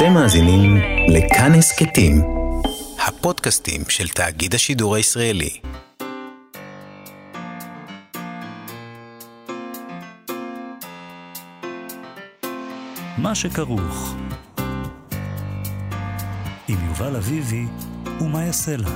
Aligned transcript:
אתם 0.00 0.12
מאזינים 0.12 0.76
לכאן 1.08 1.52
הסכתים, 1.58 2.22
הפודקאסטים 3.06 3.80
של 3.88 4.08
תאגיד 4.08 4.54
השידור 4.54 4.94
הישראלי. 4.94 5.60
מה 13.18 13.34
שכרוך 13.34 14.14
עם 16.68 16.78
יובל 16.88 17.16
אביבי 17.16 17.64
ומה 18.20 18.44
יעשה 18.44 18.76
לה. 18.76 18.90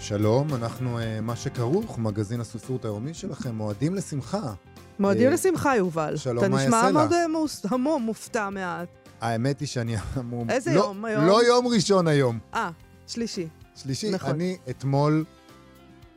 שלום, 0.00 0.54
אנחנו 0.54 0.98
uh, 0.98 1.02
מה 1.22 1.36
שכרוך, 1.36 1.98
מגזין 1.98 2.40
הספרות 2.40 2.84
היומי 2.84 3.14
שלכם, 3.14 3.54
מועדים 3.54 3.94
לשמחה. 3.94 4.52
מועדים 5.00 5.28
אה, 5.28 5.32
לשמחה, 5.34 5.76
יובל. 5.76 6.16
שלום, 6.16 6.36
מה 6.50 6.56
אתה 6.56 6.66
נשמע 6.66 6.76
יעשה 6.76 6.92
מאוד 6.92 7.06
לך? 7.06 7.12
אה, 7.12 7.28
מוס- 7.28 7.66
המום, 7.72 8.02
מופתע 8.02 8.48
מעט. 8.50 8.88
האמת 9.20 9.60
היא 9.60 9.68
שאני 9.68 9.96
אמור... 10.18 10.44
איזה 10.48 10.74
לא, 10.74 10.80
יום 10.80 11.04
היום? 11.04 11.26
לא 11.26 11.44
יום 11.44 11.66
ראשון 11.66 12.06
היום. 12.08 12.38
אה, 12.54 12.70
שלישי. 13.06 13.48
שלישי. 13.76 14.10
נכון. 14.10 14.30
אני 14.30 14.56
אתמול 14.70 15.24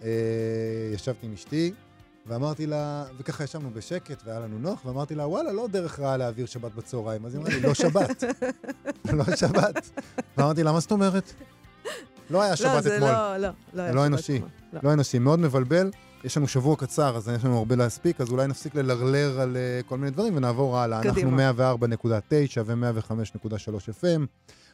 אה, 0.03 0.09
ישבתי 0.93 1.25
עם 1.25 1.33
אשתי, 1.33 1.71
ואמרתי 2.25 2.65
לה, 2.67 3.03
וככה 3.19 3.43
ישבנו 3.43 3.69
בשקט 3.73 4.23
והיה 4.25 4.39
לנו 4.39 4.59
נוח, 4.59 4.85
ואמרתי 4.85 5.15
לה, 5.15 5.27
וואלה, 5.27 5.51
לא 5.51 5.67
דרך 5.67 5.99
רעה 5.99 6.17
להעביר 6.17 6.45
שבת 6.45 6.71
בצהריים. 6.75 7.25
אז 7.25 7.33
היא 7.35 7.41
אמרה 7.41 7.53
לי, 7.53 7.61
לא 7.61 7.73
שבת. 7.73 8.23
לא 9.13 9.23
שבת. 9.35 9.89
ואמרתי 10.37 10.63
לה, 10.63 10.71
מה 10.71 10.79
זאת 10.79 10.91
אומרת? 10.91 11.33
לא 12.29 12.41
היה 12.41 12.49
לא, 12.51 12.55
שבת 12.55 12.83
זה 12.83 12.95
אתמול. 12.95 13.09
לא, 13.11 13.37
לא, 13.37 13.49
לא. 13.73 13.81
היה 13.81 13.93
לא 13.93 14.05
אנושי. 14.05 14.41
לא. 14.73 14.79
לא 14.83 14.93
אנושי, 14.93 15.19
מאוד 15.19 15.39
מבלבל. 15.39 15.91
יש 16.23 16.37
לנו 16.37 16.47
שבוע 16.47 16.75
קצר, 16.75 17.17
אז 17.17 17.27
יש 17.35 17.45
לנו 17.45 17.57
הרבה 17.57 17.75
להספיק, 17.75 18.21
אז 18.21 18.31
אולי 18.31 18.47
נפסיק 18.47 18.75
ללרלר 18.75 19.39
על 19.39 19.57
uh, 19.57 19.87
כל 19.87 19.97
מיני 19.97 20.11
דברים 20.11 20.37
ונעבור 20.37 20.77
הלאה. 20.77 21.03
קדימה. 21.03 21.49
אנחנו 21.49 21.85
104.9 21.87 22.59
ו-105.3 22.65 24.01
FM. 24.01 24.21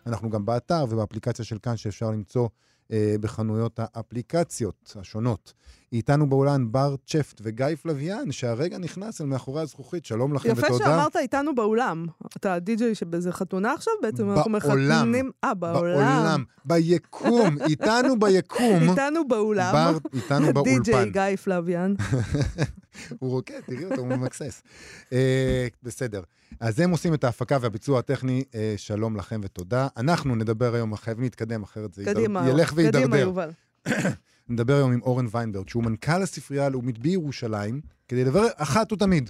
אנחנו 0.06 0.30
גם 0.30 0.46
באתר 0.46 0.86
ובאפליקציה 0.90 1.46
של 1.46 1.58
כאן 1.62 1.78
שאפשר 1.78 2.12
למצוא 2.12 2.48
uh, 2.48 2.92
בחנויות 3.22 3.80
האפליקציות 3.84 4.96
השונות. 5.00 5.54
איתנו 5.94 6.30
באולן 6.30 6.72
בר 6.72 6.96
צ'פט 7.06 7.42
וגיא 7.44 7.66
פלוויאן, 7.82 8.32
שהרגע 8.32 8.78
נכנס 8.78 9.22
אל 9.22 9.26
מאחורי 9.26 9.62
הזכוכית. 9.62 10.06
שלום 10.06 10.34
לכם 10.34 10.50
יפה 10.50 10.68
ותודה. 10.68 10.86
שאמרת 10.86 11.16
איתנו 11.16 11.56
באולם. 11.56 12.06
אתה 12.38 12.60
די-ג'יי 12.60 12.96
שבאיזה 12.96 13.32
חתונה 13.32 13.74
עכשיו? 13.74 13.94
בעצם 14.02 14.32
אנחנו 14.32 14.52
בעולם. 14.52 15.12
מחתנים... 15.12 15.32
אה, 15.44 15.54
בעולם. 15.54 15.84
בעולם, 15.84 16.44
ביקום, 16.66 17.58
איתנו 17.70 18.20
ביקום. 18.20 18.90
איתנו 18.90 19.28
באולם. 19.28 19.74
בר, 19.74 19.98
איתנו 20.14 20.48
באולפן. 20.54 20.84
די-ג'יי 20.84 21.10
גיא 21.12 21.36
פלוויאן. 21.36 21.94
הוא 23.20 23.30
רוקד, 23.30 23.60
תראי 23.66 23.86
אותו, 23.86 24.02
הוא 24.02 24.08
ממקסס. 24.08 24.64
אה, 25.14 25.68
בסדר. 25.84 26.22
אז 26.60 26.80
הם 26.80 26.92
עושים 26.92 27.14
את 27.14 27.24
ההפקה 27.24 27.58
והביצוע 27.62 28.00
הטכני, 28.00 28.44
אה, 28.56 28.74
שלום 28.78 29.16
לכם 29.16 29.42
ותודה. 29.44 29.88
אנחנו 29.98 30.36
נדבר 30.36 30.76
היום, 30.76 30.96
חייבים 30.96 31.24
להתקדם, 31.24 31.64
אחרת 31.64 31.94
זה 31.94 32.06
קדימה, 32.06 32.50
ילך 32.50 32.72
קדימה, 32.72 32.82
ויידרדר. 32.82 33.18
יובל. 33.18 33.50
נדבר 34.50 34.76
היום 34.76 34.92
עם 34.92 35.02
אורן 35.02 35.26
ויינברג, 35.32 35.70
שהוא 35.70 35.84
מנכ"ל 35.84 36.22
הספרייה 36.22 36.66
הלאומית 36.66 37.00
בירושלים, 37.00 37.82
כדי 38.08 38.24
לברר 38.24 38.48
אחת 38.56 38.94
ותמיד. 38.94 39.30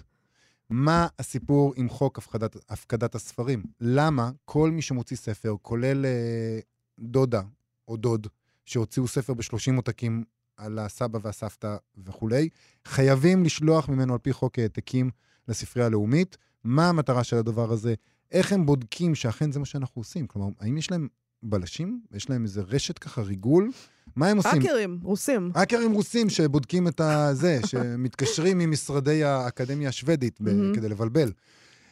מה 0.69 1.07
הסיפור 1.19 1.73
עם 1.75 1.89
חוק 1.89 2.17
הפקדת, 2.17 2.55
הפקדת 2.69 3.15
הספרים? 3.15 3.63
למה 3.81 4.31
כל 4.45 4.71
מי 4.71 4.81
שמוציא 4.81 5.17
ספר, 5.17 5.55
כולל 5.61 6.05
אה, 6.05 6.59
דודה 6.99 7.41
או 7.87 7.97
דוד, 7.97 8.27
שהוציאו 8.65 9.07
ספר 9.07 9.33
ב-30 9.33 9.75
עותקים 9.75 10.23
על 10.57 10.79
הסבא 10.79 11.19
והסבתא 11.21 11.77
וכולי, 12.05 12.49
חייבים 12.85 13.43
לשלוח 13.43 13.89
ממנו 13.89 14.13
על 14.13 14.19
פי 14.19 14.33
חוק 14.33 14.59
העתקים 14.59 15.09
לספרייה 15.47 15.85
הלאומית? 15.85 16.37
מה 16.63 16.89
המטרה 16.89 17.23
של 17.23 17.37
הדבר 17.37 17.71
הזה? 17.71 17.93
איך 18.31 18.53
הם 18.53 18.65
בודקים 18.65 19.15
שאכן 19.15 19.51
זה 19.51 19.59
מה 19.59 19.65
שאנחנו 19.65 19.99
עושים? 19.99 20.27
כלומר, 20.27 20.49
האם 20.59 20.77
יש 20.77 20.91
להם 20.91 21.07
בלשים? 21.43 22.01
יש 22.11 22.29
להם 22.29 22.43
איזה 22.43 22.61
רשת 22.61 22.99
ככה 22.99 23.21
ריגול? 23.21 23.71
מה 24.15 24.27
הם 24.27 24.37
עושים? 24.37 24.51
האקרים, 24.61 24.99
רוסים. 25.03 25.51
האקרים 25.55 25.91
רוסים 25.91 26.29
שבודקים 26.29 26.87
את 26.87 27.01
הזה, 27.01 27.59
שמתקשרים 27.69 28.59
עם 28.59 28.71
משרדי 28.71 29.23
האקדמיה 29.23 29.89
השוודית 29.89 30.41
ב-. 30.41 30.75
כדי 30.75 30.89
לבלבל. 30.89 31.31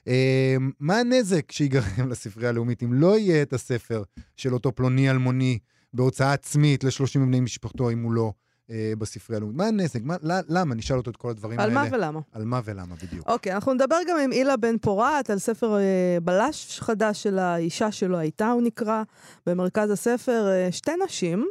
אה, 0.08 0.56
מה 0.80 1.00
הנזק 1.00 1.52
שיגרם 1.52 2.08
לספרייה 2.12 2.50
הלאומית 2.50 2.84
אם 2.84 2.94
לא 2.94 3.18
יהיה 3.18 3.42
את 3.42 3.54
הספר 3.54 4.04
של 4.36 4.54
אותו 4.54 4.76
פלוני 4.76 5.10
אלמוני 5.10 5.60
בהוצאה 5.94 6.34
עצמית 6.34 6.84
ל-30 6.84 7.20
מבני 7.20 7.40
משפחתו, 7.40 7.90
אם 7.90 8.04
הוא 8.04 8.12
לא 8.12 8.34
אה, 8.72 8.94
בספרייה 8.98 9.38
הלאומית? 9.38 9.58
מה 9.58 9.68
הנזק? 9.68 10.00
מה, 10.04 10.16
למה? 10.50 10.76
נשאל 10.76 10.98
אותו 10.98 11.12
את 11.12 11.18
כל 11.18 11.30
הדברים 11.30 11.60
על 11.60 11.70
האלה. 11.78 11.90
מה 11.90 11.98
ולמה? 11.98 12.20
על 12.32 12.46
מה 12.46 12.62
ולמה 12.66 12.96
בדיוק. 13.04 13.28
אוקיי, 13.30 13.54
אנחנו 13.54 13.74
נדבר 13.74 13.98
גם 14.08 14.20
עם 14.20 14.32
אילה 14.32 14.58
בן 14.58 14.78
פורת 14.78 15.30
על 15.30 15.40
ספר 15.40 15.78
אה, 15.78 16.18
בלש 16.24 16.80
חדש 16.80 17.24
של 17.24 17.40
האישה 17.40 17.92
שלו 17.92 18.18
הייתה, 18.18 18.52
הוא 18.52 18.62
נקרא, 18.62 19.04
במרכז 19.46 19.92
הספר, 19.92 20.48
אה, 20.48 20.72
שתי 20.72 20.92
נשים, 21.06 21.48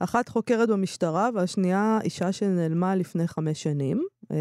אחת 0.00 0.28
חוקרת 0.28 0.68
במשטרה 0.68 1.30
והשנייה 1.34 1.98
אישה 2.04 2.32
שנעלמה 2.32 2.96
לפני 2.96 3.28
חמש 3.28 3.62
שנים. 3.62 4.04
אה, 4.30 4.36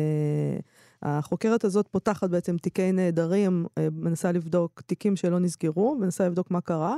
החוקרת 1.03 1.63
הזאת 1.63 1.87
פותחת 1.87 2.29
בעצם 2.29 2.57
תיקי 2.57 2.91
נעדרים, 2.91 3.65
אה, 3.77 3.87
מנסה 3.91 4.31
לבדוק 4.31 4.81
תיקים 4.81 5.15
שלא 5.15 5.39
נסגרו, 5.39 5.95
מנסה 5.95 6.27
לבדוק 6.27 6.51
מה 6.51 6.61
קרה. 6.61 6.95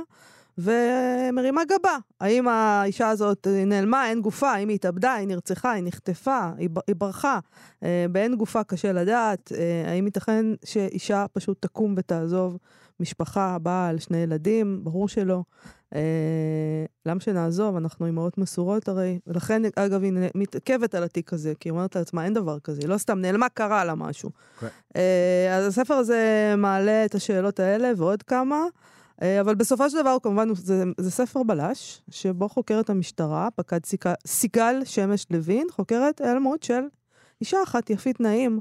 ומרימה 0.58 1.62
גבה. 1.64 1.96
האם 2.20 2.48
האישה 2.48 3.08
הזאת 3.08 3.46
אה, 3.46 3.64
נעלמה, 3.64 4.08
אין 4.08 4.20
גופה, 4.20 4.50
האם 4.50 4.68
היא 4.68 4.74
התאבדה, 4.74 5.14
היא 5.14 5.28
נרצחה, 5.28 5.72
היא 5.72 5.84
נחטפה, 5.84 6.50
היא, 6.56 6.68
היא 6.86 6.96
ברחה. 6.96 7.38
אה, 7.82 8.06
באין 8.12 8.36
גופה 8.36 8.64
קשה 8.64 8.92
לדעת. 8.92 9.52
אה, 9.52 9.90
האם 9.90 10.06
ייתכן 10.06 10.46
שאישה 10.64 11.26
פשוט 11.32 11.62
תקום 11.62 11.94
ותעזוב 11.96 12.58
משפחה, 13.00 13.58
בעל, 13.58 13.98
שני 13.98 14.18
ילדים? 14.18 14.80
ברור 14.84 15.08
שלא. 15.08 15.42
אה, 15.94 16.84
למה 17.06 17.20
שנעזוב? 17.20 17.76
אנחנו 17.76 18.06
אימהות 18.06 18.38
מסורות 18.38 18.88
הרי. 18.88 19.18
ולכן, 19.26 19.62
אגב, 19.76 20.02
היא 20.02 20.12
מתעכבת 20.34 20.94
על 20.94 21.04
התיק 21.04 21.32
הזה, 21.32 21.52
כי 21.60 21.68
היא 21.68 21.70
אומרת 21.70 21.96
לעצמה, 21.96 22.24
אין 22.24 22.34
דבר 22.34 22.58
כזה, 22.58 22.80
היא 22.80 22.88
לא 22.88 22.98
סתם 22.98 23.18
נעלמה, 23.18 23.48
קרה 23.48 23.84
לה 23.84 23.94
משהו. 23.94 24.30
כן. 24.60 24.66
אה, 24.96 25.56
אז 25.56 25.66
הספר 25.66 25.94
הזה 25.94 26.54
מעלה 26.58 27.04
את 27.04 27.14
השאלות 27.14 27.60
האלה 27.60 27.90
ועוד 27.96 28.22
כמה. 28.22 28.64
אה, 29.22 29.40
אבל 29.40 29.54
בסופו 29.54 29.90
של 29.90 30.00
דבר, 30.00 30.16
כמובן, 30.22 30.48
זה, 30.54 30.84
זה 30.98 31.10
ספר 31.10 31.42
בלש, 31.42 32.02
שבו 32.10 32.48
חוקרת 32.48 32.90
המשטרה, 32.90 33.48
פקד 33.56 33.80
סיגל, 34.26 34.80
שמש 34.84 35.26
לוין, 35.30 35.66
חוקרת 35.70 36.20
היעלמות 36.20 36.62
של 36.62 36.82
אישה 37.40 37.56
אחת, 37.62 37.90
יפית 37.90 38.20
נעים, 38.20 38.60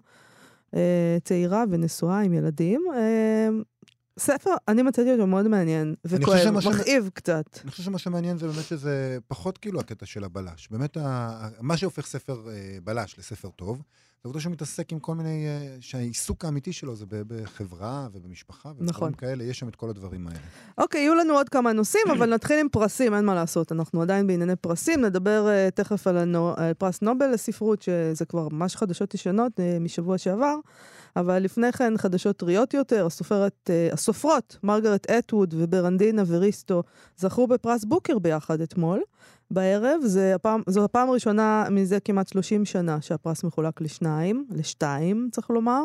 צעירה 1.24 1.64
ונשואה 1.70 2.20
עם 2.20 2.34
ילדים. 2.34 2.86
אה, 4.20 4.24
ספר, 4.24 4.50
אני 4.68 4.82
מצאתי 4.82 5.12
אותו 5.12 5.28
מאוד 5.28 5.48
מעניין, 5.48 5.96
וכואב, 6.06 6.38
שמה 6.44 6.62
ש- 6.62 6.68
מכאיב 6.68 7.10
קצת. 7.14 7.44
אני 7.64 7.72
חושב 7.72 7.84
שמה 7.84 7.98
שמעניין 7.98 8.38
זה 8.38 8.48
באמת 8.48 8.64
שזה 8.64 9.18
פחות 9.28 9.58
כאילו 9.58 9.80
הקטע 9.80 10.06
של 10.06 10.24
הבלש. 10.24 10.68
באמת, 10.72 10.98
ה- 10.98 11.48
מה 11.62 11.78
שהופך 11.78 12.06
ספר 12.06 12.50
אה, 12.50 12.78
בלש 12.84 13.16
לספר 13.20 13.50
טוב, 13.50 13.78
זה 13.78 13.84
העובדה 14.28 14.40
שהוא 14.40 14.54
מתעסק 14.54 14.92
עם 14.92 15.00
כל 15.00 15.16
מיני... 15.16 15.46
אה, 15.48 15.76
שהעיסוק 15.80 16.46
האמיתי 16.46 16.74
שלו 16.74 16.96
זה 16.96 17.06
בחברה 17.10 18.08
ובמשפחה 18.14 18.70
ודברים 18.70 18.90
נכון. 18.90 19.14
כאלה, 19.14 19.44
יש 19.44 19.60
שם 19.60 19.68
את 19.68 19.76
כל 19.76 19.90
הדברים 19.90 20.28
האלה. 20.28 20.40
אוקיי, 20.78 21.02
יהיו 21.02 21.16
לנו 21.16 21.34
עוד 21.34 21.50
כמה 21.50 21.74
נושאים, 21.74 22.04
אבל 22.18 22.30
נתחיל 22.36 22.60
עם 22.60 22.70
פרסים, 22.70 23.14
אין 23.14 23.26
מה 23.26 23.36
לעשות. 23.36 23.72
אנחנו 23.72 24.02
עדיין 24.02 24.28
בענייני 24.28 24.56
פרסים, 24.56 25.06
נדבר 25.06 25.48
uh, 25.48 25.72
תכף 25.72 26.08
על, 26.08 26.18
הנו, 26.18 26.54
פרס 26.78 27.02
נובל 27.02 27.28
לספרות, 27.28 27.82
שזה 27.82 28.26
כבר 28.26 28.48
ממש 28.52 28.76
חדשות 28.76 29.14
ישנות 29.14 29.52
uh, 29.60 29.80
משבוע 29.80 30.18
שעבר, 30.18 30.56
אבל 31.16 31.40
לפני 31.40 31.72
כן 31.72 31.98
חדשות 31.98 32.38
טריות 32.38 32.74
יותר, 32.74 33.06
הסופרת, 33.06 33.70
uh, 33.70 33.94
הסופרות, 33.94 34.58
מרגרט 34.64 35.12
אטווד 35.12 35.54
וברנדינה 35.58 36.24
וריסטו, 36.28 36.84
זכו 37.18 37.48
בפרס 37.48 37.84
בוקר 37.86 38.20
ביחד 38.20 38.62
אתמול. 38.62 39.02
בערב, 39.52 40.02
זה 40.06 40.36
הפעם, 40.36 40.62
זו 40.68 40.86
הפעם 40.86 41.10
הראשונה 41.10 41.66
מזה 41.72 42.00
כמעט 42.00 42.28
30 42.28 42.66
שנה 42.66 43.02
שהפרס 43.02 43.44
מחולק 43.44 43.82
לשניים, 43.82 44.46
לשתיים 44.52 45.30
צריך 45.32 45.50
לומר, 45.50 45.84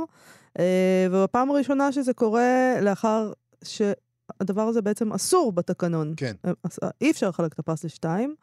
אה, 0.59 1.06
ובפעם 1.10 1.50
הראשונה 1.50 1.92
שזה 1.92 2.15
קורה 2.15 2.74
לאחר 2.80 3.33
שהדבר 3.65 4.62
הזה 4.62 4.83
בעצם 4.83 5.12
אסור 5.12 5.53
בתקנון. 5.53 6.15
כן. 6.16 6.34
אה, 6.47 6.89
אי 7.00 7.10
אפשר 7.10 7.28
לחלק 7.28 7.53
את 7.53 7.59
הפרס 7.59 7.84
לשתיים, 7.84 8.34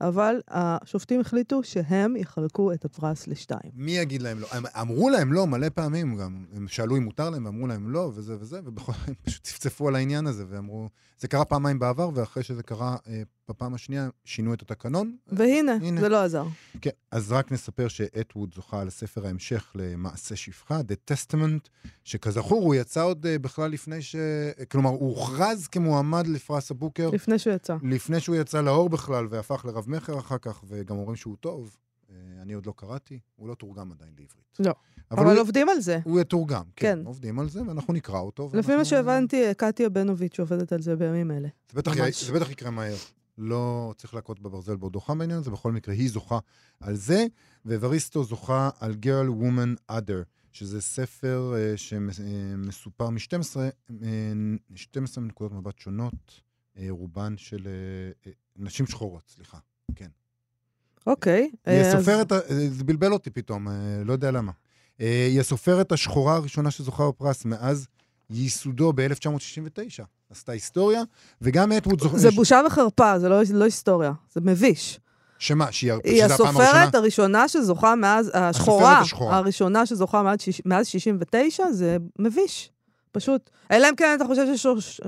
אבל 0.00 0.40
השופטים 0.48 1.20
החליטו 1.20 1.62
שהם 1.62 2.16
יחלקו 2.16 2.72
את 2.72 2.84
הפרס 2.84 3.26
לשתיים. 3.26 3.70
מי 3.74 3.92
יגיד 3.92 4.22
להם 4.22 4.40
לא? 4.40 4.46
הם 4.52 4.62
אמרו 4.80 5.10
להם 5.10 5.32
לא 5.32 5.46
מלא 5.46 5.68
פעמים 5.68 6.16
גם. 6.16 6.44
הם 6.52 6.68
שאלו 6.68 6.96
אם 6.96 7.02
מותר 7.02 7.30
להם, 7.30 7.44
ואמרו 7.44 7.66
להם 7.66 7.90
לא, 7.90 8.10
וזה 8.14 8.36
וזה, 8.40 8.60
ובכל 8.64 8.92
זאת 8.92 9.08
הם 9.08 9.14
פשוט 9.22 9.42
צפצפו 9.42 9.88
על 9.88 9.94
העניין 9.94 10.26
הזה, 10.26 10.44
ואמרו... 10.48 10.88
זה 11.20 11.28
קרה 11.28 11.44
פעמיים 11.44 11.78
בעבר, 11.78 12.10
ואחרי 12.14 12.42
שזה 12.42 12.62
קרה 12.62 12.96
אה, 13.08 13.22
בפעם 13.48 13.74
השנייה, 13.74 14.08
שינו 14.24 14.54
את 14.54 14.62
התקנון. 14.62 15.16
והנה, 15.26 15.72
הנה. 15.72 16.00
זה 16.00 16.08
לא 16.08 16.22
עזר. 16.22 16.44
כן, 16.80 16.90
אז 17.10 17.32
רק 17.32 17.52
נספר 17.52 17.88
שאטווד 17.88 18.54
זוכה 18.54 18.84
לספר 18.84 19.26
ההמשך 19.26 19.72
למעשה 19.74 20.36
שפחה, 20.36 20.80
The 20.80 21.12
Testament, 21.12 21.88
שכזכור, 22.04 22.62
הוא 22.62 22.74
יצא 22.74 23.02
עוד 23.02 23.26
uh, 23.26 23.42
בכלל 23.42 23.70
לפני 23.70 24.02
ש... 24.02 24.16
כלומר, 24.70 24.90
הוא 24.90 25.08
הוכרז 25.08 25.66
כמועמד 25.66 26.26
לפרס 26.26 26.70
הבוקר 26.70 27.10
לפני 27.10 27.38
שהוא 27.38 27.54
יצא. 27.54 27.76
לפני 27.82 28.20
שהוא 28.20 28.36
יצא 28.36 28.60
לאור 28.60 28.88
בכלל, 28.88 29.26
והפך 29.30 29.64
לרב-מכר 29.88 30.18
אחר 30.18 30.38
כך, 30.38 30.64
וגם 30.68 30.96
אומרים 30.96 31.16
שהוא 31.16 31.36
טוב. 31.40 31.76
אה, 32.10 32.14
אני 32.42 32.52
עוד 32.52 32.66
לא 32.66 32.72
קראתי, 32.76 33.18
הוא 33.36 33.48
לא 33.48 33.54
תורגם 33.54 33.92
עדיין 33.92 34.10
לעברית. 34.18 34.58
לא. 34.58 34.74
אבל, 35.10 35.20
אבל 35.22 35.32
הוא, 35.32 35.40
עובדים 35.40 35.68
על 35.68 35.80
זה. 35.80 35.98
הוא 36.04 36.20
יתורגם, 36.20 36.64
כן. 36.76 36.98
כן. 37.00 37.06
עובדים 37.06 37.38
על 37.38 37.48
זה, 37.48 37.62
ואנחנו 37.62 37.94
נקרא 37.94 38.18
אותו. 38.18 38.46
לפי 38.46 38.56
ואנחנו- 38.56 38.76
מה 38.76 38.84
שהבנתי, 38.84 39.42
קטיה 39.56 39.88
בנוביץ' 39.88 40.40
עובדת 40.40 40.72
על 40.72 40.82
זה 40.82 40.96
בימים 40.96 41.30
אלה. 41.30 41.48
זה 41.72 41.78
בטח, 41.78 41.96
ממש. 41.98 42.24
זה 42.24 42.32
בטח 42.32 42.50
יקרה 42.50 42.70
מהר. 42.70 42.96
לא 43.38 43.94
צריך 43.96 44.14
להכות 44.14 44.40
בברזל 44.40 44.76
בעודו 44.76 45.00
חם 45.00 45.18
בעניין 45.18 45.38
הזה, 45.38 45.50
בכל 45.50 45.72
מקרה 45.72 45.94
היא 45.94 46.10
זוכה 46.10 46.38
על 46.80 46.96
זה, 46.96 47.26
ואבריסטו 47.64 48.24
זוכה 48.24 48.70
על 48.80 48.96
Girl 49.02 49.42
Woman 49.42 49.92
Other, 49.92 50.24
שזה 50.52 50.80
ספר 50.80 51.54
uh, 51.54 51.76
שמסופר 51.76 53.10
מ-12, 53.10 53.56
uh, 53.90 53.92
12 54.74 55.24
נקודות 55.24 55.52
מבט 55.52 55.78
שונות, 55.78 56.14
uh, 56.76 56.80
רובן 56.90 57.34
של 57.36 57.58
uh, 57.58 58.26
uh, 58.26 58.30
נשים 58.56 58.86
שחורות, 58.86 59.22
סליחה. 59.28 59.58
כן. 59.96 60.08
אוקיי. 61.06 61.50
היא 61.66 61.74
אה, 61.74 61.80
אז- 61.88 61.94
הסופרת, 61.94 62.32
זה 62.68 62.84
בלבל 62.84 63.12
אותי 63.12 63.30
פתאום, 63.30 63.68
uh, 63.68 63.70
לא 64.04 64.12
יודע 64.12 64.30
למה. 64.30 64.52
Uh, 64.52 65.02
היא 65.28 65.40
הסופרת 65.40 65.92
השחורה 65.92 66.36
הראשונה 66.36 66.70
שזוכה 66.70 67.08
בפרס 67.08 67.44
מאז 67.44 67.86
ייסודו 68.30 68.92
ב-1969. 68.92 70.04
עשתה 70.30 70.52
היסטוריה, 70.52 71.02
וגם 71.42 71.72
אטווד 71.72 72.00
זוכה... 72.00 72.18
זה 72.18 72.30
בושה 72.30 72.60
וחרפה, 72.66 73.18
זה 73.18 73.28
לא, 73.28 73.40
לא 73.54 73.64
היסטוריה, 73.64 74.12
זה 74.32 74.40
מביש. 74.40 75.00
שמה, 75.38 75.72
שהיא 75.72 75.92
היא 76.04 76.24
שזה 76.24 76.34
הפעם 76.34 76.46
הראשונה? 76.46 76.68
הסופרת 76.68 76.94
הראשונה 76.94 77.48
שזוכה 77.48 77.94
מאז, 77.94 78.30
השחורה, 78.34 78.98
השחורה. 78.98 79.36
הראשונה 79.36 79.86
שזוכה 79.86 80.22
מאז 80.64 80.86
69, 80.86 81.72
זה 81.72 81.96
מביש. 82.18 82.70
פשוט. 83.12 83.50
אלא 83.70 83.88
אם 83.90 83.96
כן 83.96 84.14
אתה 84.16 84.24
חושב 84.24 84.46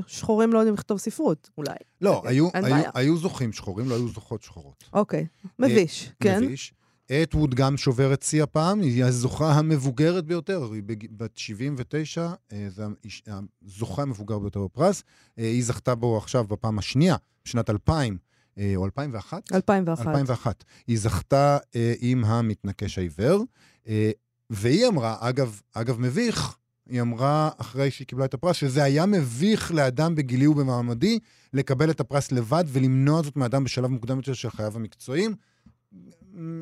ששחורים 0.09 0.53
לא 0.53 0.59
יודעים 0.59 0.75
לכתוב 0.75 0.99
ספרות, 0.99 1.51
אולי. 1.59 1.75
לא, 2.01 2.23
היו, 2.25 2.49
היו. 2.55 2.83
היו 2.95 3.17
זוכים 3.17 3.53
שחורים, 3.53 3.89
לא 3.89 3.95
היו 3.95 4.09
זוכות 4.09 4.43
שחורות. 4.43 4.85
אוקיי, 4.93 5.27
מביש, 5.59 6.11
כן. 6.23 6.45
מביש. 6.45 6.75
אטווד 7.23 7.55
גם 7.55 7.77
שוברת 7.77 8.23
שיא 8.23 8.43
הפעם, 8.43 8.81
היא 8.81 9.05
הזוכה 9.05 9.53
המבוגרת 9.53 10.25
ביותר, 10.25 10.69
היא 10.73 10.83
בת 11.11 11.37
79, 11.37 12.29
אה, 12.53 12.67
זה 12.69 12.85
האיש- 13.05 13.23
הזוכה 13.67 14.03
המבוגר 14.03 14.39
ביותר 14.39 14.65
בפרס. 14.65 15.03
אה, 15.39 15.45
היא 15.45 15.65
זכתה 15.65 15.95
בו 15.95 16.17
עכשיו 16.19 16.45
בפעם 16.45 16.79
השנייה, 16.79 17.17
בשנת 17.45 17.71
2000, 17.71 18.17
אה, 18.59 18.73
או 18.77 18.85
2001? 18.85 19.43
2001. 19.53 20.07
2001. 20.07 20.65
היא 20.87 20.99
זכתה 20.99 21.59
אה, 21.77 21.95
עם 22.01 22.25
המתנקש 22.25 22.99
העיוור, 22.99 23.45
אה, 23.89 24.11
והיא 24.51 24.87
אמרה, 24.89 25.17
אגב, 25.21 25.61
אגב 25.75 26.01
מביך, 26.01 26.57
היא 26.91 27.01
אמרה, 27.01 27.51
אחרי 27.59 27.91
שהיא 27.91 28.07
קיבלה 28.07 28.25
את 28.25 28.35
הפרס, 28.35 28.57
שזה 28.57 28.83
היה 28.83 29.07
מביך 29.07 29.73
לאדם 29.75 30.15
בגילי 30.15 30.47
ובמעמדי 30.47 31.19
לקבל 31.53 31.91
את 31.91 32.01
הפרס 32.01 32.33
לבד 32.33 32.65
ולמנוע 32.69 33.23
זאת 33.23 33.37
מאדם 33.37 33.65
בשלב 33.65 33.87
מוקדם 33.91 34.17
יותר 34.17 34.33
של 34.33 34.51
חייו 34.51 34.73
המקצועיים. 34.77 35.35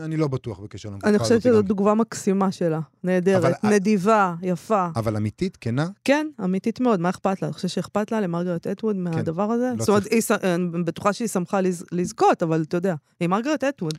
אני 0.01 0.17
לא 0.17 0.29
בטוח 0.29 0.59
בקשר 0.61 0.89
למבוכה 0.89 1.09
אני 1.09 1.19
חושבת 1.19 1.43
שזו. 1.43 1.63
דוגמה 1.63 1.95
מקסימה 1.95 2.53
שלה. 2.53 2.81
נהדרת, 3.05 3.45
אבל- 3.45 3.71
נדיבה, 3.75 4.35
יפה. 4.43 4.87
אבל 4.97 5.17
אמיתית, 5.17 5.57
כנה, 5.61 5.87
כן, 6.05 6.27
אמיתית 6.45 6.81
מאוד, 6.81 7.01
מה 7.01 7.11
אכפת 7.11 7.43
לה? 7.43 7.49
אני 7.49 7.55
חושבת 7.55 7.71
שאכפת 7.71 8.13
לה 8.13 8.21
למרגרט 8.21 8.67
אטווד 8.67 8.97
מהדבר 8.97 9.51
הזה? 9.53 9.71
לא 9.79 9.85
זאת 9.85 9.89
אומרת, 9.89 10.05
אני 10.45 10.83
בטוחה 10.85 11.13
שהיא 11.13 11.29
שמחה 11.29 11.61
לז- 11.61 11.85
לזכות, 11.93 12.43
אבל 12.43 12.63
אתה 12.63 12.77
יודע, 12.77 12.95
היא 13.21 13.29
מרגרט 13.29 13.65
אטווד, 13.65 13.95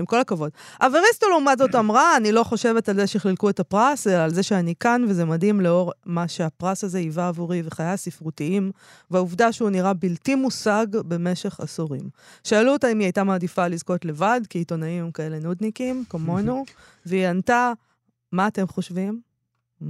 עם 0.00 0.06
כל 0.06 0.20
הכבוד. 0.20 0.50
אבריסטו 0.80 1.28
לעומת 1.28 1.58
זאת 1.58 1.74
אמרה, 1.74 2.16
אני 2.16 2.32
לא 2.32 2.42
חושבת 2.42 2.88
על 2.88 2.96
זה 2.96 3.06
שחילקו 3.06 3.50
את 3.50 3.60
הפרס, 3.60 4.06
אלא 4.06 4.16
על 4.16 4.34
זה 4.34 4.42
שאני 4.42 4.74
כאן, 4.80 5.04
וזה 5.08 5.24
מדהים 5.24 5.60
לאור 5.60 5.92
מה 6.06 6.28
שהפרס 6.28 6.84
הזה 6.84 6.98
היווה 6.98 7.28
עבורי 7.28 7.62
וחיי 7.64 7.86
הספרותיים, 7.86 8.70
והעובדה 9.10 9.52
שהוא 9.52 9.70
נראה 9.70 9.92
בלתי 9.92 10.34
מושג 10.34 10.86
במשך 10.92 11.60
עשורים. 11.60 12.08
שאלו 12.44 12.72
אותה 12.72 12.92
אם 12.92 12.98
היא 12.98 13.06
הייתה 13.06 13.24
מעדיפה 13.24 13.68
לזכות 13.68 14.04
לבד, 14.04 14.40
כי 14.50 14.58
עיתונאים 14.58 15.04
הם 15.04 15.10
כאלה 15.10 15.38
נודניקים, 15.38 16.04
כמונו, 16.08 16.64
והיא 17.06 17.26
ענתה, 17.26 17.72
מה 18.32 18.46
אתם 18.46 18.66
חושבים? 18.66 19.29
"Mm, 19.82 19.84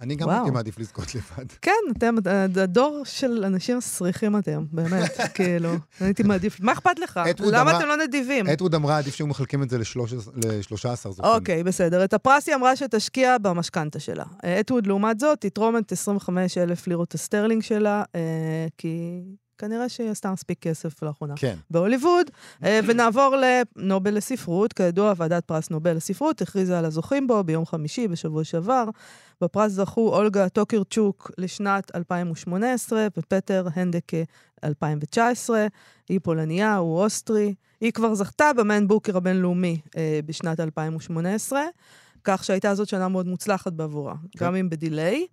אני 0.00 0.16
גם. 0.16 0.28
הייתי 0.28 0.50
מעדיף 0.50 0.78
לזכות 0.78 1.14
לבד. 1.14 1.46
כן, 1.62 1.72
אתם, 1.96 2.14
הדור 2.60 3.02
של 3.04 3.44
אנשים 3.44 3.78
מסריחים 3.78 4.38
אתם, 4.38 4.64
באמת, 4.72 5.16
כאילו, 5.34 5.70
הייתי 6.00 6.22
מעדיף, 6.22 6.60
מה 6.60 6.72
אכפת 6.72 6.98
לך? 6.98 7.20
למה 7.40 7.78
אתם 7.78 7.86
לא 7.86 7.96
נדיבים? 7.96 8.48
אטווד 8.48 8.74
אמרה, 8.74 8.98
עדיף 8.98 9.14
שהיו 9.14 9.26
מחלקים 9.26 9.62
את 9.62 9.70
זה 9.70 9.78
ל-13 9.78 10.94
זוכים. 11.10 11.24
אוקיי, 11.24 11.64
בסדר. 11.64 12.04
את 12.04 12.14
הפרס 12.14 12.48
היא 12.48 12.54
אמרה 12.54 12.76
שתשקיע 12.76 13.38
במשכנתה 13.38 14.00
שלה. 14.00 14.24
אה, 14.44 14.60
אטווד, 14.60 14.86
לעומת 14.86 15.20
זאת, 15.20 15.40
תתרום 15.40 15.76
את 15.76 15.92
25 15.92 16.58
אלף 16.58 16.86
לירות 16.86 17.14
הסטרלינג 17.14 17.62
שלה, 17.62 18.02
אה, 18.14 18.66
כי 18.78 19.22
כנראה 19.62 19.88
שהיא 19.88 20.10
עשתה 20.10 20.30
מספיק 20.30 20.58
כסף 20.60 21.02
לאחרונה. 21.02 21.34
כן. 21.36 21.56
בהוליווד, 21.70 22.30
אה, 22.64 22.80
ונעבור 22.86 23.36
לנובל 23.76 24.14
לספרות. 24.14 24.72
כידוע, 24.72 25.12
ועדת 25.16 25.44
פרס 25.44 25.70
נובל 25.70 25.92
לספרות 25.92 26.42
הכריזה 26.42 26.78
על 26.78 26.84
הזוכים 26.84 27.26
בו 27.26 27.44
ביום 27.44 27.66
חמישי, 27.66 28.08
בשבוע 28.08 28.44
שעבר. 28.44 28.84
בפרס 29.40 29.72
זכו 29.72 30.16
אולגה 30.16 30.48
טוקרצ'וק 30.48 31.30
לשנת 31.38 31.94
2018, 31.94 33.06
ופטר 33.16 33.68
הנדקה 33.74 34.16
2019. 34.64 35.66
היא 36.08 36.20
פולניה, 36.22 36.76
הוא 36.76 37.02
אוסטרי. 37.02 37.54
היא 37.80 37.92
כבר 37.92 38.14
זכתה 38.14 38.50
במאן 38.56 38.88
בוקר 38.88 39.16
הבינלאומי 39.16 39.80
אה, 39.96 40.20
בשנת 40.26 40.60
2018, 40.60 41.62
כך 42.24 42.44
שהייתה 42.44 42.74
זאת 42.74 42.88
שנה 42.88 43.08
מאוד 43.08 43.26
מוצלחת 43.26 43.72
בעבורה, 43.72 44.14
כן. 44.30 44.44
גם 44.44 44.56
אם 44.56 44.70
בדיליי. 44.70 45.26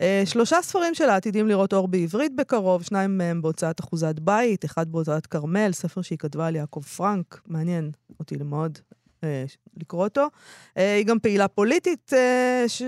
אה, 0.00 0.22
שלושה 0.26 0.62
ספרים 0.62 0.94
שלה 0.94 1.16
עתידים 1.16 1.48
לראות 1.48 1.72
אור 1.72 1.88
בעברית 1.88 2.36
בקרוב, 2.36 2.82
שניים 2.82 3.18
מהם 3.18 3.42
בהוצאת 3.42 3.80
אחוזת 3.80 4.18
בית, 4.20 4.64
אחד 4.64 4.92
בהוצאת 4.92 5.26
כרמל, 5.26 5.72
ספר 5.72 6.02
שהיא 6.02 6.18
כתבה 6.18 6.46
על 6.46 6.56
יעקב 6.56 6.82
פרנק, 6.82 7.40
מעניין 7.46 7.90
אותי 8.20 8.36
מאוד 8.44 8.78
אה, 9.24 9.44
לקרוא 9.76 10.04
אותו. 10.04 10.26
אה, 10.78 10.94
היא 10.94 11.06
גם 11.06 11.18
פעילה 11.18 11.48
פוליטית 11.48 12.12
ש... 12.66 12.82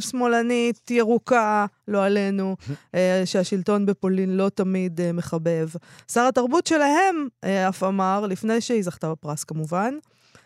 שמאלנית, 0.00 0.90
ירוקה, 0.90 1.66
לא 1.88 2.04
עלינו, 2.04 2.56
שהשלטון 3.24 3.86
בפולין 3.86 4.36
לא 4.36 4.48
תמיד 4.48 5.00
מחבב. 5.14 5.68
שר 6.12 6.26
התרבות 6.28 6.66
שלהם 6.66 7.28
אף 7.68 7.82
אמר, 7.82 8.26
לפני 8.26 8.60
שהיא 8.60 8.82
זכתה 8.82 9.10
בפרס 9.10 9.44
כמובן, 9.44 9.94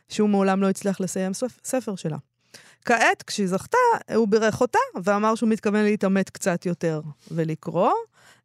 שהוא 0.08 0.28
מעולם 0.28 0.62
לא 0.62 0.69
הצליח 0.69 1.00
לסיים 1.00 1.32
ספ- 1.32 1.60
ספר 1.64 1.96
שלה. 1.96 2.17
כעת, 2.84 3.22
כשהיא 3.22 3.46
זכתה, 3.46 3.78
הוא 4.14 4.28
בירך 4.28 4.60
אותה 4.60 4.78
ואמר 5.04 5.34
שהוא 5.34 5.48
מתכוון 5.48 5.84
להתעמת 5.84 6.31
קצת 6.31 6.66
יותר 6.66 7.00
ולקרוא. 7.31 7.92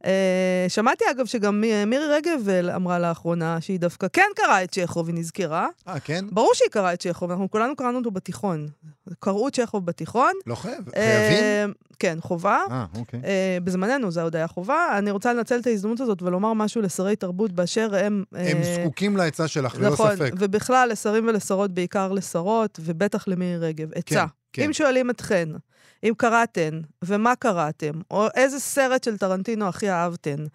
אה, 0.06 0.66
שמעתי 0.68 1.06
אגב 1.12 1.26
שגם 1.26 1.62
מי- 1.62 1.86
מירי 1.86 2.06
רגב 2.08 2.50
אמרה 2.76 3.00
לאחרונה 3.00 3.62
שהיא 3.62 3.80
דווקא 3.80 4.08
כן 4.14 4.28
קראה 4.36 4.64
את 4.64 4.72
צ'כוב, 4.72 5.08
היא 5.08 5.16
נזכרה. 5.16 5.68
אה, 5.88 6.00
כן? 6.00 6.26
ברור 6.32 6.52
שהיא 6.54 6.70
קראה 6.70 6.94
את 6.94 7.00
צ'כוב, 7.00 7.32
אנחנו 7.32 7.52
כולנו 7.52 7.76
קראנו 7.76 7.98
אותו 7.98 8.12
בתיכון. 8.12 8.68
קראו 9.20 9.52
צ'כוב 9.52 9.86
בתיכון. 9.86 10.32
לא 10.48 10.56
חייב. 10.56 10.76
חייבים? 10.96 11.44
אה, 11.44 11.66
כן, 12.00 12.18
חובה. 12.22 12.60
אה, 12.72 12.86
אוקיי. 13.00 13.22
אה, 13.26 13.58
בזמננו 13.64 14.12
זה 14.12 14.22
עוד 14.22 14.36
היה 14.36 14.48
חובה. 14.48 14.98
אני 14.98 15.12
רוצה 15.12 15.34
לנצל 15.34 15.60
את 15.60 15.68
ההזדמנות 15.68 16.00
הזאת 16.00 16.22
ולומר 16.22 16.54
משהו 16.54 16.82
לשרי 16.82 17.16
תרבות 17.16 17.52
באשר 17.52 17.96
הם... 17.96 18.24
הם 18.36 18.58
זקוקים 18.64 19.18
לעצה 19.18 19.48
שלך, 19.48 19.76
ללא 19.76 19.90
נכון, 19.90 20.16
ספק. 20.16 20.32
ובכלל 20.38 20.90
לשרים 20.92 21.28
ולשרות, 21.28 21.72
בעיקר 21.72 22.12
לשרות, 22.12 22.80
ובטח 22.84 23.28
למירי 23.28 23.68
רגב. 23.68 23.88
עצה. 23.96 24.26
כן. 24.54 24.64
אם 24.64 24.74
שואלים 24.74 25.10
אתכן, 25.10 25.50
אם 26.04 26.14
קראתן, 26.18 26.82
ומה 27.04 27.36
קראתם, 27.36 27.92
או 28.12 28.28
איזה 28.36 28.60
סרט 28.60 29.04
של 29.04 29.18
טרנטינו 29.18 29.68
הכי 29.68 29.90
אהבתן, 29.90 30.46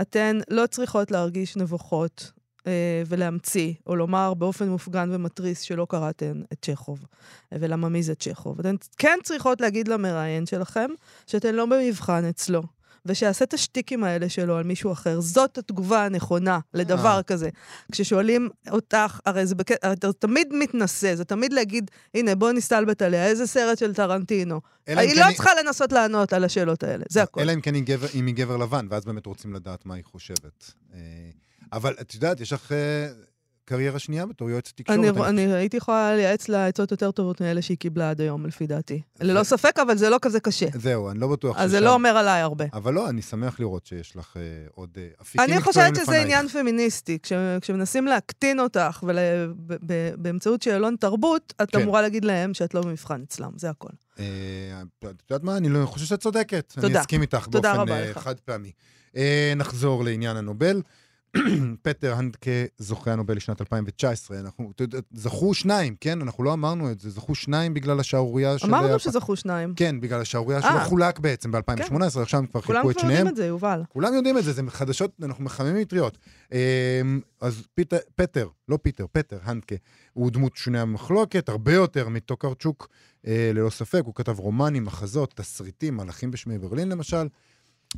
אתן 0.00 0.38
לא 0.50 0.66
צריכות 0.66 1.10
להרגיש 1.10 1.56
נבוכות 1.56 2.32
אה, 2.66 3.02
ולהמציא, 3.06 3.72
או 3.86 3.96
לומר 3.96 4.34
באופן 4.34 4.68
מופגן 4.68 5.08
ומתריס 5.12 5.60
שלא 5.60 5.86
קראתן 5.90 6.42
את 6.52 6.58
צ'כוב, 6.62 7.04
אה, 7.52 7.58
ולמה 7.60 7.88
מי 7.88 8.02
זה 8.02 8.14
צ'כוב. 8.14 8.60
אתן 8.60 8.74
כן 8.98 9.18
צריכות 9.22 9.60
להגיד 9.60 9.88
למראיין 9.88 10.46
שלכם 10.46 10.90
שאתן 11.26 11.54
לא 11.54 11.66
במבחן 11.66 12.24
אצלו. 12.24 12.62
ושיעשה 13.06 13.44
את 13.44 13.54
השטיקים 13.54 14.04
האלה 14.04 14.28
שלו 14.28 14.56
על 14.56 14.64
מישהו 14.64 14.92
אחר. 14.92 15.20
זאת 15.20 15.58
התגובה 15.58 16.04
הנכונה 16.06 16.58
לדבר 16.74 17.16
אה. 17.16 17.22
כזה. 17.22 17.48
כששואלים 17.92 18.48
אותך, 18.70 19.20
הרי 19.26 19.46
זה 19.46 19.54
בק... 19.54 19.70
אתה 19.72 20.12
תמיד 20.12 20.48
מתנשא, 20.52 21.14
זה 21.14 21.24
תמיד 21.24 21.52
להגיד, 21.52 21.90
הנה, 22.14 22.34
בוא 22.34 22.52
נסתלבט 22.52 23.02
עליה, 23.02 23.26
איזה 23.26 23.46
סרט 23.46 23.78
של 23.78 23.94
טרנטינו. 23.94 24.60
היא 24.86 24.96
כן 24.96 25.16
לא 25.18 25.24
היא- 25.24 25.36
צריכה 25.36 25.50
לנסות 25.64 25.92
לענות 25.92 26.32
על 26.32 26.44
השאלות 26.44 26.82
האלה, 26.82 27.04
זה 27.08 27.22
הכול. 27.22 27.42
אלא 27.42 27.52
אם 27.54 27.60
כן 27.60 27.74
היא 27.74 27.82
גבר- 27.82 28.08
אם 28.14 28.26
היא 28.26 28.34
גבר 28.34 28.56
לבן, 28.56 28.86
ואז 28.90 29.04
באמת 29.04 29.26
רוצים 29.26 29.54
לדעת 29.54 29.86
מה 29.86 29.94
היא 29.94 30.04
חושבת. 30.04 30.72
אה, 30.94 30.98
אבל 31.72 31.94
את 32.00 32.14
יודעת, 32.14 32.40
יש 32.40 32.52
לך 32.52 32.72
אה, 32.72 33.08
קריירה 33.70 33.98
שנייה 33.98 34.26
בתור 34.26 34.50
יועצת 34.50 34.76
תקשורת. 34.76 34.98
אני, 34.98 35.08
אני 35.10 35.28
אני 35.28 35.54
הייתי 35.54 35.76
יכולה 35.76 36.16
לייעץ 36.16 36.48
לה 36.48 36.66
עצות 36.66 36.90
יותר 36.90 37.10
טובות 37.10 37.40
מאלה 37.40 37.62
שהיא 37.62 37.76
קיבלה 37.76 38.10
עד 38.10 38.20
היום, 38.20 38.46
לפי 38.46 38.66
דעתי. 38.66 39.02
ללא 39.20 39.42
ספק, 39.42 39.78
אבל 39.78 39.96
זה 39.96 40.10
לא 40.10 40.18
כזה 40.22 40.40
קשה. 40.40 40.66
זהו, 40.74 41.10
אני 41.10 41.18
לא 41.18 41.28
בטוח 41.28 41.56
אז 41.58 41.70
זה 41.70 41.76
ששם- 41.76 41.84
לא 41.84 41.94
אומר 41.94 42.08
עליי 42.16 42.40
הרבה. 42.40 42.64
אבל 42.72 42.94
לא, 42.94 43.08
אני 43.08 43.22
שמח 43.22 43.60
לראות 43.60 43.86
שיש 43.86 44.16
לך 44.16 44.36
אה, 44.36 44.42
עוד 44.74 44.90
אה, 44.96 45.06
אפיקים 45.22 45.40
אני 45.40 45.60
חושבת 45.60 45.94
שזה 45.94 46.02
לפנייך. 46.02 46.22
עניין 46.24 46.48
פמיניסטי. 46.48 47.18
כש, 47.22 47.32
כשמנסים 47.60 48.06
להקטין 48.06 48.60
אותך 48.60 49.04
ול, 49.06 49.18
ב, 49.66 49.74
ב, 49.86 50.10
באמצעות 50.18 50.62
שאלון 50.62 50.96
תרבות, 51.00 51.54
את 51.62 51.70
כן. 51.70 51.80
אמורה 51.80 52.02
להגיד 52.02 52.24
להם 52.24 52.54
שאת 52.54 52.74
לא 52.74 52.80
במבחן 52.80 53.22
אצלם, 53.22 53.50
זה 53.56 53.70
הכל. 53.70 53.88
אה, 54.18 54.24
את 54.98 55.22
יודעת 55.30 55.44
מה? 55.44 55.56
אני 55.56 55.68
לא 55.68 55.86
חושב 55.86 56.06
שאת 56.06 56.20
צודקת. 56.20 56.74
אני 56.76 56.82
תודה. 56.82 57.00
אסכים 57.00 57.22
איתך 57.22 57.46
תודה 57.50 57.60
באופן 57.74 57.80
רבה 57.80 58.02
אה. 58.08 58.14
חד 58.14 58.40
פעמי. 58.40 58.72
אה, 59.16 59.52
נחזור 59.56 60.04
לעניין 60.04 60.36
הנובל. 60.36 60.82
פטר 61.82 62.14
הנדקה, 62.14 62.50
זוכה 62.78 63.12
הנובל 63.12 63.36
לשנת 63.36 63.60
2019. 63.60 64.40
אנחנו, 64.40 64.72
זכו 65.12 65.54
שניים, 65.54 65.96
כן? 66.00 66.20
אנחנו 66.22 66.44
לא 66.44 66.52
אמרנו 66.52 66.90
את 66.90 67.00
זה, 67.00 67.10
זכו 67.10 67.34
שניים 67.34 67.74
בגלל 67.74 68.00
השערורייה 68.00 68.58
של... 68.58 68.66
אמרנו 68.66 68.94
אלפ- 68.94 68.98
שזכו 68.98 69.36
שניים. 69.36 69.74
כן, 69.76 70.00
בגלל 70.00 70.20
השערורייה 70.20 70.60
אה. 70.60 70.70
שלא 70.70 70.88
חולק 70.88 71.18
בעצם 71.18 71.52
ב-2018, 71.52 72.20
עכשיו 72.20 72.40
הם 72.40 72.46
כבר 72.46 72.60
כולם 72.60 72.82
חילקו 72.82 72.90
את 72.90 72.96
כבר 72.96 73.02
שניהם. 73.02 73.18
יודעים 73.18 73.28
את 73.28 73.36
זה, 73.36 73.46
יובל. 73.46 73.82
כולם 73.88 74.14
יודעים 74.14 74.38
את 74.38 74.44
זה, 74.44 74.52
זה 74.52 74.62
חדשות, 74.68 75.12
אנחנו 75.22 75.44
מחממים 75.44 75.76
מטריות. 75.76 76.18
אמ, 76.52 76.58
אז 77.40 77.62
פיטר, 77.74 77.98
פטר, 78.14 78.48
לא 78.68 78.78
פיטר, 78.82 79.06
פטר, 79.12 79.38
הנדקה, 79.42 79.76
הוא 80.12 80.30
דמות 80.30 80.56
שנויה 80.56 80.84
במחלוקת, 80.84 81.48
הרבה 81.48 81.72
יותר 81.72 82.08
מטוקרצ'וק, 82.08 82.88
אה, 83.26 83.50
ללא 83.54 83.70
ספק. 83.70 84.02
הוא 84.04 84.14
כתב 84.14 84.38
רומנים, 84.38 84.84
מחזות, 84.84 85.34
תסריטים, 85.34 85.96
מלאכים 85.96 86.30
בשמי 86.30 86.58
ברלין 86.58 86.88
למשל. 86.88 87.26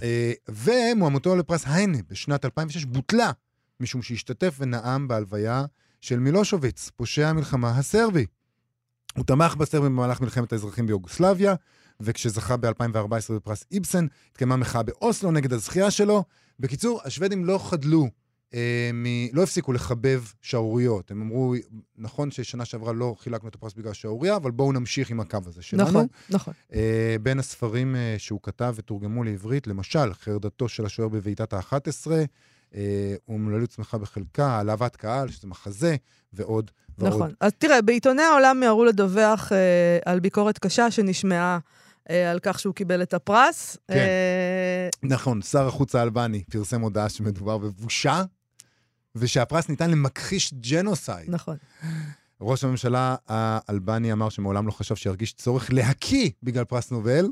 אה, 0.02 0.32
ומועמדותו 0.48 1.36
לפרס 1.36 1.64
היינה 1.66 1.98
בשנת 2.10 2.44
2006 2.44 2.84
בוטלה, 2.84 3.30
משום 3.80 4.02
שהשתתף 4.02 4.56
ונאם 4.58 5.08
בהלוויה 5.08 5.64
של 6.00 6.18
מילושוויץ, 6.18 6.90
פושע 6.96 7.28
המלחמה 7.28 7.70
הסרבי. 7.70 8.26
הוא 9.16 9.24
תמך 9.24 9.56
בסרבים 9.56 9.96
במהלך 9.96 10.20
מלחמת 10.20 10.52
האזרחים 10.52 10.86
ביוגוסלביה, 10.86 11.54
וכשזכה 12.00 12.56
ב-2014 12.56 13.32
בפרס 13.32 13.64
איבסן, 13.72 14.06
התקיימה 14.30 14.56
מחאה 14.56 14.82
באוסלו 14.82 15.30
נגד 15.30 15.52
הזכייה 15.52 15.90
שלו. 15.90 16.24
בקיצור, 16.60 17.00
השוודים 17.04 17.44
לא 17.44 17.58
חדלו, 17.58 18.08
מ... 18.94 19.06
לא 19.32 19.42
הפסיקו 19.42 19.72
לחבב 19.72 20.22
שערוריות. 20.42 21.10
הם 21.10 21.22
אמרו, 21.22 21.54
נכון 21.96 22.30
ששנה 22.30 22.64
שעברה 22.64 22.92
לא 22.92 23.14
חילקנו 23.18 23.48
את 23.48 23.54
הפרס 23.54 23.72
בגלל 23.74 23.92
שערורייה, 23.92 24.36
אבל 24.36 24.50
בואו 24.50 24.72
נמשיך 24.72 25.10
עם 25.10 25.20
הקו 25.20 25.38
הזה 25.46 25.62
שלנו. 25.62 25.88
נכון, 25.88 26.06
נכון. 26.30 26.54
אה, 26.74 27.16
בין 27.22 27.38
הספרים 27.38 27.96
אה, 27.96 28.14
שהוא 28.18 28.40
כתב 28.42 28.74
ותורגמו 28.76 29.24
לעברית, 29.24 29.66
למשל, 29.66 30.14
חרדתו 30.14 30.68
של 30.68 30.86
השוער 30.86 31.08
בבעיטת 31.08 31.52
ה-11, 31.52 32.10
אה, 32.74 33.14
אומללות 33.28 33.70
צמחה 33.70 33.98
בחלקה, 33.98 34.46
העלבת 34.46 34.96
קהל, 34.96 35.28
שזה 35.28 35.46
מחזה, 35.46 35.96
ועוד 36.32 36.70
ועוד. 36.98 37.14
נכון. 37.14 37.32
אז 37.40 37.52
תראה, 37.58 37.82
בעיתוני 37.82 38.22
העולם 38.22 38.60
מיהרו 38.60 38.84
לדווח 38.84 39.52
אה, 39.52 39.58
על 40.04 40.20
ביקורת 40.20 40.58
קשה 40.58 40.90
שנשמעה 40.90 41.58
אה, 42.10 42.30
על 42.30 42.38
כך 42.42 42.58
שהוא 42.58 42.74
קיבל 42.74 43.02
את 43.02 43.14
הפרס. 43.14 43.76
כן. 43.88 43.94
אה, 43.94 44.88
נכון, 45.02 45.42
שר 45.42 45.66
החוץ 45.66 45.94
האלבני 45.94 46.44
פרסם 46.50 46.80
הודעה 46.80 47.08
שמדובר 47.08 47.58
בבושה, 47.58 48.22
ושהפרס 49.16 49.68
ניתן 49.68 49.90
למכחיש 49.90 50.54
genocide. 50.54 51.30
נכון. 51.30 51.56
ראש 52.40 52.64
הממשלה 52.64 53.16
האלבני 53.28 54.12
אמר 54.12 54.28
שמעולם 54.28 54.66
לא 54.66 54.72
חשב 54.72 54.94
שירגיש 54.96 55.32
צורך 55.32 55.72
להקיא 55.72 56.30
בגלל 56.42 56.64
פרס 56.64 56.90
נובל, 56.90 57.28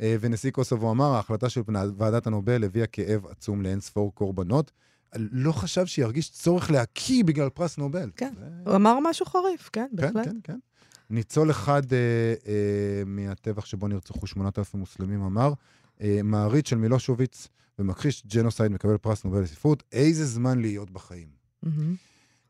אה, 0.00 0.16
ונשיא 0.20 0.50
קוסובו 0.50 0.90
אמר, 0.90 1.04
ההחלטה 1.14 1.48
של 1.48 1.60
ועדת 1.96 2.26
הנובל 2.26 2.64
הביאה 2.64 2.86
כאב 2.86 3.26
עצום 3.26 3.62
לאין 3.62 3.80
ספור 3.80 4.14
קורבנות. 4.14 4.72
לא 5.16 5.52
חשב 5.52 5.86
שירגיש 5.86 6.30
צורך 6.30 6.70
להקיא 6.70 7.24
בגלל 7.24 7.48
פרס 7.48 7.78
נובל. 7.78 8.10
כן, 8.16 8.32
זה- 8.38 8.46
הוא 8.66 8.76
אמר 8.76 8.98
משהו 9.02 9.26
חריף, 9.26 9.70
כן, 9.72 9.86
כן, 9.90 9.96
בהחלט. 9.96 10.24
כן, 10.24 10.36
כן. 10.44 10.58
ניצול 11.10 11.50
אחד 11.50 11.92
אה, 11.92 11.98
אה, 12.46 12.54
מהטבח 13.06 13.64
שבו 13.64 13.88
נרצחו 13.88 14.26
8,000 14.26 14.80
מוסלמים 14.80 15.22
אמר, 15.22 15.52
אה, 16.00 16.20
מעריץ 16.24 16.68
של 16.68 16.76
מילושוביץ 16.76 17.48
ומכחיש 17.86 18.22
genocide 18.26 18.72
מקבל 18.72 18.98
פרס 18.98 19.24
נובל 19.24 19.40
לספרות, 19.42 19.82
איזה 19.92 20.26
זמן 20.26 20.60
להיות 20.60 20.90
בחיים. 20.90 21.28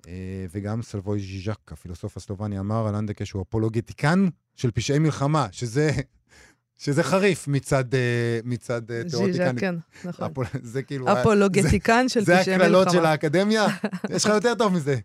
אה, 0.09 0.13
וגם 0.53 0.83
סלבוי 0.83 1.21
ז'יז'ק, 1.21 1.73
הפילוסוף 1.73 2.17
הסלובני, 2.17 2.59
אמר 2.59 2.87
על 2.89 2.95
הנדקה 2.95 3.25
שהוא 3.25 3.43
אפולוגטיקן 3.43 4.29
של 4.57 4.71
פשעי 4.71 4.99
מלחמה, 4.99 5.47
שזה, 5.53 5.91
שזה 6.79 7.03
חריף 7.03 7.49
מצד, 7.49 7.95
אה, 7.95 8.41
מצד 8.45 8.91
אה, 8.91 9.03
ז'יז'ק, 9.03 9.17
תיאורטיקנים. 9.17 9.59
כן, 9.59 9.75
נכון. 10.05 10.31
אפול- 10.31 10.47
זה 10.63 10.83
כאילו... 10.83 11.13
אפולוגטיקן 11.13 12.09
של 12.09 12.25
זה 12.25 12.37
פשעי 12.41 12.55
הקללות 12.55 12.91
של 12.91 12.97
מלחמה. 12.97 13.11
האקדמיה? 13.11 13.67
יש 14.17 14.25
לך 14.25 14.31
יותר 14.31 14.55
טוב 14.55 14.73
מזה. 14.73 14.99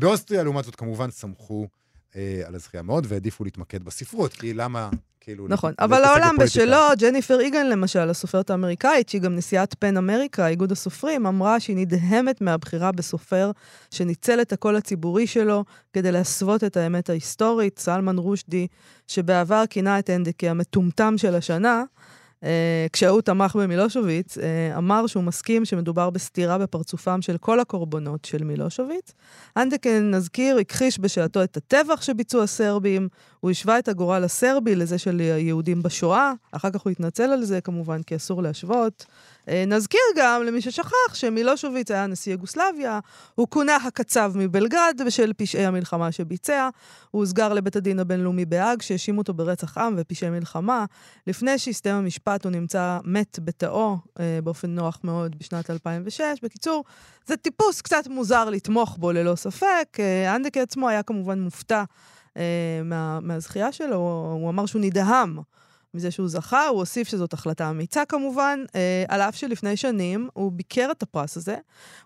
באוסטריה, 0.00 0.42
לעומת 0.42 0.64
זאת, 0.64 0.76
כמובן, 0.76 1.10
סמכו 1.10 1.68
על 2.14 2.54
הזכייה 2.54 2.82
מאוד, 2.82 3.06
והעדיפו 3.08 3.44
להתמקד 3.44 3.82
בספרות, 3.84 4.32
כי 4.32 4.54
למה, 4.54 4.90
כאילו... 5.30 5.48
נכון, 5.48 5.72
אבל 5.78 6.04
העולם? 6.04 6.36
בשלו, 6.40 6.76
ג'ניפר 6.98 7.40
איגן 7.40 7.66
למשל, 7.66 8.10
הסופרת 8.10 8.50
האמריקאית, 8.50 9.08
שהיא 9.08 9.20
גם 9.20 9.36
נשיאת 9.36 9.74
פן 9.78 9.96
אמריקה, 9.96 10.46
איגוד 10.46 10.72
הסופרים, 10.72 11.26
אמרה 11.26 11.60
שהיא 11.60 11.76
נדהמת 11.76 12.40
מהבחירה 12.40 12.92
בסופר 12.92 13.50
שניצל 13.90 14.40
את 14.40 14.52
הקול 14.52 14.76
הציבורי 14.76 15.26
שלו 15.26 15.64
כדי 15.92 16.12
להסוות 16.12 16.64
את 16.64 16.76
האמת 16.76 17.10
ההיסטורית. 17.10 17.78
סלמן 17.78 18.18
רושדי, 18.18 18.66
שבעבר 19.06 19.64
כינה 19.70 19.98
את 19.98 20.10
הנדקה 20.10 20.50
המטומטם 20.50 21.14
של 21.18 21.34
השנה, 21.34 21.84
כשהוא 22.92 23.20
תמך 23.20 23.56
במילושוביץ, 23.56 24.38
אה, 24.38 24.78
אמר 24.78 25.06
שהוא 25.06 25.24
מסכים 25.24 25.64
שמדובר 25.64 26.10
בסתירה 26.10 26.58
בפרצופם 26.58 27.22
של 27.22 27.38
כל 27.38 27.60
הקורבנות 27.60 28.24
של 28.24 28.44
מילושוביץ. 28.44 29.12
אנדקן, 29.56 30.10
נזכיר, 30.14 30.58
הכחיש 30.58 30.98
בשעתו 30.98 31.42
את 31.42 31.56
הטבח 31.56 32.02
שביצעו 32.02 32.42
הסרבים, 32.42 33.08
הוא 33.40 33.50
השווה 33.50 33.78
את 33.78 33.88
הגורל 33.88 34.24
הסרבי 34.24 34.74
לזה 34.74 34.98
של 34.98 35.20
היהודים 35.20 35.82
בשואה, 35.82 36.32
אחר 36.52 36.70
כך 36.70 36.80
הוא 36.80 36.90
התנצל 36.90 37.22
על 37.32 37.44
זה 37.44 37.60
כמובן, 37.60 38.02
כי 38.02 38.16
אסור 38.16 38.42
להשוות. 38.42 39.06
אה, 39.50 39.64
נזכיר 39.66 40.00
גם, 40.16 40.42
למי 40.44 40.60
ששכח, 40.60 41.14
שמילושוביץ 41.14 41.90
היה 41.90 42.06
נשיא 42.06 42.32
יוגוסלביה, 42.32 42.98
הוא 43.34 43.46
כונה 43.50 43.76
הקצב 43.76 44.32
מבלגרד 44.34 45.00
בשל 45.06 45.32
פשעי 45.32 45.66
המלחמה 45.66 46.12
שביצע, 46.12 46.68
הוא 47.10 47.20
הוסגר 47.20 47.52
לבית 47.52 47.76
הדין 47.76 47.98
הבינלאומי 47.98 48.44
בהאג, 48.44 48.82
שהאשים 48.82 49.18
אותו 49.18 49.34
ברצח 49.34 49.78
עם 49.78 49.94
ופשעי 49.96 50.30
מלחמה. 50.30 50.84
לפני 51.26 51.58
שהסתיים 51.58 51.96
המשפט 51.96 52.44
הוא 52.44 52.52
נמצא 52.52 52.98
מת 53.04 53.38
בתאו 53.44 53.96
אה, 54.20 54.38
באופן 54.44 54.70
נוח 54.70 55.00
מאוד 55.04 55.36
בשנת 55.38 55.70
2006. 55.70 56.20
בקיצור, 56.42 56.84
זה 57.26 57.36
טיפוס 57.36 57.80
קצת 57.80 58.06
מוזר 58.06 58.50
לתמוך 58.50 58.96
בו 58.96 59.12
ללא 59.12 59.34
ספק. 59.34 59.96
אה, 59.98 60.36
אנדקה 60.36 60.62
עצמו 60.62 60.88
היה 60.88 61.02
כמובן 61.02 61.40
מופתע 61.40 61.84
אה, 62.36 62.42
מה, 62.84 63.20
מהזכייה 63.20 63.72
שלו, 63.72 63.96
הוא 64.40 64.50
אמר 64.50 64.66
שהוא 64.66 64.82
נדהם 64.82 65.38
מזה 65.94 66.10
שהוא 66.10 66.28
זכה, 66.28 66.66
הוא 66.66 66.78
הוסיף 66.78 67.08
שזאת 67.08 67.32
החלטה 67.32 67.70
אמיצה 67.70 68.04
כמובן, 68.04 68.60
אה, 68.74 69.04
על 69.08 69.20
אף 69.20 69.36
שלפני 69.36 69.76
שנים 69.76 70.28
הוא 70.32 70.52
ביקר 70.52 70.88
את 70.90 71.02
הפרס 71.02 71.36
הזה. 71.36 71.56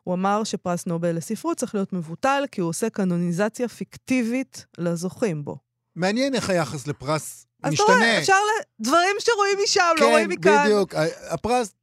הוא 0.05 0.15
אמר 0.15 0.45
שפרס 0.45 0.87
נובל 0.87 1.17
לספרות 1.17 1.57
צריך 1.57 1.75
להיות 1.75 1.93
מבוטל, 1.93 2.45
כי 2.53 2.61
הוא 2.61 2.69
עושה 2.69 2.91
קנוניזציה 2.91 3.69
פיקטיבית 3.69 4.67
לזוכים 4.79 5.45
בו. 5.45 5.57
מעניין 5.97 6.35
איך 6.35 6.51
היחס 6.51 6.87
לפרס 6.87 7.47
אז 7.63 7.73
אתה 7.75 7.83
משתנה. 7.83 7.97
רואה, 7.97 8.19
אפשר. 8.19 8.35
דברים 8.81 9.17
שרואים 9.19 9.59
משם, 9.65 9.81
לא 10.01 10.11
רואים 10.11 10.29
מכאן. 10.29 10.53
כן, 10.59 10.65
בדיוק. 10.65 10.95
הפרס 11.31 11.75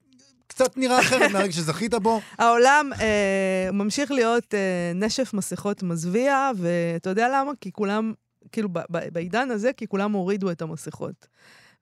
קצת 0.47 0.77
נראה 0.77 0.99
אחרת 0.99 1.31
מהרגע 1.33 1.51
שזכית 1.51 1.93
בו. 1.93 2.21
העולם 2.37 2.89
אה, 3.01 3.69
ממשיך 3.73 4.11
להיות 4.11 4.53
אה, 4.53 4.59
נשף 4.95 5.33
מסכות 5.33 5.83
מזוויע, 5.83 6.51
ואתה 6.57 7.09
יודע 7.09 7.29
למה? 7.29 7.51
כי 7.61 7.71
כולם, 7.71 8.13
כאילו 8.51 8.69
ב- 8.69 8.79
ב- 8.91 9.09
בעידן 9.13 9.51
הזה, 9.51 9.73
כי 9.73 9.87
כולם 9.87 10.11
הורידו 10.11 10.51
את 10.51 10.61
המסכות. 10.61 11.27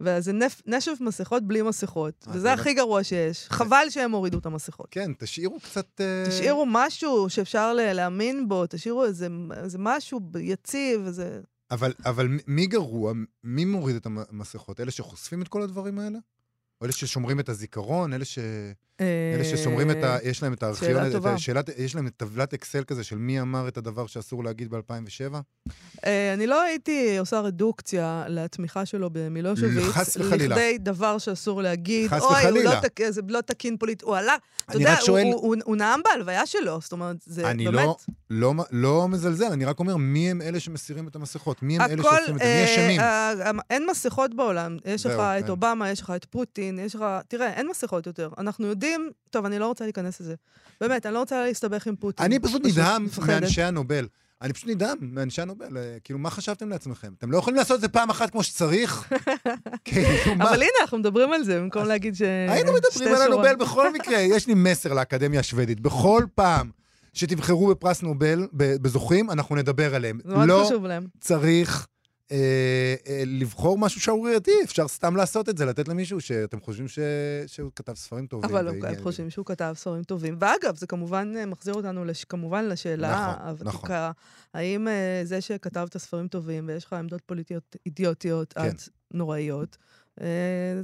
וזה 0.02 0.34
נף, 0.34 0.62
נשף 0.66 0.98
מסכות 1.02 1.44
בלי 1.44 1.62
מסכות, 1.62 2.26
אה, 2.28 2.34
וזה 2.36 2.48
באמת? 2.48 2.60
הכי 2.60 2.74
גרוע 2.74 3.04
שיש. 3.04 3.48
חבל 3.50 3.86
שהם 3.90 4.12
הורידו 4.12 4.40
את 4.40 4.46
המסכות. 4.46 4.88
כן, 4.92 5.12
תשאירו 5.18 5.60
קצת... 5.60 6.02
אה, 6.02 6.24
תשאירו 6.28 6.66
משהו 6.68 7.30
שאפשר 7.30 7.74
להאמין 7.74 8.50
בו, 8.50 8.66
תשאירו 8.68 9.06
איזה, 9.06 9.28
איזה 9.64 9.78
משהו 9.78 10.20
יציב, 10.40 11.06
איזה... 11.06 11.42
אבל, 11.72 11.94
אבל 12.06 12.28
מי 12.48 12.68
גרוע? 12.68 13.14
מי 13.44 13.66
מוריד 13.66 13.96
את 13.96 14.06
המסכות? 14.06 14.80
אלה 14.80 14.92
שחושפים 14.92 15.42
את 15.42 15.48
כל 15.48 15.62
הדברים 15.62 16.00
האלה? 16.00 16.20
או 16.82 16.86
אלה 16.86 16.94
ששומרים 16.94 17.40
את 17.40 17.50
הזיכרון? 17.50 18.14
אלה, 18.14 18.26
ש... 18.26 18.40
אלה 19.02 19.44
ששומרים 19.44 19.92
את 19.92 20.04
ה... 20.04 20.18
יש 20.24 20.44
להם 20.44 20.54
את 20.54 20.64
הארכיון... 20.64 20.92
שאלה 20.94 21.12
טובה. 21.12 21.34
השאלת... 21.34 21.70
יש 21.78 21.96
להם 21.96 22.08
את 22.08 22.14
טבלת 22.18 22.54
אקסל 22.54 22.84
כזה 22.84 23.04
של 23.04 23.18
מי 23.18 23.42
אמר 23.42 23.68
את 23.68 23.78
הדבר 23.78 24.08
שאסור 24.08 24.44
להגיד 24.44 24.70
ב-2007? 24.70 25.36
אה, 26.06 26.34
אני 26.34 26.48
לא 26.48 26.62
הייתי 26.62 27.18
עושה 27.18 27.40
רדוקציה 27.40 28.24
לתמיכה 28.28 28.86
שלו 28.86 29.10
במילושוביץ. 29.14 29.84
חס 29.84 30.18
וחלילה. 30.18 30.56
לכדי 30.56 30.78
דבר 30.80 31.18
שאסור 31.18 31.62
להגיד, 31.62 32.10
חס 32.10 32.22
אוי, 32.22 32.30
הוא 32.30 32.38
וחלילה. 32.38 32.76
לא, 32.76 32.80
תק... 32.80 33.10
זה 33.10 33.22
לא 33.28 33.42
תקין 33.42 33.78
פוליטי. 33.78 34.06
הוא 34.06 34.16
עלה, 34.16 34.36
אתה 34.66 34.74
אני 34.74 34.84
יודע, 34.84 34.96
שואל- 35.02 35.24
הוא, 35.26 35.34
הוא, 35.34 35.56
הוא, 35.64 35.76
נאם 35.76 36.00
בהלוויה 36.04 36.46
שלו, 36.46 36.80
זאת 36.82 36.92
אומרת, 36.92 37.16
זה 37.26 37.52
אני 37.52 37.66
באמת... 37.66 37.86
לא, 38.30 38.54
לא, 38.56 38.64
לא 38.72 39.08
מזלזל, 39.08 39.46
אני 39.52 39.66
רק 39.66 39.80
אומר 39.80 39.98
מי 39.98 40.32
הם 40.32 40.42
אלה 40.42 40.60
שמסירים 40.60 41.08
את 41.08 41.16
המסכות? 41.16 41.64
מי 41.64 41.76
הם 41.76 41.82
אלה 41.82 42.02
הכל, 42.02 42.10
שעושים 42.16 42.36
את 42.36 42.40
זה? 42.40 42.46
מי 42.46 42.52
אה, 42.52 42.66
אשמים? 42.66 43.00
אה, 43.00 43.34
אה, 43.46 43.52
אין 43.70 43.86
מסכות 43.90 44.36
בעולם. 44.36 44.78
יש 44.86 45.06
לך 45.06 45.20
את 45.20 45.44
כן. 45.44 45.50
אובמה, 45.50 45.90
יש 45.90 46.02
לך 46.02 46.14
את 46.16 46.26
פוטין, 46.26 46.80
יש 46.80 46.96
לך... 46.96 47.06
תראה, 47.28 47.54
אין 47.54 47.68
מסכות 47.70 48.08
יותר. 48.08 48.30
אנחנו 48.38 48.68
יודעים... 48.68 48.89
טוב, 49.30 49.46
אני 49.46 49.60
לא 49.60 49.68
רוצה 49.68 49.84
להיכנס 49.84 50.22
לזה. 50.22 50.36
באמת, 50.82 51.06
אני 51.06 51.14
לא 51.14 51.20
רוצה 51.20 51.46
להסתבך 51.46 51.88
עם 51.88 51.96
פוטין. 51.96 52.26
אני 52.26 52.40
פשוט 52.40 52.66
נדהם. 52.66 53.06
מאנשי 53.28 53.62
הנובל. 53.62 54.08
אני 54.42 54.54
פשוט 54.54 54.70
נדהם 54.70 54.98
מאנשי 55.02 55.42
הנובל. 55.42 55.78
אה, 55.78 55.98
כאילו, 56.04 56.20
מה 56.20 56.30
חשבתם 56.30 56.70
לעצמכם? 56.70 57.14
אתם 57.18 57.32
לא 57.32 57.38
יכולים 57.38 57.58
לעשות 57.58 57.76
את 57.76 57.82
זה 57.82 57.88
פעם 57.88 58.10
אחת 58.10 58.30
כמו 58.30 58.44
שצריך? 58.44 59.14
כאילו, 59.86 60.36
מה? 60.38 60.50
אבל 60.50 60.56
הנה, 60.56 60.72
אנחנו 60.82 60.98
מדברים 60.98 61.34
על 61.34 61.44
זה, 61.44 61.60
במקום 61.60 61.84
להגיד 61.84 62.16
ש... 62.16 62.22
היינו 62.22 62.72
מדברים 62.74 63.16
על. 63.16 63.22
הנובל 63.22 63.56
בכל 63.66 63.94
מקרה. 63.94 64.18
יש 64.18 64.48
לי 64.48 64.54
מסר 64.54 64.94
לאקדמיה 64.94 65.40
השוודית. 65.40 65.80
בכל 65.80 66.26
פעם 66.36 66.70
שתבחרו 67.14 67.68
בפרס 67.68 68.02
נובל, 68.02 68.48
בזוכים, 68.54 69.32
אנחנו 69.32 69.56
נדבר 69.56 69.96
עליהם. 69.96 70.20
מאוד 70.26 70.48
לא 70.48 70.64
חשוב 70.66 70.86
להם. 70.86 71.08
צריך 71.20 71.88
אה, 72.32 72.96
אה, 73.08 73.24
לבחור 73.26 73.78
משהו 73.78 74.02
שערורייתי, 74.02 74.52
אפשר 74.64 74.88
סתם 74.88 75.16
לעשות 75.16 75.50
את 75.50 75.58
זה, 75.58 75.66
לתת 75.66 75.88
למישהו 75.88 76.22
שאתם 76.22 76.60
חושבים 76.62 76.88
ש... 76.88 77.00
שהוא 77.48 77.72
כתב 77.76 77.94
ספרים 77.94 78.28
טובים. 78.28 78.50
אבל 78.50 78.68
הם 78.68 79.04
חושבים 79.04 79.30
שהוא 79.30 79.46
כתב 79.46 79.74
ספרים 79.78 80.04
טובים. 80.04 80.38
ואגב, 80.40 80.76
זה 80.76 80.88
כמובן 80.88 81.34
אה, 81.38 81.46
מחזיר 81.46 81.74
אותנו 81.74 82.06
לש... 82.06 82.24
כמובן 82.24 82.66
לשאלה 82.66 83.34
נכון, 83.34 83.48
הוותיקה, 83.48 84.12
האם 84.54 84.88
אה, 84.88 85.22
זה 85.24 85.42
שכתבת 85.42 85.98
ספרים 85.98 86.28
טובים 86.28 86.66
ויש 86.68 86.86
לך 86.86 86.94
עמדות 86.94 87.22
פוליטיות 87.26 87.76
אידיוטיות 87.86 88.54
כן. 88.54 88.62
עד 88.62 88.76
נוראיות, 89.14 89.78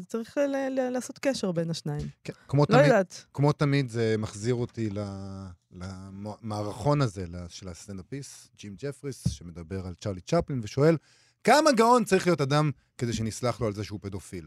צריך 0.08 0.38
ל- 0.38 0.70
ל- 0.80 0.90
לעשות 0.90 1.20
קשר 1.20 1.52
בין 1.52 1.70
השניים. 1.70 2.08
כן, 2.24 2.34
כמו 2.48 2.62
לא 2.62 2.66
תמיד, 2.66 2.86
יודעת. 2.86 3.25
כמו 3.34 3.52
תמיד, 3.52 3.90
זה 3.90 4.16
מחזיר 4.18 4.56
אותי 4.56 4.90
ל- 4.90 5.46
למערכון 5.72 7.02
הזה 7.02 7.25
של 7.50 7.68
הסטנדאפיסט, 7.68 8.50
ג'ים 8.58 8.75
ג'פריז, 8.77 9.27
שמדבר 9.30 9.88
על 9.88 9.94
צ'רלי 9.96 10.22
צ'פלין, 10.22 10.60
ושואל, 10.64 10.98
כמה 11.46 11.72
גאון 11.72 12.04
צריך 12.04 12.28
להיות 12.28 12.42
אדם 12.42 12.72
כדי 12.98 13.14
שנסלח 13.14 13.62
לו 13.62 13.68
על 13.68 13.74
זה 13.74 13.84
שהוא 13.84 14.00
פדופיל? 14.02 14.46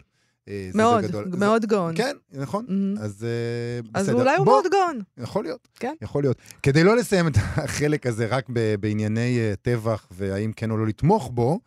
אה, 0.48 0.70
מאוד. 0.74 1.04
זה- 1.06 1.36
מאוד 1.38 1.66
גאון. 1.66 1.96
כן, 1.96 2.16
נכון. 2.32 2.66
אז 3.00 3.24
אה, 3.24 3.90
אז 4.00 4.06
בסדר. 4.06 4.16
אולי 4.20 4.36
הוא 4.36 4.44
בוא, 4.44 4.52
מאוד 4.52 4.66
גאון. 4.72 5.00
יכול 5.18 5.44
להיות. 5.44 5.68
כן. 5.74 5.94
יכול 6.02 6.22
להיות. 6.22 6.36
כדי 6.62 6.84
לא 6.84 6.96
לסיים 6.96 7.28
את 7.28 7.32
החלק 7.64 8.06
הזה 8.06 8.26
רק 8.26 8.46
ב- 8.52 8.74
בענייני 8.80 9.38
אה, 9.38 9.54
טבח 9.62 10.06
והאם 10.10 10.52
כן 10.52 10.70
או 10.70 10.76
לא 10.76 10.86
לתמוך 10.86 11.30
בו, 11.34 11.60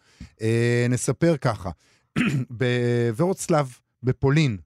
נספר 0.90 1.38
ככה. 1.38 1.70
בוורוצלב, 2.50 3.78
בפולין, 4.04 4.58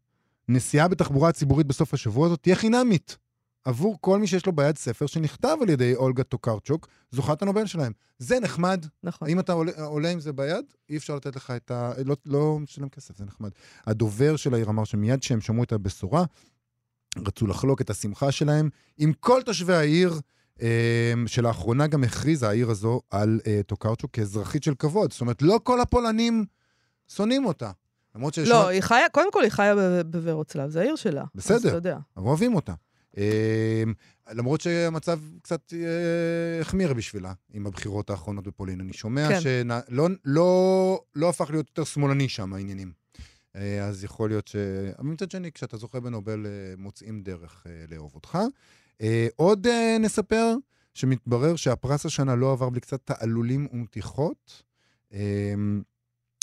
נסיעה 0.49 0.87
בתחבורה 0.87 1.29
הציבורית 1.29 1.67
בסוף 1.67 1.93
השבוע 1.93 2.25
הזאת 2.27 2.39
תהיה 2.41 2.55
חינמית. 2.55 3.17
עבור 3.65 3.97
כל 4.01 4.19
מי 4.19 4.27
שיש 4.27 4.45
לו 4.45 4.51
ביד 4.51 4.77
ספר 4.77 5.05
שנכתב 5.05 5.57
על 5.61 5.69
ידי 5.69 5.95
אולגה 5.95 6.23
טוקרצ'וק, 6.23 6.87
זוכת 7.11 7.41
הנובל 7.41 7.65
שלהם. 7.65 7.91
זה 8.19 8.39
נחמד. 8.39 8.85
נכון. 9.03 9.29
אם 9.29 9.39
אתה 9.39 9.53
עולה, 9.53 9.71
עולה 9.85 10.09
עם 10.09 10.19
זה 10.19 10.33
ביד, 10.33 10.65
אי 10.89 10.97
אפשר 10.97 11.15
לתת 11.15 11.35
לך 11.35 11.51
את 11.55 11.71
ה... 11.71 11.91
לא, 12.05 12.15
לא 12.25 12.59
משלם 12.59 12.89
כסף, 12.89 13.17
זה 13.17 13.25
נחמד. 13.25 13.49
הדובר 13.85 14.35
של 14.35 14.53
העיר 14.53 14.69
אמר 14.69 14.83
שמיד 14.83 15.19
כשהם 15.19 15.41
שמעו 15.41 15.63
את 15.63 15.71
הבשורה, 15.71 16.23
רצו 17.17 17.47
לחלוק 17.47 17.81
את 17.81 17.89
השמחה 17.89 18.31
שלהם 18.31 18.69
עם 18.97 19.13
כל 19.13 19.41
תושבי 19.45 19.73
העיר, 19.73 20.19
אה, 20.61 21.13
שלאחרונה 21.27 21.87
גם 21.87 22.03
הכריזה 22.03 22.49
העיר 22.49 22.69
הזו 22.69 23.01
על 23.09 23.39
אה, 23.47 23.61
טוקרצ'וק 23.67 24.11
כאזרחית 24.11 24.63
של 24.63 24.75
כבוד. 24.75 25.11
זאת 25.11 25.21
אומרת, 25.21 25.41
לא 25.41 25.59
כל 25.63 25.81
הפולנים 25.81 26.45
שונאים 27.07 27.45
אותה. 27.45 27.71
למרות 28.15 28.33
שיש... 28.33 28.49
לא, 28.49 28.67
היא 28.67 28.81
חיה, 28.81 29.09
קודם 29.11 29.31
כל 29.31 29.43
היא 29.43 29.51
חיה 29.51 29.75
בוורוצלב, 30.05 30.69
זה 30.69 30.81
העיר 30.81 30.95
שלה. 30.95 31.23
בסדר. 31.35 31.73
יודע. 31.73 31.97
אוהבים 32.17 32.55
אותה. 32.55 32.73
אה, 33.17 33.83
למרות 34.31 34.61
שהמצב 34.61 35.19
קצת 35.41 35.73
אה, 35.73 36.61
החמיר 36.61 36.93
בשבילה 36.93 37.33
עם 37.53 37.67
הבחירות 37.67 38.09
האחרונות 38.09 38.47
בפולין. 38.47 38.81
אני 38.81 38.93
שומע 38.93 39.29
כן. 39.29 39.39
שלא 39.41 40.07
לא, 40.25 41.01
לא 41.15 41.29
הפך 41.29 41.49
להיות 41.49 41.67
יותר 41.69 41.83
שמאלני 41.83 42.29
שם 42.29 42.53
העניינים. 42.53 43.05
אה, 43.55 43.85
אז 43.85 44.03
יכול 44.03 44.29
להיות 44.29 44.47
ש... 44.47 44.55
אבל 44.99 45.07
מצד 45.07 45.31
שני, 45.31 45.51
כשאתה 45.51 45.77
זוכה 45.77 45.99
בנובל, 45.99 46.45
אה, 46.45 46.73
מוצאים 46.77 47.21
דרך 47.21 47.63
אה, 47.67 47.85
לאהוב 47.89 48.15
אותך. 48.15 48.37
עוד 49.35 49.67
נספר 49.99 50.55
שמתברר 50.93 51.55
שהפרס 51.55 52.05
השנה 52.05 52.35
לא 52.35 52.51
עבר 52.51 52.69
בלי 52.69 52.79
קצת 52.79 53.01
תעלולים 53.05 53.67
ומתיחות. 53.71 54.63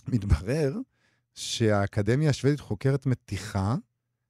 מתברר 0.09 0.77
שהאקדמיה 1.35 2.31
השוודית 2.31 2.61
חוקרת 2.61 3.07
מתיחה, 3.07 3.77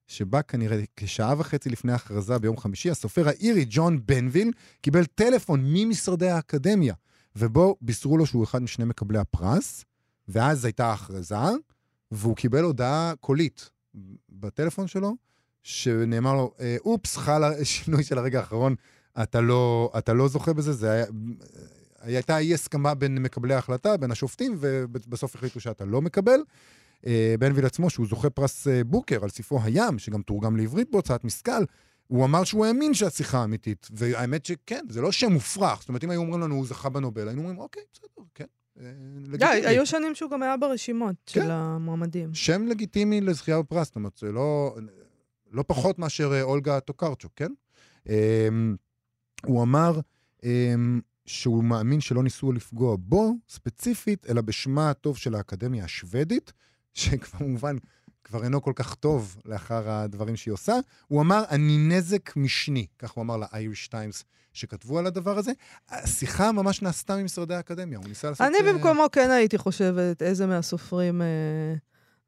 שבה 0.07 0.41
כנראה 0.41 0.81
כשעה 0.97 1.35
וחצי 1.37 1.69
לפני 1.69 1.91
ההכרזה 1.91 2.39
ביום 2.39 2.57
חמישי, 2.57 2.89
הסופר 2.89 3.27
האירי 3.27 3.65
ג'ון 3.69 3.99
בנביל 4.05 4.51
קיבל 4.81 5.05
טלפון 5.05 5.61
ממשרדי 5.63 6.29
האקדמיה, 6.29 6.93
ובו 7.35 7.75
בישרו 7.81 8.17
לו 8.17 8.25
שהוא 8.25 8.43
אחד 8.43 8.61
משני 8.61 8.85
מקבלי 8.85 9.17
הפרס, 9.17 9.85
ואז 10.27 10.65
הייתה 10.65 10.85
ההכרזה, 10.85 11.35
והוא 12.11 12.35
קיבל 12.35 12.63
הודעה 12.63 13.13
קולית 13.19 13.69
בטלפון 14.29 14.87
שלו, 14.87 15.15
שנאמר 15.63 16.33
לו, 16.33 16.53
"אה, 16.59 16.75
אופס, 16.85 17.17
חל 17.17 17.41
שינוי 17.63 18.03
של 18.03 18.17
הרגע 18.17 18.39
האחרון, 18.39 18.75
אתה 19.23 19.41
לא, 19.41 19.91
אתה 19.97 20.13
לא 20.13 20.27
זוכה 20.27 20.53
בזה, 20.53 20.73
זה 20.73 20.91
היה... 20.91 21.05
הייתה 22.03 22.37
אי 22.37 22.53
הסכמה 22.53 22.93
בין 22.93 23.17
מקבלי 23.17 23.53
ההחלטה, 23.53 23.97
בין 23.97 24.11
השופטים, 24.11 24.55
ובסוף 24.59 25.35
החליטו 25.35 25.59
שאתה 25.59 25.85
לא 25.85 26.01
מקבל. 26.01 26.39
אה, 27.07 27.35
בנביל 27.39 27.65
עצמו, 27.65 27.89
שהוא 27.89 28.07
זוכה 28.07 28.29
פרס 28.29 28.67
אה, 28.67 28.83
בוקר 28.83 29.23
על 29.23 29.29
ספרו 29.29 29.59
הים, 29.63 29.99
שגם 29.99 30.21
תורגם 30.21 30.57
לעברית 30.57 30.91
בהוצאת 30.91 31.23
משכל, 31.23 31.63
הוא 32.07 32.25
אמר 32.25 32.43
שהוא 32.43 32.65
האמין 32.65 32.93
שהשיחה 32.93 33.43
אמיתית. 33.43 33.87
והאמת 33.91 34.45
שכן, 34.45 34.85
זה 34.89 35.01
לא 35.01 35.11
שם 35.11 35.31
מופרך. 35.31 35.79
זאת 35.79 35.89
אומרת, 35.89 36.03
אם 36.03 36.09
היו 36.09 36.21
אומרים 36.21 36.41
לנו, 36.41 36.55
הוא 36.55 36.65
זכה 36.65 36.89
בנובל, 36.89 37.27
היינו 37.27 37.41
אומרים, 37.41 37.59
אוקיי, 37.59 37.83
בסדר, 37.93 38.23
כן. 38.35 38.45
אה, 38.79 38.85
לגיטימי. 39.21 39.67
היו 39.67 39.85
שנים 39.85 40.15
שהוא 40.15 40.31
גם 40.31 40.43
היה 40.43 40.57
ברשימות 40.57 41.15
כן. 41.25 41.41
של 41.41 41.51
המועמדים. 41.51 42.33
שם 42.33 42.67
לגיטימי 42.67 43.21
לזכייה 43.21 43.61
בפרס, 43.61 43.87
זאת 43.87 43.95
אומרת, 43.95 44.17
זה 44.17 44.31
לא, 44.31 44.75
לא 45.51 45.63
פחות 45.67 45.99
מאשר 45.99 46.41
אולגה 46.41 46.79
טוקרצ'וק, 46.79 47.31
כן? 47.35 47.51
אמ, 48.09 48.75
הוא 49.45 49.63
אמר 49.63 49.99
אמ, 50.43 51.01
שהוא 51.25 51.63
מאמין 51.63 52.01
שלא 52.01 52.23
ניסו 52.23 52.51
לפגוע 52.51 52.95
בו, 52.99 53.33
ספציפית, 53.49 54.25
אלא 54.29 54.41
בשמה 54.41 54.89
הטוב 54.89 55.17
של 55.17 55.35
האקדמיה 55.35 55.83
השוודית, 55.83 56.53
שכמובן 56.93 57.75
כבר 58.23 58.43
אינו 58.43 58.61
כל 58.61 58.73
כך 58.75 58.95
טוב 58.95 59.37
לאחר 59.45 59.89
הדברים 59.89 60.35
שהיא 60.35 60.51
עושה. 60.51 60.75
הוא 61.07 61.21
אמר, 61.21 61.43
אני 61.49 61.77
נזק 61.77 62.35
משני, 62.35 62.85
כך 62.99 63.11
הוא 63.11 63.21
אמר 63.21 63.37
לאייריש 63.37 63.87
טיימס 63.87 64.23
שכתבו 64.53 64.99
על 64.99 65.07
הדבר 65.07 65.37
הזה. 65.37 65.51
השיחה 65.89 66.51
ממש 66.51 66.81
נעשתה 66.81 67.15
ממשרדי 67.15 67.55
האקדמיה, 67.55 67.97
הוא 67.97 68.07
ניסה 68.07 68.29
לעשות... 68.29 68.47
אני 68.47 68.57
אה, 68.57 68.73
במקומו 68.73 69.05
כן 69.11 69.31
הייתי 69.31 69.57
חושבת 69.57 70.21
איזה 70.21 70.45
מהסופרים 70.45 71.21
אה, 71.21 71.27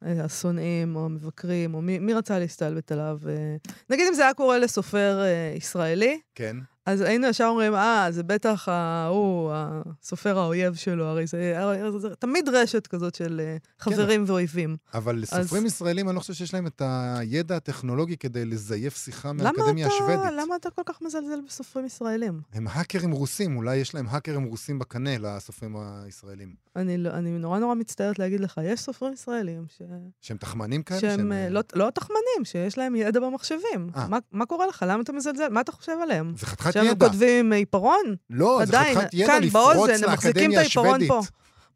אה, 0.06 0.26
השונאים 0.26 0.96
או 0.96 1.06
המבקרים, 1.06 1.74
או 1.74 1.82
מי, 1.82 2.00
מי 2.00 2.14
רצה 2.14 2.40
להסתלבט 2.40 2.92
עליו. 2.92 3.20
אה. 3.28 3.56
נגיד 3.90 4.08
אם 4.08 4.14
זה 4.14 4.24
היה 4.24 4.34
קורה 4.34 4.58
לסופר 4.60 5.24
ישראלי, 5.56 6.20
כן. 6.36 6.58
אז 6.86 7.02
היינו 7.02 7.28
ישר 7.28 7.46
אומרים, 7.46 7.76
אה, 7.76 8.08
זה 8.12 8.24
בטח 8.24 8.68
ההוא, 8.70 9.52
הסופר 9.54 10.38
האויב 10.40 10.74
שלו, 10.76 11.06
הרי 11.06 11.28
זה, 11.28 11.54
הרי 11.60 12.00
זה 12.00 12.16
תמיד 12.16 12.50
רשת 12.50 12.88
כזאת 12.88 13.16
של 13.16 13.42
אה, 13.44 13.58
חברים 13.80 14.24
ואויבים. 14.28 14.78
אבל 14.94 15.16
לסופרים 15.16 15.66
אז- 15.66 15.72
ישראלים, 15.72 16.08
אני 16.10 16.16
לא 16.16 16.20
חושב 16.20 16.34
שיש 16.34 16.54
להם 16.54 16.68
את 16.68 16.82
הידע 16.86 17.56
הטכנולוגי 17.56 18.18
כדי 18.18 18.46
לזייף 18.46 18.98
שיחה 18.98 19.34
מהאקדמיה 19.34 19.88
אתה, 19.88 19.96
השוודית. 19.96 20.34
למה 20.38 20.56
אתה 20.56 20.70
כל 20.70 20.82
כך 20.86 21.02
מזלזל 21.02 21.40
בסופרים 21.48 21.86
ישראלים? 21.86 22.42
הם 22.54 22.68
האקרים 22.70 23.12
רוסים, 23.12 23.58
אולי 23.58 23.76
יש 23.76 23.96
להם 23.96 24.06
האקרים 24.10 24.44
רוסים 24.44 24.80
בקנה 24.80 25.18
לסופרים 25.18 25.76
הישראלים. 26.06 26.56
אני, 26.76 26.98
לא- 26.98 27.10
אני 27.10 27.38
נורא 27.38 27.60
נורא 27.60 27.76
מצטערת 27.76 28.20
להגיד 28.20 28.40
לך, 28.40 28.60
יש 28.64 28.80
סופרים 28.80 29.14
ישראלים 29.14 29.66
ש... 29.78 29.82
שהם 30.22 30.38
תחמנים 30.38 30.84
כאלה? 30.84 31.00
שהם 31.00 31.32
אה, 31.32 31.44
אה, 31.44 31.50
לא, 31.50 31.62
לא 31.76 31.90
תחמנים, 31.90 32.44
שיש 32.44 32.78
להם 32.78 32.96
ידע 32.96 33.20
במחשבים. 33.20 33.90
אה. 33.96 34.08
מה, 34.08 34.18
מה 34.32 34.46
קורה 34.46 34.68
לך? 34.68 34.86
למה 34.88 35.04
אתה 35.04 35.14
מזלזל? 35.14 35.50
מה 35.50 35.62
אתה 35.62 35.72
חושב 35.72 35.92
עליהם? 36.04 36.34
זה 36.38 36.46
חתיכת 36.46 36.75
שהם 36.76 36.86
ידע. 36.86 37.08
כותבים 37.08 37.46
עם 37.46 37.54
עיפרון? 37.54 38.16
לא, 38.30 38.62
זה 38.66 38.78
חתיכת 38.78 39.14
ידע 39.14 39.28
כאן, 39.28 39.44
לפרוץ 39.44 39.76
באוזן, 39.76 40.04
הם 40.04 40.14
מחזיקים 40.14 40.52
את 40.52 40.56
לאקדמיה 40.56 40.60
העיפרון 40.60 40.88
השוודית. 40.88 41.08
פה. 41.08 41.22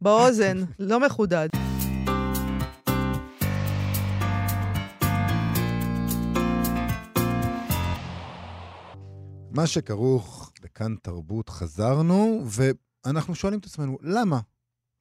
באוזן, 0.01 0.57
לא 0.79 0.99
מחודד. 0.99 1.47
מה 9.51 9.67
שכרוך 9.67 10.51
בכאן 10.63 10.95
תרבות 11.01 11.49
חזרנו, 11.49 12.45
ואנחנו 12.45 13.35
שואלים 13.35 13.59
את 13.59 13.65
עצמנו, 13.65 13.97
למה 14.01 14.39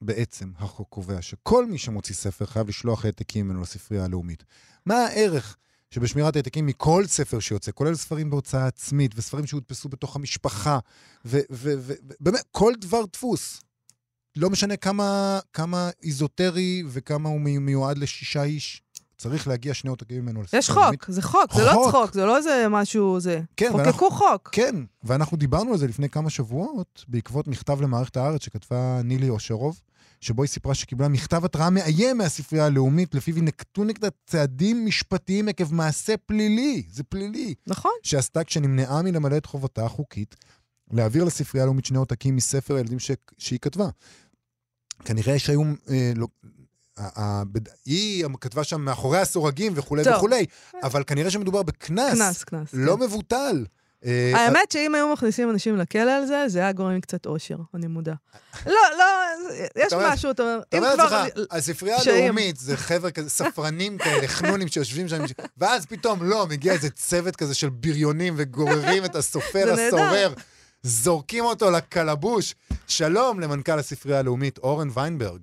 בעצם 0.00 0.50
החוק 0.58 0.88
קובע 0.88 1.22
שכל 1.22 1.66
מי 1.66 1.78
שמוציא 1.78 2.14
ספר 2.14 2.46
חייב 2.46 2.68
לשלוח 2.68 3.04
העתקים 3.04 3.46
ממנו 3.46 3.62
לספרייה 3.62 4.04
הלאומית? 4.04 4.44
מה 4.86 4.94
הערך 4.94 5.56
שבשמירת 5.90 6.36
העתקים 6.36 6.66
מכל 6.66 7.06
ספר 7.06 7.40
שיוצא, 7.40 7.72
כולל 7.74 7.94
ספרים 7.94 8.30
בהוצאה 8.30 8.66
עצמית 8.66 9.12
וספרים 9.16 9.46
שהודפסו 9.46 9.88
בתוך 9.88 10.16
המשפחה, 10.16 10.78
ובאמת, 11.24 12.42
כל 12.50 12.72
דבר 12.78 13.04
דפוס. 13.12 13.60
לא 14.36 14.50
משנה 14.50 14.76
כמה, 14.76 15.38
כמה 15.52 15.90
איזוטרי 16.02 16.82
וכמה 16.88 17.28
הוא 17.28 17.40
מיועד 17.40 17.98
לשישה 17.98 18.42
איש, 18.42 18.82
צריך 19.18 19.48
להגיע 19.48 19.74
שני 19.74 19.90
עותקים 19.90 20.22
ממנו 20.22 20.42
לספרייה 20.42 20.58
יש. 20.58 20.70
חוק, 20.70 21.10
זה 21.10 21.22
חוק, 21.22 21.54
זה 21.54 21.64
לא 21.64 21.72
חוק. 21.72 21.88
צחוק, 21.88 22.12
זה 22.12 22.24
לא 22.24 22.36
איזה 22.36 22.66
משהו, 22.70 23.20
זה. 23.20 23.40
כן, 23.56 23.70
חוקקו 23.72 24.10
חוק. 24.10 24.48
כן, 24.52 24.74
ואנחנו 25.04 25.36
דיברנו 25.36 25.72
על 25.72 25.78
זה 25.78 25.86
לפני 25.86 26.08
כמה 26.08 26.30
שבועות, 26.30 27.04
בעקבות 27.08 27.48
מכתב 27.48 27.80
למערכת 27.80 28.16
הארץ 28.16 28.44
שכתבה 28.44 29.00
נילי 29.04 29.28
אושרוב, 29.28 29.80
שבו 30.20 30.42
היא 30.42 30.48
סיפרה 30.48 30.74
שקיבלה 30.74 31.08
מכתב 31.08 31.44
התראה 31.44 31.70
מאיים 31.70 32.18
מהספרייה 32.18 32.66
הלאומית, 32.66 33.14
לפיו 33.14 33.34
היא 33.34 33.44
נקטו 33.44 33.84
נגדה 33.84 34.08
צעדים 34.26 34.86
משפטיים 34.86 35.48
עקב 35.48 35.74
מעשה 35.74 36.16
פלילי, 36.16 36.82
זה 36.90 37.04
פלילי, 37.04 37.54
נכון. 37.66 37.92
שעשתה 38.02 38.44
כשנמנעה 38.44 39.02
מלמלא 39.02 39.36
את 39.36 39.46
חובתה 39.46 39.84
החוקית, 39.84 40.36
להעביר 40.92 41.24
לספרייה 41.24 41.62
הלאומית 41.62 41.84
שני 41.84 41.98
עותקים 41.98 42.36
מספר 42.36 42.74
הילדים 42.74 42.98
ש... 42.98 43.10
שהיא 43.38 43.58
כתבה. 43.58 43.88
כנראה 45.04 45.38
שהיו... 45.38 45.62
אה, 45.90 46.12
לא... 46.16 46.26
היא 47.86 48.24
כתבה 48.40 48.64
שם 48.64 48.80
מאחורי 48.80 49.18
הסורגים 49.18 49.72
וכולי 49.76 50.04
טוב. 50.04 50.14
וכולי, 50.14 50.46
אבל 50.82 51.02
כנראה 51.06 51.30
שמדובר 51.30 51.62
בקנס. 51.62 52.18
קנס, 52.18 52.44
קנס. 52.44 52.68
לא 52.72 52.96
כן. 52.96 53.02
מבוטל. 53.02 53.64
אה, 54.04 54.32
האמת 54.34 54.72
שאם 54.72 54.94
היו 54.94 55.12
מכניסים 55.12 55.50
אנשים 55.50 55.76
לכלא 55.76 56.10
על 56.10 56.26
זה, 56.26 56.44
זה 56.46 56.58
היה 56.58 56.72
גורם 56.72 56.90
לי 56.92 57.00
קצת 57.00 57.26
אושר, 57.26 57.56
אני 57.74 57.86
מודה. 57.86 58.12
לא, 58.66 58.72
לא, 58.98 59.04
יש 59.76 59.86
אתה 59.86 59.96
אומר- 59.96 60.12
משהו, 60.12 60.30
אתה 60.30 60.42
אומר, 60.42 60.60
אתה 60.68 60.78
אם 60.78 60.84
אומר 60.84 60.94
כבר... 61.06 61.22
לעצמך, 61.22 61.44
הספרייה. 61.50 61.96
הלאומית 62.06 62.56
זה 62.56 62.76
חבר'ה 62.76 63.10
כזה, 63.10 63.30
ספרנים 63.30 63.98
כאלה, 63.98 64.28
חנונים 64.28 64.68
שיושבים 64.68 65.08
שם, 65.08 65.24
ואז 65.58 65.86
פתאום, 65.86 66.22
לא, 66.22 66.46
מגיע 66.46 66.72
איזה 66.72 66.90
צוות 66.90 67.36
כזה 67.36 67.54
של 67.54 67.68
בריונים 67.68 68.34
וגוררים 68.36 69.04
את 69.04 69.14
הסופר. 69.16 69.72
הסורר, 69.72 70.32
זורקים 70.82 71.44
אותו 71.44 71.70
לקלבוש. 71.70 72.54
שלום 72.86 73.40
למנכ"ל 73.40 73.78
הספרייה 73.78 74.18
הלאומית, 74.18 74.58
אורן 74.58 74.88
ויינברג. 74.94 75.40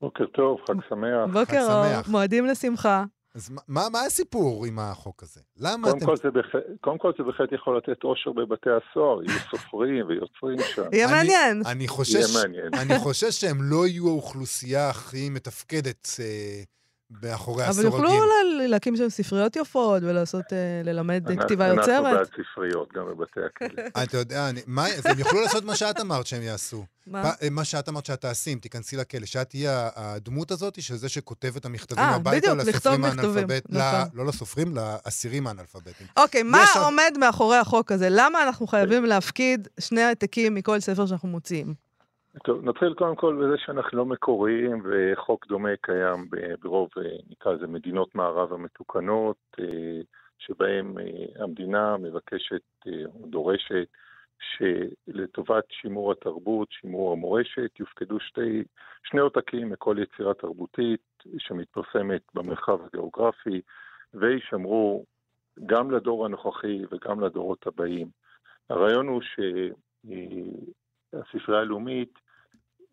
בוקר 0.00 0.24
טוב, 0.26 0.58
חג 0.68 0.74
שמח. 0.88 1.32
בוקר 1.32 1.60
אור, 1.72 1.84
שמח. 1.96 2.08
מועדים 2.08 2.46
לשמחה. 2.46 3.04
אז 3.34 3.50
מה- 3.50 3.60
מה 3.68 3.82
מה 3.92 4.00
הסיפור 4.06 4.66
עם 4.66 4.78
החוק 4.78 5.22
הזה? 5.22 5.40
למה 5.56 5.86
קודם 5.88 5.96
אתם... 5.98 6.06
כל, 6.06 6.16
זה 6.16 6.30
בהח... 6.30 6.46
קודם 6.80 6.98
כל 6.98 7.12
זה 7.18 7.24
בהחלט 7.24 7.52
יכול 7.52 7.76
לתת 7.78 8.04
אושר 8.04 8.32
בבתי 8.32 8.70
הסוהר, 8.70 9.22
יהיו 9.22 9.38
סופרים 9.50 10.06
ויוצרים 10.08 10.58
שם. 10.74 10.82
יהיה 10.92 11.06
אני- 11.06 11.14
מעניין. 11.16 11.62
אני 11.66 11.88
חושש, 11.88 12.14
יהיה 12.14 12.26
מעניין. 12.42 12.68
אני 12.74 12.98
חושש 12.98 13.40
שהם 13.40 13.58
לא 13.62 13.86
יהיו 13.86 14.08
האוכלוסייה 14.08 14.90
הכי 14.90 15.30
מתפקדת 15.30 16.08
אה, 16.20 16.62
מאחורי 17.22 17.62
אבל 17.64 17.70
הסורגים. 17.70 17.92
יוכלו 17.92 18.10
אולי 18.10 18.68
להקים 18.68 18.96
שם 18.96 19.08
ספריות 19.08 19.56
יפות 19.56 20.02
ולעשות, 20.02 20.44
אה, 20.52 20.58
ללמד 20.84 21.22
אנחנו- 21.30 21.42
כתיבה 21.44 21.66
אנחנו 21.66 21.80
יוצרת. 21.92 22.16
בעד 22.16 22.26
ספריות, 22.52 22.88
גם 22.94 23.04
בבתי 23.06 23.40
הכלא. 23.46 23.82
אתה 24.04 24.16
יודע, 24.18 24.46
הם 24.46 25.18
יוכלו 25.18 25.40
לעשות 25.40 25.64
מה 25.64 25.76
שאת 25.76 26.00
אמרת 26.00 26.26
שהם 26.26 26.42
יעשו. 26.42 26.84
מה? 27.06 27.32
פ- 27.32 27.48
מה 27.50 27.64
שאת 27.64 27.88
אמרת 27.88 28.06
שאת 28.06 28.20
תעשי, 28.20 28.52
אם 28.52 28.58
תיכנסי 28.58 28.96
לכלא, 28.96 29.26
שאת 29.26 29.48
תהיה 29.50 29.88
הדמות 29.96 30.50
הזאת 30.50 30.82
של 30.82 30.96
זה 30.96 31.08
שכותב 31.08 31.52
את 31.56 31.64
המכתבים 31.64 31.98
אה, 32.04 32.14
הביתה 32.14 32.54
בדיוק, 32.54 32.68
לכתוב 32.68 32.92
לסופרים 32.92 33.00
מכתבים, 33.00 33.26
האנאלפבית, 33.30 33.64
נכון. 33.70 34.08
לא 34.14 34.26
לסופרים, 34.26 34.74
לאסירים 34.76 35.46
האנאלפביתים. 35.46 36.06
אוקיי, 36.16 36.42
מה 36.42 36.64
עומד 36.84 37.12
מאחורי 37.20 37.56
החוק 37.56 37.92
הזה? 37.92 38.08
למה 38.10 38.42
אנחנו 38.42 38.66
חייבים 38.66 39.04
להפקיד 39.04 39.68
שני 39.80 40.02
העתקים 40.02 40.54
מכל 40.54 40.80
ספר 40.80 41.06
שאנחנו 41.06 41.28
מוציאים? 41.28 41.87
טוב, 42.44 42.64
נתחיל 42.64 42.94
קודם 42.94 43.16
כל 43.16 43.36
בזה 43.36 43.58
שאנחנו 43.58 43.98
לא 43.98 44.06
מקוריים, 44.06 44.82
וחוק 44.84 45.46
דומה 45.46 45.76
קיים 45.80 46.28
ברוב, 46.62 46.90
אה, 46.98 47.02
נקרא 47.30 47.52
לזה, 47.52 47.66
מדינות 47.66 48.14
מערב 48.14 48.52
המתוקנות, 48.52 49.36
אה, 49.60 50.00
שבהם 50.38 50.98
אה, 50.98 51.44
המדינה 51.44 51.96
מבקשת 51.96 52.62
או 52.86 53.26
דורשת 53.26 53.86
שלטובת 54.40 55.64
שימור 55.70 56.12
התרבות, 56.12 56.68
שימור 56.70 57.12
המורשת, 57.12 57.80
יופקדו 57.80 58.20
שתי, 58.20 58.64
שני 59.02 59.20
עותקים 59.20 59.70
מכל 59.70 59.96
יצירה 60.02 60.34
תרבותית 60.34 61.00
שמתפרסמת 61.38 62.22
במרחב 62.34 62.78
הגיאוגרפי, 62.86 63.60
ויישמרו 64.14 65.04
גם 65.66 65.90
לדור 65.90 66.26
הנוכחי 66.26 66.82
וגם 66.90 67.20
לדורות 67.20 67.66
הבאים. 67.66 68.08
הרעיון 68.70 69.08
הוא 69.08 69.22
שהספרייה 71.12 71.60
הלאומית 71.60 72.18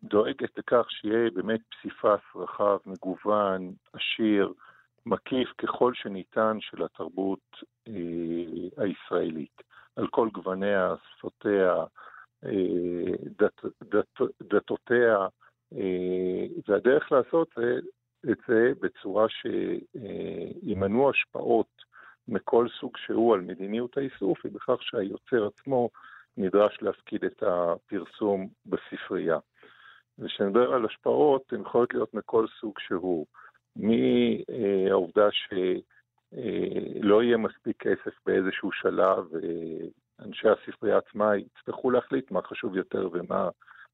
דואגת 0.08 0.58
לכך 0.58 0.86
שיהיה 0.90 1.30
באמת 1.30 1.60
פסיפס 1.70 2.20
רחב, 2.34 2.78
מגוון, 2.86 3.72
עשיר, 3.92 4.52
מקיף 5.06 5.48
ככל 5.58 5.94
שניתן 5.94 6.56
של 6.60 6.82
התרבות 6.82 7.62
אה, 7.88 8.84
הישראלית, 8.84 9.62
על 9.96 10.06
כל 10.08 10.28
גווניה, 10.32 10.94
שפותיה, 11.16 11.84
אה, 12.44 13.14
דת, 13.38 13.64
דת, 13.82 14.20
דתותיה, 14.42 15.26
אה, 15.72 16.46
והדרך 16.68 17.12
לעשות 17.12 17.48
זה, 17.56 17.78
את 18.30 18.38
זה 18.48 18.72
בצורה 18.80 19.26
שימנעו 19.28 21.10
השפעות 21.10 21.82
מכל 22.28 22.66
סוג 22.80 22.96
שהוא 22.96 23.34
על 23.34 23.40
מדיניות 23.40 23.96
האיסוף, 23.96 24.44
היא 24.44 24.52
בכך 24.52 24.82
שהיוצר 24.82 25.46
עצמו 25.46 25.90
נדרש 26.36 26.78
להפקיד 26.82 27.24
את 27.24 27.42
הפרסום 27.42 28.48
בספרייה. 28.66 29.38
וכשנדבר 30.18 30.72
על 30.72 30.84
השפעות, 30.84 31.52
הן 31.52 31.60
יכולות 31.60 31.94
להיות 31.94 32.14
מכל 32.14 32.46
סוג 32.60 32.74
שהוא. 32.78 33.26
מהעובדה 33.76 35.28
שלא 35.32 37.22
יהיה 37.22 37.36
מספיק 37.36 37.76
כסף 37.82 38.14
באיזשהו 38.26 38.72
שלב, 38.72 39.24
ואנשי 39.32 40.48
הספרייה 40.48 40.98
עצמה 40.98 41.36
יצטרכו 41.36 41.90
להחליט 41.90 42.30
מה 42.30 42.42
חשוב 42.42 42.76
יותר 42.76 43.08
ומה 43.12 43.48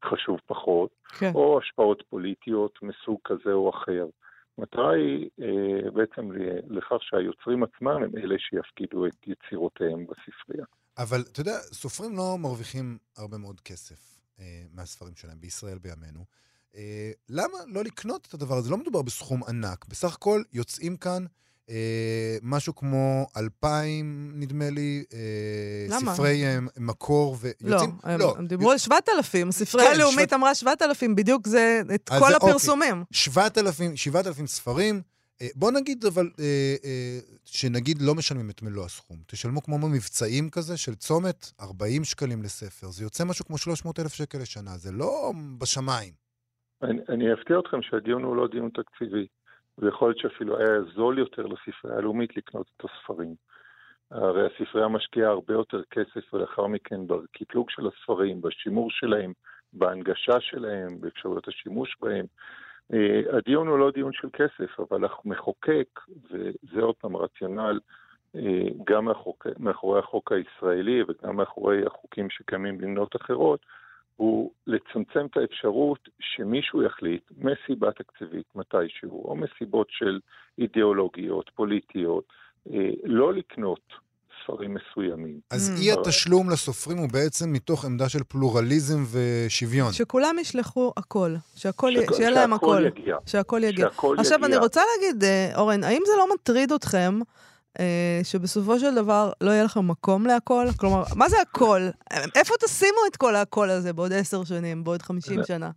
חשוב 0.05 0.41
פחות, 0.47 0.91
כן. 1.19 1.31
או 1.35 1.59
השפעות 1.59 2.03
פוליטיות 2.11 2.79
מסוג 2.83 3.19
כזה 3.25 3.53
או 3.53 3.71
אחר. 3.71 4.07
המטרה 4.59 4.95
היא 4.95 5.31
אה, 5.41 5.91
בעצם 5.91 6.33
לכך 6.69 6.97
שהיוצרים 7.01 7.63
עצמם 7.63 8.03
הם 8.03 8.11
אלה 8.17 8.35
שיפקידו 8.39 9.07
את 9.07 9.27
יצירותיהם 9.27 10.07
בספרייה. 10.07 10.65
אבל 10.99 11.21
אתה 11.33 11.41
יודע, 11.41 11.53
סופרים 11.53 12.17
לא 12.17 12.37
מרוויחים 12.39 12.99
הרבה 13.19 13.39
מאוד 13.39 13.61
כסף 13.61 13.95
אה, 13.95 14.12
מהספרים 14.73 15.13
שלהם 15.17 15.41
בישראל 15.41 15.79
בימינו. 15.79 16.25
אה, 16.77 17.11
למה 17.29 17.59
לא 17.67 17.85
לקנות 17.85 18.27
את 18.29 18.35
הדבר 18.35 18.57
הזה? 18.57 18.71
לא 18.71 18.79
מדובר 18.79 19.03
בסכום 19.03 19.45
ענק. 19.45 19.85
בסך 19.89 20.15
הכל 20.15 20.43
יוצאים 20.53 20.97
כאן 20.97 21.25
אה, 21.71 21.77
משהו 22.43 22.75
כמו 22.75 23.27
אלפיים, 23.37 24.33
נדמה 24.35 24.71
לי, 24.71 25.05
אה, 25.13 25.19
למה? 25.89 26.15
ספרי 26.15 26.45
אה, 26.45 26.59
מקור, 26.77 27.33
לא, 27.33 27.39
ויוצאים... 27.71 27.97
הם, 28.03 28.21
הם 28.39 28.47
דיברו 28.47 28.71
על 28.71 28.79
7,000, 28.79 29.49
הספרייה 29.49 29.89
כן, 29.89 29.95
הלאומית 29.95 30.29
שבע- 30.29 30.37
אמרה 30.37 30.55
7,000, 30.55 31.15
בדיוק 31.15 31.49
זה, 31.49 31.83
את 31.95 32.09
כל 32.09 32.19
זה- 32.19 32.35
אוקיי. 32.35 32.51
הפרסומים. 32.51 33.05
7,000, 33.11 33.97
7,000 33.97 34.47
ספרים. 34.47 35.03
אה, 35.43 35.49
בוא 35.57 35.71
נגיד 35.79 36.05
אבל, 36.05 36.27
אה, 36.41 36.75
אה, 36.85 37.19
שנגיד 37.45 37.97
לא 38.07 38.15
משלמים 38.15 38.51
את 38.51 38.63
מלוא 38.63 38.85
הסכום. 38.85 39.17
תשלמו 39.27 39.63
כמו 39.63 39.77
במבצעים 39.79 40.51
כזה 40.51 40.77
של 40.77 40.95
צומת, 40.95 41.41
40 41.61 42.05
שקלים 42.05 42.43
לספר. 42.43 42.87
זה 42.87 43.05
יוצא 43.05 43.25
משהו 43.31 43.45
כמו 43.45 43.59
300,000 43.59 44.13
שקל 44.13 44.39
לשנה, 44.39 44.71
זה 44.71 44.91
לא 44.93 45.33
בשמיים. 45.61 46.15
אני, 46.83 47.01
אני 47.09 47.33
אפתיע 47.33 47.59
אתכם 47.59 47.83
שהדיון 47.83 48.23
הוא 48.23 48.37
לא 48.37 48.47
דיון 48.49 48.71
תקציבי, 48.71 49.27
ויכול 49.79 50.09
להיות 50.09 50.19
שאפילו 50.19 50.59
היה 50.59 50.83
זול 50.95 51.19
יותר 51.19 51.43
לספרייה 51.47 51.99
הלאומית 51.99 52.37
לקנות 52.37 52.67
את 52.77 52.85
הספרים. 52.85 53.35
הרי 54.11 54.47
הספרייה 54.47 54.89
משקיעה 54.89 55.31
הרבה 55.31 55.55
יותר 55.55 55.83
כסף 55.91 56.35
ולאחר 56.35 56.67
מכן 56.67 57.07
בקטלוג 57.07 57.71
של 57.71 57.83
הספרים, 57.87 58.41
בשימור 58.41 58.91
שלהם, 58.91 59.33
בהנגשה 59.73 60.41
שלהם, 60.41 61.01
באפשרויות 61.01 61.49
השימוש 61.49 61.97
בהם. 62.01 62.27
אה, 62.93 63.21
הדיון 63.37 63.69
הוא 63.69 63.79
לא 63.79 63.91
דיון 63.91 64.13
של 64.13 64.29
כסף, 64.33 64.81
אבל 64.81 65.05
המחוקק, 65.25 66.01
וזה 66.31 66.81
עוד 66.81 66.95
פעם 66.95 67.15
הרציונל, 67.15 67.81
אה, 68.37 68.69
גם 68.85 69.05
מאחורי, 69.05 69.53
מאחורי 69.59 69.99
החוק 69.99 70.33
הישראלי 70.33 71.03
וגם 71.03 71.37
מאחורי 71.37 71.87
החוקים 71.87 72.31
שקיימים 72.31 72.79
במדינות 72.79 73.17
אחרות, 73.17 73.61
הוא 74.17 74.51
לצמצם 74.67 75.27
את 75.27 75.37
האפשרות 75.37 76.09
שמישהו 76.21 76.83
יחליט 76.83 77.23
מסיבה 77.39 77.93
תקציבית 77.93 78.47
מתישהו, 78.55 79.25
או 79.25 79.37
מסיבות 79.37 79.87
של 79.91 80.21
אידיאולוגיות, 80.59 81.51
פוליטיות, 81.55 82.25
אה, 82.73 82.91
לא 83.05 83.33
לקנות 83.33 83.93
ספרים 84.45 84.75
מסוימים. 84.75 85.41
אז 85.51 85.71
Mm. 85.71 85.81
אי 85.81 85.93
התשלום 85.93 86.51
לסופרים 86.51 86.99
הוא 86.99 87.09
בעצם 87.09 87.53
מתוך 87.53 87.85
עמדה 87.85 88.09
של 88.09 88.23
פלורליזם 88.29 89.05
ושוויון. 89.11 89.93
שכולם 89.93 90.37
ישלחו 90.41 90.93
הכל, 90.97 91.35
שהכל, 91.57 91.93
שיהיה 92.17 92.31
להם 92.31 92.53
הכל. 92.53 92.85
יגיע. 92.87 93.17
שהכל 93.27 93.61
יגיע. 93.65 93.89
שהכל 93.91 94.17
עכשיו, 94.19 94.39
יגיע. 94.39 94.47
אני 94.47 94.57
רוצה 94.57 94.81
להגיד, 94.97 95.25
אה, 95.25 95.53
אורן, 95.57 95.85
האם 95.85 96.03
זה 96.07 96.13
לא 96.19 96.35
מטריד 96.35 96.73
אתכם 96.73 97.21
אה, 97.81 98.21
שבסופו 98.25 98.79
של 98.79 98.95
דבר 98.95 99.33
לא 99.41 99.51
יהיה 99.51 99.65
לכם 99.65 99.89
מקום 99.89 100.27
להכל? 100.27 100.67
כלומר, 100.77 101.03
מה 101.17 101.29
זה 101.29 101.37
הכל? 101.41 101.89
איפה 102.35 102.55
תשימו 102.65 102.99
את 103.11 103.17
כל 103.17 103.37
הכל 103.37 103.71
הזה 103.71 103.93
בעוד 103.93 104.13
עשר 104.13 104.45
שנים, 104.45 104.85
בעוד 104.85 105.03
חמישים 105.03 105.41
שנה? 105.47 105.71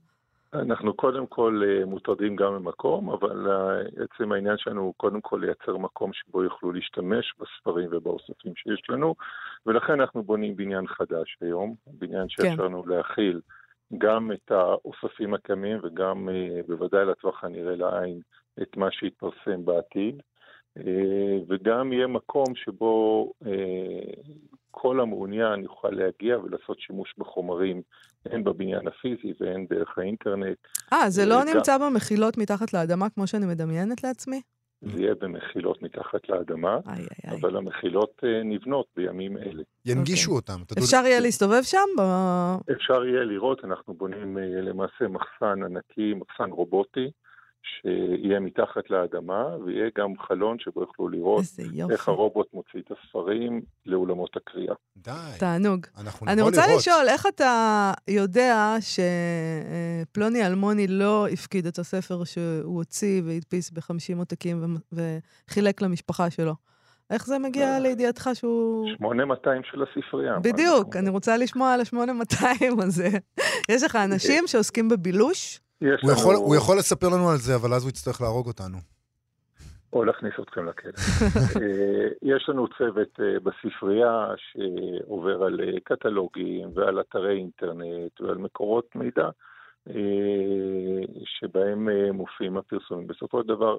אנחנו 0.61 0.93
קודם 0.93 1.27
כל 1.27 1.61
אה, 1.65 1.85
מוטרדים 1.85 2.35
גם 2.35 2.53
במקום, 2.53 3.09
אבל 3.09 3.51
אה, 3.51 3.81
עצם 4.03 4.31
העניין 4.31 4.57
שלנו 4.57 4.81
הוא 4.81 4.93
קודם 4.97 5.21
כל 5.21 5.39
לייצר 5.43 5.77
מקום 5.77 6.13
שבו 6.13 6.43
יוכלו 6.43 6.71
להשתמש 6.71 7.33
בספרים 7.39 7.89
ובאוספים 7.91 8.53
שיש 8.55 8.81
לנו, 8.89 9.15
ולכן 9.65 9.99
אנחנו 9.99 10.23
בונים 10.23 10.55
בניין 10.55 10.87
חדש 10.87 11.37
היום, 11.41 11.75
בניין 11.87 12.29
שיאפשר 12.29 12.65
לנו 12.65 12.87
להכיל 12.87 13.41
גם 13.97 14.31
את 14.31 14.51
האוספים 14.51 15.33
הקיימים 15.33 15.79
וגם 15.83 16.29
אה, 16.29 16.61
בוודאי 16.67 17.05
לטווח 17.05 17.43
הנראה 17.43 17.75
לעין 17.75 18.19
את 18.61 18.77
מה 18.77 18.91
שיתפרסם 18.91 19.65
בעתיד. 19.65 20.21
וגם 21.47 21.93
יהיה 21.93 22.07
מקום 22.07 22.55
שבו 22.55 23.31
כל 24.71 24.99
המעוניין 24.99 25.63
יוכל 25.63 25.89
להגיע 25.89 26.39
ולעשות 26.39 26.79
שימוש 26.79 27.13
בחומרים, 27.17 27.81
הן 28.31 28.43
בבניין 28.43 28.87
הפיזי 28.87 29.33
והן 29.39 29.65
דרך 29.69 29.97
האינטרנט. 29.97 30.57
אה, 30.93 31.09
זה 31.09 31.25
לא 31.25 31.43
נמצא 31.53 31.77
במחילות 31.77 32.37
מתחת 32.37 32.73
לאדמה 32.73 33.09
כמו 33.09 33.27
שאני 33.27 33.45
מדמיינת 33.45 34.03
לעצמי? 34.03 34.41
זה 34.81 35.01
יהיה 35.01 35.15
במחילות 35.15 35.81
מתחת 35.81 36.29
לאדמה, 36.29 36.73
איי, 36.87 36.95
איי, 36.97 37.07
איי. 37.31 37.39
אבל 37.41 37.57
המחילות 37.57 38.21
אה, 38.23 38.43
נבנות 38.43 38.85
בימים 38.95 39.37
אלה. 39.37 39.63
ינגישו 39.85 40.31
אותם. 40.31 40.53
אתה 40.65 40.73
יודע- 40.73 40.81
אפשר 40.83 41.01
יהיה 41.05 41.19
להסתובב 41.19 41.61
שם? 41.63 41.77
ב- 41.99 42.71
אפשר 42.71 43.05
יהיה 43.05 43.23
לראות, 43.23 43.65
אנחנו 43.65 43.93
בונים 43.93 44.37
אה, 44.37 44.43
למעשה 44.61 45.07
מחסן 45.09 45.63
ענקי, 45.63 46.13
מחסן 46.13 46.49
רובוטי, 46.51 47.11
שיהיה 47.81 48.39
מתחת 48.39 48.89
לאדמה, 48.89 49.45
ויהיה 49.65 49.89
גם 49.97 50.13
חלון 50.27 50.59
שבו 50.59 50.81
יוכלו 50.81 51.09
לראות. 51.09 51.43
איך 51.91 52.07
הרובוט 52.07 52.47
מוציא 52.53 52.79
את 52.79 52.91
הספרים 52.91 53.61
לאולמות 53.85 54.37
הקריאה. 54.37 54.75
די. 54.97 55.11
תענוג. 55.39 55.85
אנחנו 55.97 56.27
אני 56.27 56.41
רוצה 56.41 56.61
לראות. 56.67 56.79
לשאול, 56.79 57.05
איך 57.07 57.25
אתה 57.25 57.91
יודע 58.07 58.75
שפלוני 58.79 60.45
אלמוני 60.47 60.87
לא 60.87 61.27
הפקיד 61.27 61.65
את 61.65 61.79
הספר 61.79 62.23
שהוא 62.23 62.75
הוציא 62.77 63.21
והדפיס 63.25 63.71
ב-50 63.71 64.17
עותקים 64.17 64.75
וחילק 64.93 65.81
למשפחה 65.81 66.29
שלו? 66.29 66.53
איך 67.09 67.25
זה 67.25 67.39
מגיע 67.39 67.67
אה, 67.67 67.79
לידיעתך 67.79 68.29
שהוא... 68.33 68.87
8200 68.95 69.61
של 69.63 69.83
הספרייה. 69.83 70.39
בדיוק, 70.39 70.95
אני 70.95 71.09
רוצה 71.09 71.37
לשמוע 71.37 71.73
על 71.73 71.81
ה-8200 71.81 72.83
הזה. 72.83 73.09
יש 73.69 73.83
לך 73.83 73.95
אנשים 73.95 74.47
שעוסקים 74.47 74.89
בבילוש? 74.89 75.59
הוא 75.79 76.11
יכול- 76.11 76.33
לנו- 76.33 76.43
הוא 76.43 76.55
יכול 76.55 76.77
לספר 76.77 77.07
לנו 77.07 77.29
על 77.29 77.37
זה, 77.37 77.55
אבל 77.55 77.73
אז 77.73 77.83
הוא 77.83 77.89
יצטרך 77.89 78.21
להרוג 78.21 78.47
אותנו. 78.47 78.77
או 79.93 80.03
להכניס 80.05 80.33
אתכם 80.41 80.65
לכלא. 80.65 80.91
אה, 81.61 82.07
יש 82.21 82.49
לנו 82.49 82.67
צוות 82.77 83.19
אה, 83.19 83.39
בספרייה 83.39 84.33
שעובר 84.37 85.43
על 85.43 85.59
אה, 85.61 85.79
קטלוגים 85.83 86.69
ועל 86.73 86.99
אתרי 87.01 87.37
אינטרנט 87.37 88.21
ועל 88.21 88.37
מקורות 88.37 88.95
מידע 88.95 89.29
שבהם 91.25 91.89
מופיעים 92.13 92.57
הפרסומים. 92.57 93.07
בסופו 93.07 93.41
של 93.41 93.47
דבר, 93.47 93.77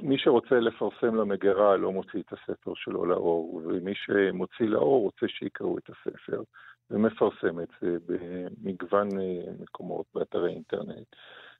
מי 0.00 0.18
שרוצה 0.18 0.54
לפרסם 0.54 1.14
למגירה 1.14 1.76
לא 1.76 1.92
מוציא 1.92 2.20
את 2.20 2.32
הספר 2.32 2.72
שלו 2.74 3.06
לאור, 3.06 3.54
ומי 3.64 3.92
שמוציא 3.94 4.66
לאור 4.66 5.02
רוצה 5.02 5.26
שיקראו 5.28 5.78
את 5.78 5.90
הספר, 5.90 6.42
ומפרסם 6.90 7.60
את 7.60 7.68
זה 7.80 7.96
במגוון 8.06 9.20
אה, 9.20 9.52
מקומות 9.60 10.06
באתרי 10.14 10.50
אינטרנט. 10.52 11.06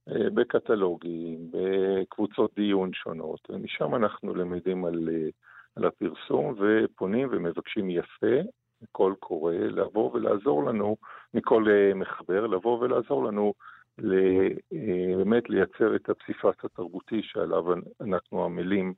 אה, 0.09 0.31
בקטלוגים, 0.35 1.51
בקבוצות 1.51 2.51
דיון 2.57 2.91
שונות, 2.93 3.51
ומשם 3.51 3.95
אנחנו 3.95 4.35
למדים 4.35 4.85
על, 4.85 5.09
אה, 5.13 5.29
על 5.77 5.85
הפרסום 5.85 6.55
ופונים 6.59 7.29
ומבקשים 7.31 7.91
יפה, 7.91 8.37
קול 8.93 9.15
קורא, 9.21 9.55
לבוא 9.55 10.11
ולעזור 10.15 10.65
לנו, 10.65 10.97
מכל 11.35 11.67
מחבר, 11.95 12.47
לבוא 12.47 12.79
ולעזור 12.79 13.25
לנו 13.25 13.55
ל, 13.99 14.15
באמת 15.17 15.51
לייצר 15.51 15.97
את 15.97 16.09
הפסיפס 16.09 16.65
התרבותי 16.65 17.23
שעליו 17.23 17.65
אנחנו 18.01 18.45
עמלים 18.45 18.95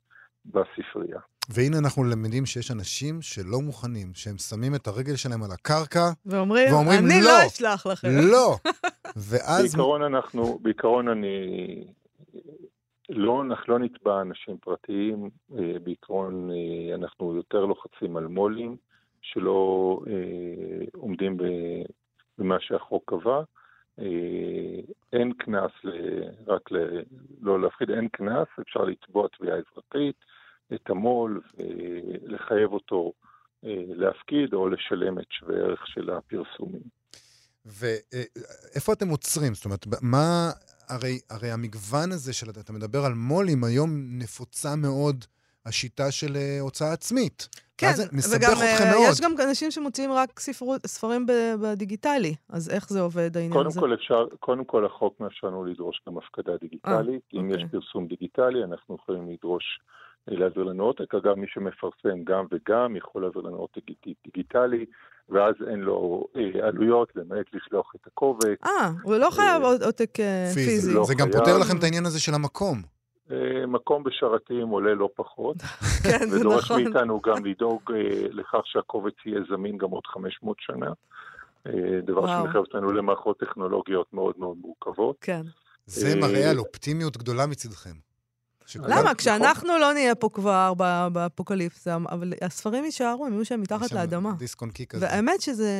בספרייה. 0.46 1.20
והנה 1.48 1.78
אנחנו 1.78 2.04
למדים 2.04 2.46
שיש 2.46 2.70
אנשים 2.70 3.22
שלא 3.22 3.60
מוכנים, 3.60 4.14
שהם 4.14 4.38
שמים 4.38 4.74
את 4.74 4.86
הרגל 4.86 5.16
שלהם 5.16 5.42
על 5.42 5.50
הקרקע, 5.52 6.10
ואומרים, 6.26 6.72
ואומרים, 6.74 6.98
אני 7.06 7.20
"לא, 7.20 7.30
לא 7.30 7.46
אשלח 7.46 7.86
לכם. 7.86 8.08
לא! 8.32 8.56
ואז... 9.28 9.62
בעיקרון 9.62 10.02
אנחנו, 10.02 10.58
בעיקרון 10.62 11.08
אני, 11.08 11.28
לא, 13.08 13.42
אנחנו 13.42 13.72
לא 13.72 13.78
נתבע 13.78 14.20
אנשים 14.20 14.56
פרטיים, 14.58 15.30
אה, 15.58 15.78
בעיקרון 15.82 16.50
אה, 16.50 16.94
אנחנו 16.94 17.36
יותר 17.36 17.64
לוחצים 17.64 18.16
על 18.16 18.26
מו"לים 18.26 18.76
שלא 19.22 20.00
אה, 20.06 20.84
עומדים 20.94 21.36
במה 22.38 22.56
שהחוק 22.60 23.02
קבע. 23.06 23.42
אה, 23.98 24.80
אין 25.12 25.32
קנס, 25.32 25.70
רק 26.46 26.72
ל- 26.72 27.02
לא 27.40 27.60
להפחיד, 27.60 27.90
אין 27.90 28.08
קנס, 28.08 28.48
אפשר 28.60 28.80
לתבוע 28.84 29.28
תביעה 29.38 29.56
אזרחית, 29.56 30.16
את 30.74 30.90
המו"ל 30.90 31.40
ולחייב 31.58 32.72
אותו 32.72 33.12
אה, 33.64 33.82
להפקיד 33.88 34.54
או 34.54 34.68
לשלם 34.68 35.18
את 35.18 35.26
שווה 35.30 35.56
ערך 35.56 35.86
של 35.86 36.10
הפרסומים. 36.10 36.82
ואיפה 37.66 38.92
אתם 38.92 39.08
עוצרים? 39.08 39.54
זאת 39.54 39.64
אומרת, 39.64 39.86
מה... 40.02 40.50
הרי, 40.88 41.18
הרי 41.30 41.50
המגוון 41.50 42.12
הזה 42.12 42.32
של... 42.32 42.50
אתה 42.50 42.72
מדבר 42.72 42.98
על 43.04 43.12
מו"לים, 43.14 43.64
היום 43.64 43.90
נפוצה 44.18 44.76
מאוד 44.76 45.24
השיטה 45.66 46.10
של 46.10 46.36
אה, 46.36 46.58
הוצאה 46.60 46.92
עצמית. 46.92 47.48
כן, 47.78 47.92
זה 47.92 48.04
מסבך 48.12 48.36
וגם 48.36 48.52
אתכם 48.52 48.84
אה, 48.84 48.92
מאוד. 48.92 49.12
יש 49.12 49.20
גם 49.20 49.32
אנשים 49.48 49.70
שמוציאים 49.70 50.12
רק 50.12 50.40
ספרות, 50.40 50.86
ספרים 50.86 51.26
בדיגיטלי, 51.62 52.34
אז 52.48 52.70
איך 52.70 52.88
זה 52.88 53.00
עובד 53.00 53.36
העניין 53.36 53.52
קודם 53.52 53.66
הזה? 53.66 53.80
כל, 53.80 53.94
אפשר, 53.94 54.26
קודם 54.40 54.64
כל 54.64 54.86
החוק 54.86 55.20
מאפשר 55.20 55.46
לנו 55.46 55.64
לדרוש 55.64 56.02
גם 56.08 56.18
הפקדה 56.18 56.56
דיגיטלית. 56.60 57.22
אה, 57.34 57.40
אם 57.40 57.50
אוקיי. 57.50 57.64
יש 57.64 57.70
פרסום 57.70 58.06
דיגיטלי, 58.06 58.64
אנחנו 58.64 58.94
יכולים 58.94 59.30
לדרוש 59.30 59.64
אה, 59.64 59.98
להעביר 60.26 60.64
לנו 60.64 60.84
עותק. 60.84 61.14
אגב, 61.14 61.34
מי 61.34 61.46
שמפרסם 61.48 62.24
גם 62.24 62.44
וגם 62.52 62.96
יכול 62.96 63.22
להעביר 63.22 63.42
לנו 63.42 63.56
עותק 63.56 63.80
דיג- 63.90 64.14
דיגיטלי, 64.24 64.84
ואז 65.28 65.54
אין 65.70 65.80
לו 65.80 66.24
אה, 66.36 66.66
עלויות, 66.68 67.08
למעט 67.16 67.46
לשלוח 67.52 67.92
את 67.96 68.06
הקובץ. 68.06 68.58
אה, 68.66 68.90
הוא 69.02 69.14
לא 69.16 69.28
חייב 69.30 69.62
עוד 69.62 69.82
עותק 69.82 70.20
אה, 70.20 70.50
פיזי. 70.54 70.94
לא 70.94 71.04
זה 71.04 71.14
גם 71.14 71.28
חייב. 71.32 71.38
פותר 71.44 71.58
לכם 71.58 71.76
את 71.78 71.82
העניין 71.82 72.06
הזה 72.06 72.20
של 72.20 72.34
המקום. 72.34 72.82
אה, 73.30 73.36
מקום 73.66 74.04
בשרתים 74.04 74.68
עולה 74.68 74.94
לא 74.94 75.08
פחות, 75.16 75.56
כן, 76.04 76.28
זה 76.28 76.40
ודורש 76.40 76.64
נכון. 76.64 76.82
מאיתנו 76.82 77.20
גם 77.20 77.44
לדאוג 77.46 77.82
אה, 77.94 77.98
לכך 78.30 78.60
שהקובץ 78.64 79.14
יהיה 79.26 79.40
זמין 79.50 79.76
גם 79.78 79.90
עוד 79.90 80.06
500 80.06 80.56
שנה. 80.60 80.86
אה, 81.66 81.72
דבר. 82.06 82.26
שמחייב 82.26 82.56
אותנו 82.56 82.92
למערכות 82.92 83.38
טכנולוגיות 83.40 84.06
מאוד 84.12 84.34
מאוד 84.38 84.56
מורכבות. 84.60 85.16
כן. 85.20 85.42
זה 85.86 86.08
אה, 86.08 86.20
מראה 86.20 86.50
על 86.50 86.58
אופטימיות 86.58 87.16
גדולה 87.16 87.46
מצדכם. 87.46 88.07
למה? 88.76 89.14
כשאנחנו 89.14 89.78
לא 89.78 89.92
נהיה 89.92 90.14
פה 90.14 90.28
כבר 90.32 90.72
ב- 90.76 91.08
באפוקליפסה, 91.12 91.96
אבל 92.10 92.32
הספרים 92.42 92.84
יישארו, 92.84 93.26
הם 93.26 93.32
יהיו 93.32 93.44
שם 93.44 93.60
מתחת 93.60 93.92
לאדמה. 93.92 94.32
דיסק 94.38 94.62
און 94.62 94.70
קי 94.70 94.86
כזה. 94.86 95.06
והאמת 95.06 95.40
שזה 95.40 95.70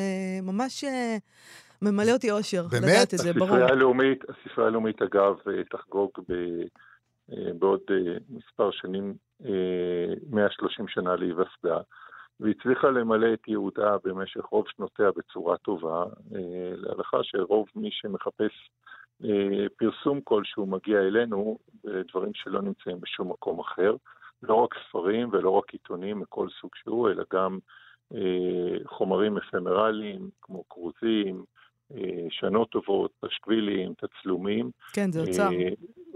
ממש 0.43 0.85
אה, 0.85 1.17
ממלא 1.83 2.13
אותי 2.13 2.31
אושר. 2.31 2.67
לדעת 2.73 3.15
את 3.15 3.19
זה, 3.19 3.33
ברור. 3.33 3.49
הספרייה 3.49 3.69
הלאומית, 3.69 4.19
הספרייה 4.29 4.69
הלאומית 4.69 5.03
אגב 5.03 5.35
אה, 5.49 5.65
תחגוג 5.71 6.11
ב, 6.29 6.33
אה, 7.33 7.53
בעוד 7.59 7.81
מספר 8.31 8.71
שנים 8.71 9.15
אה, 9.45 10.15
130 10.31 10.89
שנה 10.89 11.17
להיווסדה, 11.17 11.79
והצליחה 12.41 12.91
למלא 12.91 13.35
את 13.35 13.49
ייעודה 13.49 13.97
במשך 14.05 14.41
רוב 14.51 14.65
שנותיה 14.77 15.07
בצורה 15.17 15.57
טובה, 15.57 16.05
להלכה 16.77 17.19
שרוב 17.23 17.67
מי 17.77 17.89
שמחפש 17.93 18.71
פרסום 19.77 20.21
כלשהו 20.25 20.67
מגיע 20.67 20.99
אלינו 20.99 21.59
בדברים 21.85 22.35
שלא 22.35 22.63
נמצאים 22.63 23.01
בשום 23.01 23.31
מקום 23.31 23.61
אחר, 23.61 23.97
לא 24.43 24.55
רק 24.55 24.75
ספרים 24.89 25.29
ולא 25.33 25.51
רק 25.51 25.73
עיתונים 25.73 26.21
מכל 26.21 26.49
סוג 26.61 26.71
שהוא, 26.75 27.11
אלא 27.11 27.25
גם 27.33 27.59
אה, 28.15 28.79
חומרים 28.87 29.37
אפמרליים 29.37 30.31
כמו 30.43 30.65
כרוזים, 30.69 31.45
אה, 31.95 32.27
שנות 32.31 32.71
טובות, 32.71 33.11
פשקווילים, 33.21 33.93
תצלומים, 33.95 34.71
כן, 34.93 35.13
זה 35.13 35.21
אוצר. 35.21 35.49
אה, 35.53 35.69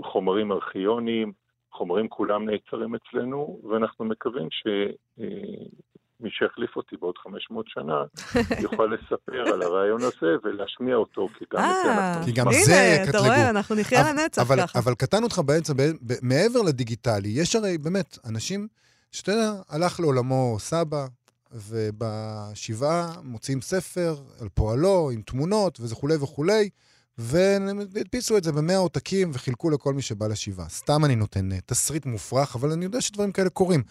חומרים 0.02 0.52
ארכיוניים, 0.52 1.32
חומרים 1.72 2.08
כולם 2.08 2.50
נעצרים 2.50 2.94
אצלנו, 2.94 3.60
ואנחנו 3.70 4.04
מקווים 4.04 4.48
שמי 6.22 6.30
שיחליף 6.30 6.76
אותי 6.76 6.96
בעוד 7.00 7.14
500 7.18 7.66
שנה 7.68 8.04
יוכל 8.64 8.88
לספר 8.94 9.52
על 9.52 9.62
הרעיון 9.62 10.02
הזה 10.02 10.26
ולהשמיע 10.44 10.96
אותו, 10.96 11.28
כי 11.38 11.44
גם 11.52 11.60
את 11.60 11.74
זה 11.84 11.90
אה, 11.90 12.08
אנחנו 12.08 12.24
כי 12.24 12.32
גם. 12.32 12.46
זה 12.64 12.80
הנה, 12.80 12.94
אתה 12.94 13.02
יקטלגו. 13.02 13.24
רואה, 13.24 13.50
אנחנו 13.50 13.74
נחיה 13.74 14.12
לנצח 14.12 14.42
אבל, 14.42 14.62
ככה. 14.62 14.78
אבל 14.78 14.94
קטענו 14.94 15.24
אותך 15.24 15.38
באמצע, 15.38 15.72
מעבר 16.22 16.62
לדיגיטלי, 16.62 17.28
יש 17.28 17.56
הרי 17.56 17.78
באמת 17.78 18.18
אנשים, 18.24 18.68
שאתה 19.12 19.32
יודע, 19.32 19.52
הלך 19.68 20.00
לעולמו 20.00 20.56
סבא, 20.58 21.06
ובשבעה 21.52 23.12
מוציאים 23.22 23.60
ספר 23.60 24.14
על 24.40 24.48
פועלו, 24.54 25.10
עם 25.10 25.22
תמונות 25.22 25.78
וכולי 25.80 26.14
וכולי, 26.14 26.68
והדפיסו 27.18 28.36
את 28.36 28.44
זה 28.44 28.52
במאה 28.52 28.76
עותקים 28.76 29.30
וחילקו 29.32 29.70
לכל 29.70 29.94
מי 29.94 30.02
שבא 30.02 30.26
לשבעה. 30.26 30.68
סתם 30.68 31.04
אני 31.04 31.16
נותן 31.16 31.52
אה, 31.52 31.58
תסריט 31.66 32.06
מופרך, 32.06 32.56
אבל 32.56 32.72
אני 32.72 32.84
יודע 32.84 33.00
שדברים 33.00 33.32
כאלה 33.32 33.50
קורים. 33.50 33.82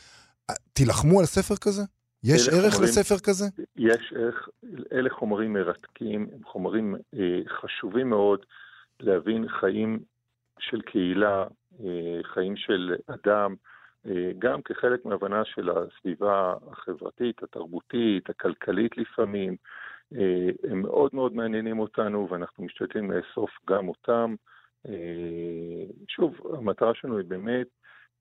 אה, 0.50 0.56
תילחמו 0.74 1.20
על 1.20 1.26
ספר 1.26 1.56
כזה? 1.56 1.84
יש 2.24 2.50
ערך 2.50 2.74
חומרים- 2.74 2.84
לספר 2.84 3.16
כזה? 3.28 3.46
יש 3.76 4.14
ערך, 4.16 4.50
אלה 4.92 5.10
חומרים 5.10 5.54
מרתקים, 5.54 6.28
הם 6.34 6.44
חומרים 6.44 6.96
אה, 7.14 7.40
חשובים 7.48 8.10
מאוד 8.10 8.46
להבין 9.00 9.48
חיים 9.48 10.00
של 10.60 10.82
קהילה, 10.82 11.46
אה, 11.80 12.20
חיים 12.24 12.56
של 12.56 12.96
אדם, 13.08 13.56
אה, 14.06 14.32
גם 14.40 14.62
כחלק 14.62 15.06
מהבנה 15.06 15.46
של 15.46 15.70
הסביבה 15.70 16.54
החברתית, 16.72 17.44
התרבותית, 17.44 18.30
הכלכלית 18.30 18.98
לפעמים. 18.98 19.56
אה, 20.16 20.50
הם 20.72 20.82
מאוד 20.82 21.10
מאוד 21.14 21.34
מעניינים 21.36 21.80
אותנו 21.80 22.28
ואנחנו 22.32 22.64
משתדלים 22.64 23.12
לאסוף 23.12 23.50
גם 23.70 23.88
אותם. 23.88 24.36
אה, 24.88 24.94
שוב, 26.08 26.36
המטרה 26.58 26.92
שלנו 26.96 27.18
היא 27.18 27.26
באמת 27.28 27.68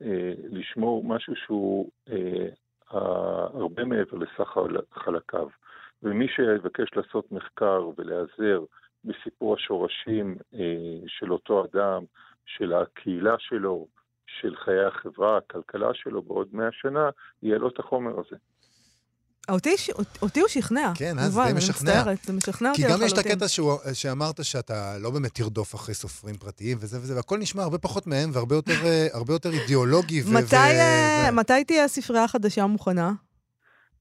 אה, 0.02 0.32
לשמור 0.50 1.04
משהו 1.04 1.36
שהוא 1.36 1.90
אה, 2.10 2.48
הרבה 2.90 3.85
מעבר 3.85 4.18
לסך 4.18 4.48
חל- 4.55 4.76
חלקיו. 4.92 5.48
ומי 6.03 6.29
שיבקש 6.29 6.88
לעשות 6.96 7.33
מחקר 7.33 7.88
ולהיעזר 7.98 8.64
בסיפור 9.05 9.55
השורשים 9.55 10.37
אה, 10.55 10.98
של 11.07 11.33
אותו 11.33 11.64
אדם, 11.64 12.05
של 12.46 12.72
הקהילה 12.72 13.35
שלו, 13.38 13.87
של 14.26 14.57
חיי 14.57 14.85
החברה, 14.85 15.37
הכלכלה 15.37 15.94
שלו 15.94 16.22
בעוד 16.22 16.48
מאה 16.53 16.72
שנה, 16.72 17.11
יהיה 17.42 17.59
לו 17.59 17.68
את 17.68 17.79
החומר 17.79 18.20
הזה. 18.20 18.37
אותי, 19.50 19.74
אותי 20.22 20.40
הוא 20.40 20.48
שכנע. 20.48 20.92
כן, 20.94 21.18
אה, 21.18 21.28
זה 21.28 21.40
די 21.42 21.46
אני 21.48 21.52
משכנע. 21.58 21.90
מצטערת, 21.90 22.18
זה 22.24 22.32
משכנע 22.32 22.68
אותי 22.70 22.82
כי 22.82 22.88
לחלוטין. 22.88 23.06
גם 23.06 23.18
יש 23.18 23.26
את 23.26 23.32
הקטע 23.32 23.48
שהוא- 23.48 23.78
שאמרת 23.92 24.44
שאתה 24.44 24.98
לא 24.98 25.10
באמת 25.10 25.34
תרדוף 25.34 25.74
אחרי 25.74 25.94
סופרים 25.94 26.36
פרטיים 26.36 26.78
וזה 26.80 26.98
וזה, 27.00 27.16
והכל 27.16 27.38
נשמע 27.38 27.62
הרבה 27.62 27.78
פחות 27.78 28.06
מהם 28.06 28.30
והרבה 28.32 28.54
יותר, 28.56 28.72
אה, 28.84 29.06
הרבה 29.12 29.32
יותר 29.32 29.50
אידיאולוגי. 29.50 30.22
ו- 30.22 30.34
מתי, 30.34 30.56
ו- 30.56 30.58
אה, 30.58 31.22
זה. 31.26 31.30
מתי 31.32 31.64
תהיה 31.64 31.84
הספרייה 31.84 32.24
החדשה 32.24 32.66
מוכנה? 32.66 33.12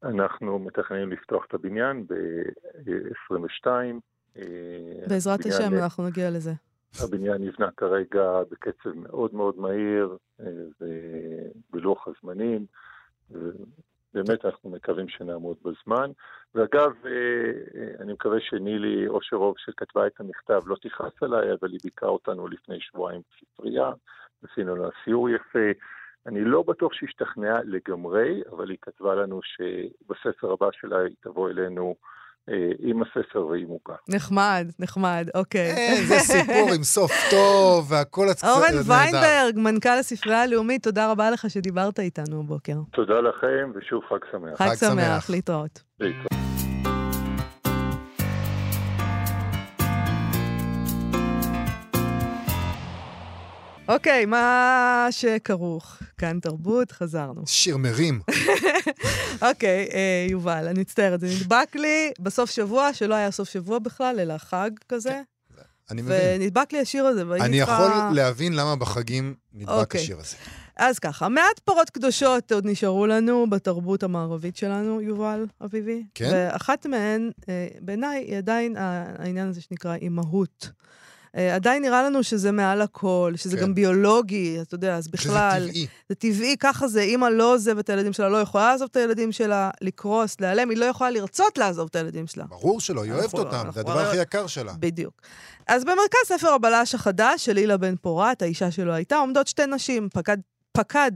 אנחנו 0.04 0.60
מתכננים 0.60 1.12
לפתוח 1.12 1.46
את 1.48 1.54
הבניין 1.54 2.06
ב-22. 2.08 3.68
בעזרת 5.08 5.46
השם, 5.46 5.74
אנחנו 5.74 6.08
נגיע 6.08 6.30
לזה. 6.30 6.54
הבניין 7.00 7.36
נבנה 7.42 7.70
כרגע 7.78 8.22
בקצב 8.52 8.90
מאוד 8.96 9.34
מאוד 9.36 9.56
מהיר 9.58 10.18
אה, 10.42 10.46
ובלוח 10.82 12.08
הזמנים. 12.08 12.66
ובאמת 14.14 14.46
אנחנו 14.46 14.70
מקווים 14.70 15.10
שנעמוד 15.10 15.58
בזמן. 15.62 16.12
ואגב, 16.56 16.92
אה, 17.06 17.12
אה, 17.76 17.92
אני 18.00 18.14
מקווה 18.14 18.40
שנילי 18.40 19.08
אושרוב 19.08 19.56
שכתבה 19.58 20.08
את 20.08 20.20
המכתב 20.20 20.62
לא 20.66 20.76
תכעס 20.82 21.24
עליי, 21.24 21.54
אבל 21.54 21.72
היא 21.72 21.80
ביקרה 21.84 22.10
אותנו 22.10 22.48
לפני 22.48 22.80
שבועיים 22.80 23.22
בספרייה, 23.30 23.92
עשינו 24.44 24.76
לה 24.76 24.90
סיור 25.04 25.30
יפה. 25.30 25.70
אני 26.26 26.44
לא 26.44 26.64
בטוח 26.64 26.94
שהשתכנעה 26.94 27.60
לגמרי, 27.64 28.42
אבל 28.52 28.70
היא 28.70 28.78
כתבה 28.82 29.16
לנו 29.16 29.40
שבספר 29.44 30.52
הבא 30.52 30.70
שלה 30.72 31.00
היא 31.00 31.16
תבוא 31.22 31.50
אלינו 31.50 31.96
עם 32.80 33.02
הספר 33.02 33.46
ועם 33.46 33.68
עוגה. 33.68 33.96
נחמד, 34.10 34.72
נחמד, 34.80 35.28
אוקיי. 35.36 35.72
אין, 35.72 36.06
זה 36.06 36.20
סיפור 36.20 36.72
עם 36.76 36.84
סוף 36.84 37.12
טוב 37.32 37.92
והכל 37.92 38.28
הצ- 38.30 38.48
אורן 38.48 38.62
נהדר. 38.76 38.82
ויינברג, 38.92 39.56
מנכ"ל 39.60 39.90
הספרייה 40.00 40.42
הלאומית, 40.44 40.84
תודה 40.84 41.12
רבה 41.12 41.32
לך 41.32 41.50
שדיברת 41.50 42.00
איתנו 42.00 42.40
הבוקר. 42.40 42.76
תודה 42.92 43.20
לכם, 43.20 43.72
ושוב 43.76 44.02
חג 44.10 44.18
שמח. 44.32 44.58
חג. 44.58 44.76
שמח, 44.76 45.30
להתראות. 45.30 45.82
להתראות. 46.00 46.69
אוקיי, 53.90 54.26
מה 54.26 55.08
שכרוך. 55.12 55.98
כאן 56.18 56.40
תרבות, 56.40 56.92
חזרנו. 56.92 57.42
שיר 57.46 57.78
מרים. 57.78 58.22
אוקיי, 59.50 59.88
אה, 59.94 60.28
יובל, 60.30 60.68
אני 60.68 60.80
מצטערת, 60.80 61.20
זה 61.20 61.28
נדבק 61.28 61.76
לי 61.76 62.12
בסוף 62.20 62.52
שבוע, 62.52 62.94
שלא 62.94 63.16
היה 63.16 63.32
סוף 63.32 63.50
שבוע 63.50 63.80
בכלל, 63.80 64.20
אלא 64.20 64.38
חג 64.38 64.72
כזה, 64.90 65.22
אני 65.92 66.02
מבין. 66.02 66.42
ונדבק 66.42 66.74
לי 66.74 66.80
השיר 66.80 67.06
הזה, 67.06 67.28
והייתי 67.28 67.46
אני 67.46 67.58
צריכה... 67.58 67.74
יכול 67.74 68.16
להבין 68.16 68.54
למה 68.54 68.76
בחגים 68.76 69.36
נדבק 69.54 69.72
אוקיי. 69.72 70.02
השיר 70.02 70.20
הזה. 70.20 70.36
אז 70.76 71.00
ככה, 71.00 71.30
מעט 71.30 71.60
פרות 71.64 71.90
קדושות 71.90 72.52
עוד 72.52 72.66
נשארו 72.66 73.08
לנו 73.08 73.50
בתרבות 73.50 74.04
המערבית 74.04 74.56
שלנו, 74.58 75.02
יובל 75.02 75.46
אביבי. 75.66 76.04
כן? 76.16 76.30
ואחת 76.34 76.86
מהן, 76.86 77.32
אה, 77.50 77.68
בעיניי, 77.82 78.24
היא 78.28 78.38
עדיין 78.38 78.76
העניין 78.78 79.48
הזה 79.48 79.62
שנקרא 79.62 79.96
אימהות. 79.96 80.72
אה, 81.38 81.56
עדיין 81.56 81.82
נראה 81.82 82.04
לנו 82.04 82.24
שזה 82.24 82.52
מעל 82.52 82.82
הכל, 82.82 83.34
שזה 83.36 83.58
כן. 83.58 83.64
גם 83.64 83.76
ביולוגי, 83.76 84.58
אתה 84.62 84.76
יודע, 84.76 84.96
אז 84.96 85.08
בכלל... 85.08 85.60
שזה 85.60 85.70
טבעי. 85.70 85.88
זה 86.10 86.16
טבעי, 86.16 86.56
ככה 86.60 86.88
זה, 86.88 87.02
אימא 87.02 87.26
לא 87.26 87.54
עוזבת 87.54 87.84
את 87.84 87.90
הילדים 87.90 88.14
שלה, 88.14 88.30
לא 88.30 88.38
יכולה 88.38 88.72
לעזוב 88.72 88.88
את 88.92 88.96
הילדים 88.96 89.32
שלה, 89.32 89.70
לקרוס, 89.82 90.42
להיעלם, 90.42 90.70
היא 90.70 90.78
לא 90.78 90.86
יכולה 90.86 91.12
לרצות 91.12 91.58
לעזוב 91.58 91.88
את 91.92 91.96
הילדים 91.96 92.28
שלה. 92.28 92.46
ברור 92.50 92.82
שלא, 92.82 93.04
היא 93.04 93.12
אוהבת 93.12 93.34
אותם, 93.34 93.70
זה 93.74 93.80
הדבר 93.80 94.00
הכי 94.00 94.18
יקר 94.18 94.48
שלה. 94.48 94.74
בדיוק. 94.80 95.14
אז 95.68 95.84
במרכז 95.84 96.20
ספר 96.26 96.54
הבלש 96.54 96.96
החדש 96.96 97.46
של 97.46 97.58
הילה 97.58 97.78
בן 97.78 97.96
פורת, 97.96 98.42
האישה 98.42 98.72
שלו 98.72 98.94
הייתה, 98.94 99.18
עומדות 99.18 99.48
שתי 99.48 99.66
נשים, 99.66 100.10
פקד, 100.14 100.38
פקד 100.72 101.12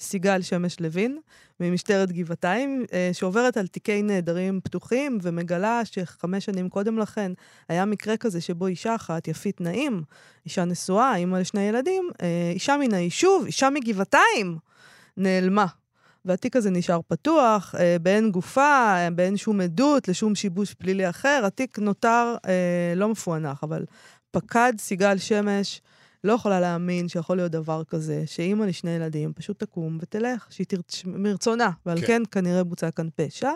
סיגל 0.00 0.42
שמש 0.42 0.80
לוין, 0.80 1.18
ממשטרת 1.60 2.12
גבעתיים, 2.12 2.84
אה, 2.92 3.10
שעוברת 3.12 3.56
על 3.56 3.66
תיקי 3.66 4.02
נעדרים 4.02 4.60
פתוחים, 4.64 5.18
ומגלה 5.22 5.80
שחמש 5.84 6.44
שנים 6.44 6.68
קודם 6.68 6.98
לכן 6.98 7.32
היה 7.68 7.84
מקרה 7.84 8.16
כזה 8.16 8.40
שבו 8.40 8.66
אישה 8.66 8.94
אחת, 8.94 9.28
יפית 9.28 9.60
נעים, 9.60 10.02
אישה 10.44 10.64
נשואה, 10.64 11.16
אימא 11.16 11.36
לשני 11.36 11.60
ילדים, 11.60 12.10
אה, 12.22 12.50
אישה 12.54 12.76
מן 12.76 12.94
היישוב, 12.94 13.44
אישה 13.46 13.70
מגבעתיים, 13.70 14.58
נעלמה. 15.16 15.66
והתיק 16.24 16.56
הזה 16.56 16.70
נשאר 16.70 17.00
פתוח, 17.08 17.74
אה, 17.78 17.96
באין 18.02 18.30
גופה, 18.30 18.94
אה, 18.96 19.08
באין 19.10 19.36
שום 19.36 19.60
עדות 19.60 20.08
לשום 20.08 20.34
שיבוש 20.34 20.74
פלילי 20.74 21.10
אחר. 21.10 21.42
התיק 21.44 21.78
נותר 21.78 22.34
אה, 22.46 22.92
לא 22.96 23.08
מפוענח, 23.08 23.64
אבל 23.64 23.84
פקד 24.30 24.72
סיגל 24.78 25.18
שמש 25.18 25.80
לא 26.24 26.32
יכולה 26.32 26.60
להאמין 26.60 27.08
שיכול 27.08 27.36
להיות 27.36 27.52
דבר 27.52 27.84
כזה, 27.84 28.22
שאימא 28.26 28.64
לשני 28.64 28.90
ילדים 28.90 29.32
פשוט 29.32 29.58
תקום 29.58 29.98
ותלך, 30.00 30.46
שהיא 30.50 30.66
תרצ... 30.66 31.02
מרצונה, 31.04 31.70
ועל 31.86 32.00
כן. 32.00 32.06
כן. 32.06 32.22
כנראה 32.32 32.64
בוצע 32.64 32.90
כאן 32.90 33.08
פשע. 33.16 33.50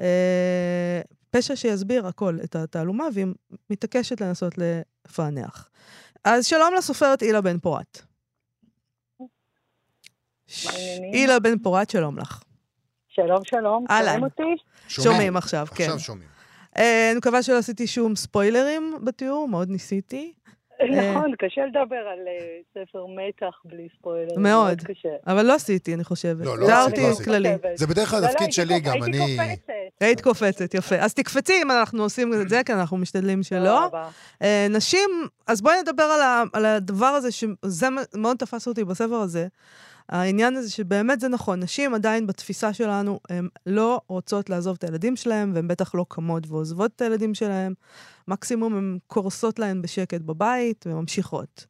אה, 0.00 1.00
פשע 1.30 1.56
שיסביר 1.56 2.06
הכל, 2.06 2.38
את 2.44 2.56
התעלומה, 2.56 3.04
והיא 3.14 3.26
מתעקשת 3.70 4.20
לנסות 4.20 4.54
לפענח. 4.58 5.70
אז 6.24 6.46
שלום 6.46 6.74
לסופרת 6.74 7.20
הילה 7.20 7.40
בן 7.40 7.58
פורת. 7.58 8.02
הילה 11.12 11.40
בן 11.40 11.58
פורת, 11.58 11.90
שלום 11.90 12.18
לך. 12.18 12.42
שלום, 13.08 13.40
שלום. 13.44 13.84
אהלן. 13.90 14.06
שומעים 14.06 14.24
אותי? 14.24 14.62
שומעים 14.88 15.36
עכשיו, 15.36 15.66
כן. 15.74 15.84
עכשיו 15.84 15.98
שומעים. 15.98 16.28
אה, 16.76 17.10
אני 17.10 17.18
מקווה 17.18 17.42
שלא 17.42 17.58
עשיתי 17.58 17.86
שום 17.86 18.16
ספוילרים 18.16 18.94
בתיאור, 19.04 19.48
מאוד 19.48 19.70
ניסיתי. 19.70 20.32
נכון, 20.90 21.34
קשה 21.38 21.66
לדבר 21.66 21.96
על 21.96 22.18
אה, 22.28 22.58
ספר 22.74 23.06
מתח 23.06 23.54
בלי 23.64 23.88
ספוילר. 23.98 24.38
מאוד. 24.38 24.82
אבל 25.26 25.46
לא 25.46 25.54
עשיתי, 25.54 25.94
אני 25.94 26.04
חושבת. 26.04 26.46
לא, 26.46 26.58
לא 26.58 26.68
לא 26.68 26.74
עשית. 26.86 27.24
כללי. 27.24 27.48
זה 27.74 27.86
בדרך 27.86 28.08
כלל 28.08 28.20
לא, 28.20 28.26
לא, 28.26 28.30
התפקיד 28.30 28.52
שלי 28.52 28.80
גם, 28.80 29.02
אני... 29.02 29.18
הייתי 29.18 29.36
קופצת. 29.36 29.72
היית 30.00 30.20
קופצת, 30.20 30.74
יפה. 30.74 30.96
אז 30.96 31.14
תקפצי 31.14 31.62
אם 31.62 31.70
אנחנו 31.70 32.02
עושים 32.02 32.32
את 32.34 32.48
זה, 32.48 32.60
כי 32.66 32.72
אנחנו 32.72 32.96
משתדלים 32.96 33.42
שלא. 33.42 33.90
אה, 34.42 34.66
נשים, 34.70 35.10
אז 35.46 35.60
בואי 35.60 35.80
נדבר 35.82 36.16
על, 36.52 36.64
הדבר 36.64 37.06
הזה, 37.06 37.32
שזה 37.32 37.86
מאוד 38.14 38.36
תפס 38.36 38.68
אותי 38.68 38.84
בספר 38.84 39.14
הזה. 39.14 39.46
העניין 40.08 40.56
הזה 40.56 40.70
שבאמת 40.70 41.20
זה 41.20 41.28
נכון, 41.28 41.60
נשים 41.60 41.94
עדיין 41.94 42.26
בתפיסה 42.26 42.72
שלנו, 42.72 43.20
הן 43.30 43.48
לא 43.66 44.00
רוצות 44.06 44.50
לעזוב 44.50 44.76
את 44.78 44.84
הילדים 44.84 45.16
שלהם, 45.16 45.52
והן 45.54 45.68
בטח 45.68 45.94
לא 45.94 46.06
קמות 46.08 46.46
ועוזבות 46.48 46.90
את 46.96 47.00
הילדים 47.00 47.34
שלהם. 47.34 47.74
מקסימום 48.28 48.74
הן 48.74 48.98
קורסות 49.06 49.58
להן 49.58 49.82
בשקט 49.82 50.20
בבית 50.20 50.84
וממשיכות. 50.88 51.66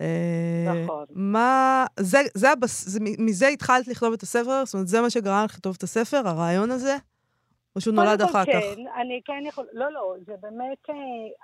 אה, 0.00 0.84
נכון. 0.84 1.04
מה, 1.10 1.86
זה, 2.00 2.22
זה, 2.34 2.50
הבס, 2.50 2.88
זה, 2.88 2.98
מזה 3.18 3.48
התחלת 3.48 3.88
לכתוב 3.88 4.12
את 4.12 4.22
הספר? 4.22 4.62
זאת 4.64 4.74
אומרת, 4.74 4.88
זה 4.88 5.00
מה 5.00 5.10
שגרם 5.10 5.44
לך 5.44 5.50
לכתוב 5.54 5.74
את 5.78 5.82
הספר, 5.82 6.28
הרעיון 6.28 6.70
הזה? 6.70 6.96
או 7.76 7.80
שהוא 7.80 7.94
נולד 7.94 8.22
אחר 8.22 8.44
כך? 8.44 8.52
כן, 8.52 8.86
אני 9.00 9.20
כן 9.24 9.42
יכול... 9.46 9.66
לא, 9.72 9.92
לא, 9.92 10.14
זה 10.26 10.34
באמת... 10.40 10.90
אה, 10.90 10.94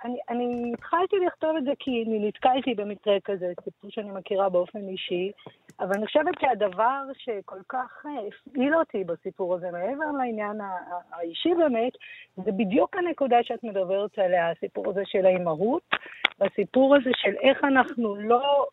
אני, 0.05 0.17
אני 0.29 0.73
התחלתי 0.73 1.15
לכתוב 1.27 1.57
את 1.57 1.63
זה 1.63 1.71
כי 1.79 2.03
אני 2.07 2.27
נתקלתי 2.27 2.73
במקרה 2.73 3.17
כזה, 3.25 3.53
סיפור 3.63 3.91
שאני 3.91 4.11
מכירה 4.11 4.49
באופן 4.49 4.87
אישי, 4.87 5.31
אבל 5.79 5.91
אני 5.95 6.05
חושבת 6.05 6.33
שהדבר 6.41 7.01
שכל 7.13 7.59
כך 7.69 8.05
אה, 8.05 8.11
הפעיל 8.47 8.75
אותי 8.75 9.03
בסיפור 9.03 9.55
הזה, 9.55 9.71
מעבר 9.71 10.11
לעניין 10.17 10.57
האישי 11.11 11.53
באמת, 11.53 11.93
זה 12.35 12.51
בדיוק 12.51 12.95
הנקודה 12.97 13.37
שאת 13.43 13.63
מדברת 13.63 14.19
עליה, 14.19 14.51
הסיפור 14.51 14.89
הזה 14.89 15.01
של 15.05 15.25
האימהות, 15.25 15.83
והסיפור 16.39 16.95
הזה 16.95 17.09
של 17.15 17.35
איך 17.41 17.63
אנחנו 17.63 18.15
לא... 18.15 18.67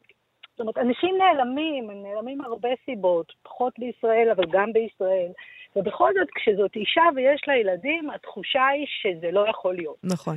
זאת 0.50 0.60
אומרת, 0.60 0.78
אנשים 0.78 1.18
נעלמים, 1.18 1.90
הם 1.90 2.02
נעלמים 2.02 2.38
מהרבה 2.38 2.68
סיבות, 2.84 3.32
פחות 3.42 3.78
בישראל, 3.78 4.30
אבל 4.30 4.44
גם 4.50 4.72
בישראל. 4.72 5.32
ובכל 5.76 6.12
זאת, 6.18 6.28
כשזאת 6.34 6.76
אישה 6.76 7.02
ויש 7.16 7.40
לה 7.48 7.56
ילדים, 7.56 8.10
התחושה 8.10 8.66
היא 8.66 8.86
שזה 8.88 9.30
לא 9.30 9.48
יכול 9.48 9.74
להיות. 9.74 9.96
נכון. 10.04 10.36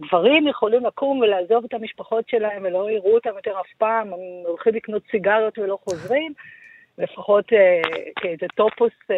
גברים 0.00 0.48
יכולים 0.48 0.86
לקום 0.86 1.18
ולעזוב 1.18 1.64
את 1.64 1.74
המשפחות 1.74 2.28
שלהם 2.28 2.62
ולא 2.64 2.90
יראו 2.90 3.14
אותם 3.14 3.30
יותר 3.36 3.60
אף 3.60 3.66
פעם, 3.78 4.12
הם 4.12 4.20
הולכים 4.46 4.74
לקנות 4.74 5.02
סיגריות 5.10 5.58
ולא 5.58 5.78
חוזרים, 5.84 6.32
לפחות 6.98 7.52
אה, 7.52 7.82
כאיזה 8.16 8.46
טופוס, 8.54 8.92
אה, 9.10 9.16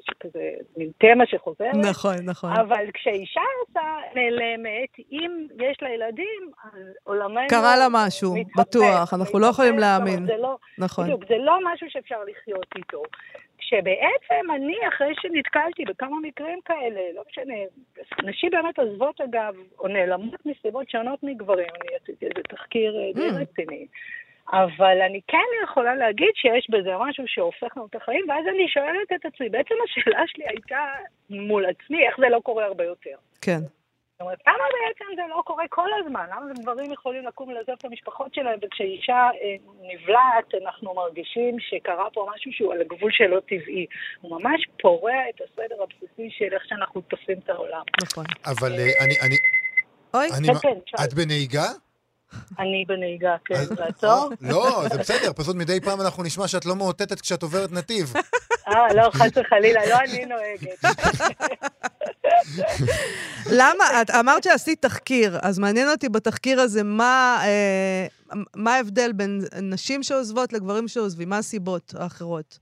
שכזה, 0.00 0.50
מין 0.76 0.90
תמה 0.98 1.26
שחוזרת. 1.26 1.74
נכון, 1.74 2.14
נכון. 2.24 2.52
אבל 2.52 2.84
כשאישה 2.94 3.40
עושה 3.66 3.80
נעלמת, 4.14 4.90
אם 5.12 5.46
יש 5.60 5.76
לה 5.82 5.90
ילדים, 5.90 6.50
אז 6.64 6.80
עולמנו... 7.04 7.48
קרה 7.48 7.76
לה 7.76 7.86
משהו, 7.90 8.34
מתהפך, 8.36 8.58
בטוח, 8.60 9.14
אנחנו 9.14 9.38
לא 9.38 9.46
יכולים 9.46 9.78
להאמין. 9.78 10.26
זה 10.26 10.36
לא, 10.36 10.56
נכון. 10.78 11.04
בדיוק, 11.04 11.24
זה 11.28 11.36
לא 11.38 11.58
משהו 11.72 11.86
שאפשר 11.90 12.16
לחיות 12.30 12.66
איתו. 12.76 13.02
כשבעצם 13.72 14.50
אני, 14.54 14.76
אחרי 14.88 15.14
שנתקלתי 15.22 15.84
בכמה 15.84 16.16
מקרים 16.22 16.58
כאלה, 16.64 17.00
לא 17.14 17.22
משנה, 17.30 17.54
נשים 18.22 18.50
באמת 18.50 18.78
עוזבות 18.78 19.20
אגב, 19.20 19.54
או 19.78 19.88
נעלמות 19.88 20.46
מסיבות 20.46 20.90
שונות 20.90 21.22
מגברים, 21.22 21.66
אני 21.80 21.96
עשיתי 22.02 22.26
איזה 22.26 22.42
תחקיר 22.48 22.96
אה, 22.96 23.12
די 23.14 23.28
Mm. 23.28 23.40
רציני. 23.40 23.86
אבל 24.52 25.00
אני 25.00 25.20
כן 25.28 25.48
יכולה 25.64 25.94
להגיד 25.94 26.30
שיש 26.34 26.70
בזה 26.70 26.90
משהו 27.00 27.24
שהופך 27.26 27.76
לנו 27.76 27.86
את 27.86 27.94
החיים, 27.94 28.24
ואז 28.28 28.46
אני 28.54 28.68
שואלת 28.68 29.12
את 29.14 29.24
עצמי, 29.26 29.48
בעצם 29.48 29.74
השאלה 29.84 30.22
שלי 30.26 30.44
הייתה 30.48 30.86
מול 31.30 31.66
עצמי, 31.66 32.06
איך 32.06 32.16
זה 32.20 32.28
לא 32.28 32.40
קורה 32.40 32.64
הרבה 32.64 32.84
יותר. 32.84 33.16
כן. 33.42 33.58
זאת 34.12 34.20
אומרת, 34.20 34.38
למה 34.46 34.64
בעצם 34.74 35.04
זה 35.16 35.22
לא 35.36 35.42
קורה 35.44 35.64
כל 35.68 35.88
הזמן? 36.00 36.26
למה 36.30 36.52
גברים 36.62 36.92
יכולים 36.92 37.26
לקום 37.26 37.48
ולעזוב 37.48 37.74
את 37.78 37.84
המשפחות 37.84 38.34
שלהם, 38.34 38.58
וכשאישה 38.62 39.12
אה, 39.42 39.56
נבלעת, 39.82 40.54
אנחנו 40.62 40.94
מרגישים 40.94 41.56
שקרה 41.60 42.10
פה 42.10 42.26
משהו 42.34 42.52
שהוא 42.52 42.72
על 42.72 42.80
הגבול 42.80 43.10
שלא 43.12 43.40
טבעי. 43.40 43.86
הוא 44.20 44.40
ממש 44.40 44.60
פורע 44.82 45.14
את 45.30 45.40
הסדר 45.40 45.82
הבסיסי 45.82 46.28
של 46.38 46.54
איך 46.54 46.62
שאנחנו 46.68 47.00
תופסים 47.00 47.38
את 47.44 47.50
העולם. 47.50 47.82
נכון. 48.02 48.24
אבל 48.46 48.72
אה, 48.72 49.04
אני... 49.04 49.14
אני- 49.20 49.38
אוי, 50.14 50.28
כן, 50.30 50.54
כן, 50.62 50.78
שאל. 50.86 51.04
את 51.04 51.14
בנהיגה? 51.14 51.66
אני 52.58 52.84
בנהיגה, 52.88 53.36
כן, 53.44 53.64
לעצור? 53.78 54.08
אה, 54.10 54.50
לא, 54.50 54.84
זה 54.92 54.98
בסדר, 54.98 55.32
פשוט 55.36 55.56
מדי 55.56 55.80
פעם 55.80 56.00
אנחנו 56.00 56.22
נשמע 56.22 56.48
שאת 56.48 56.66
לא 56.66 56.76
מאותתת 56.76 57.20
כשאת 57.20 57.42
עוברת 57.42 57.72
נתיב. 57.72 58.12
אה, 58.68 58.94
לא, 58.94 59.10
חס 59.10 59.30
וחלילה, 59.36 59.80
לא 59.86 59.98
אני 59.98 60.26
נוהגת. 60.26 60.84
למה? 63.50 64.02
את 64.02 64.10
אמרת 64.10 64.44
שעשית 64.44 64.82
תחקיר, 64.82 65.38
אז 65.42 65.58
מעניין 65.58 65.88
אותי 65.88 66.08
בתחקיר 66.08 66.60
הזה 66.60 66.82
מה, 66.82 67.42
אה, 67.44 68.06
מה 68.56 68.74
ההבדל 68.74 69.12
בין 69.12 69.44
נשים 69.62 70.02
שעוזבות 70.02 70.52
לגברים 70.52 70.88
שעוזבים, 70.88 71.28
מה 71.28 71.38
הסיבות 71.38 71.94
האחרות? 71.98 72.58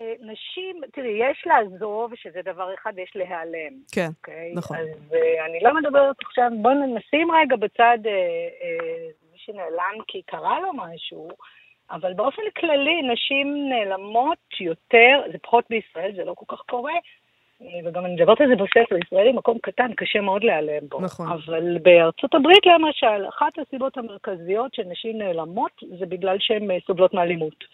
אה, 0.00 0.14
נשים, 0.20 0.80
תראי, 0.92 1.30
יש 1.30 1.46
לעזוב, 1.46 2.12
שזה 2.14 2.40
דבר 2.44 2.74
אחד, 2.74 2.92
ויש 2.96 3.12
להיעלם. 3.14 3.72
כן, 3.92 4.08
אוקיי? 4.18 4.52
נכון. 4.54 4.76
אז 4.76 5.14
אה, 5.14 5.46
אני 5.46 5.58
לא 5.62 5.74
מדברת 5.74 6.16
עכשיו, 6.24 6.50
בואו 6.62 6.74
נשים 6.74 7.30
רגע 7.30 7.56
בצד 7.56 7.98
אה, 8.06 8.12
אה, 8.62 9.06
מי 9.32 9.38
שנעלם 9.38 10.02
כי 10.08 10.22
קרה 10.22 10.60
לו 10.60 10.72
משהו, 10.72 11.28
אבל 11.90 12.12
באופן 12.14 12.42
כללי 12.56 13.02
נשים 13.02 13.68
נעלמות 13.68 14.60
יותר, 14.60 15.22
זה 15.32 15.38
פחות 15.38 15.64
בישראל, 15.70 16.12
זה 16.16 16.24
לא 16.24 16.34
כל 16.34 16.56
כך 16.56 16.62
קורה, 16.70 16.94
וגם 17.84 18.04
אני 18.04 18.14
מדברת 18.14 18.40
על 18.40 18.48
זה 18.48 18.54
בספר, 18.56 18.96
ישראל 19.06 19.26
היא 19.26 19.34
מקום 19.34 19.58
קטן, 19.58 19.94
קשה 19.96 20.20
מאוד 20.20 20.44
להיעלם 20.44 20.88
בו. 20.88 21.00
נכון. 21.00 21.26
אבל 21.28 21.78
בארצות 21.78 22.34
הברית 22.34 22.66
למשל, 22.66 23.28
אחת 23.28 23.58
הסיבות 23.58 23.98
המרכזיות 23.98 24.74
של 24.74 24.82
נשים 24.82 25.18
נעלמות 25.18 25.72
זה 25.98 26.06
בגלל 26.06 26.36
שהן 26.40 26.68
סובלות 26.86 27.14
מאלימות. 27.14 27.64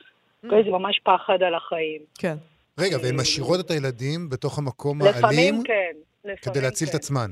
אוקיי? 0.45 0.65
זה 0.65 0.71
ממש 0.71 1.01
פחד 1.05 1.43
על 1.43 1.55
החיים. 1.55 2.03
כן. 2.19 2.35
רגע, 2.81 2.97
והן 3.03 3.17
משאירות 3.21 3.61
את 3.61 3.71
הילדים 3.71 4.29
בתוך 4.29 4.59
המקום 4.59 5.03
האלים 5.03 5.19
לפעמים 5.19 5.63
כן. 5.65 5.97
לפעמים 6.25 6.37
כדי 6.43 6.61
להציל 6.61 6.89
את 6.89 6.93
כן. 6.93 6.99
עצמן. 6.99 7.31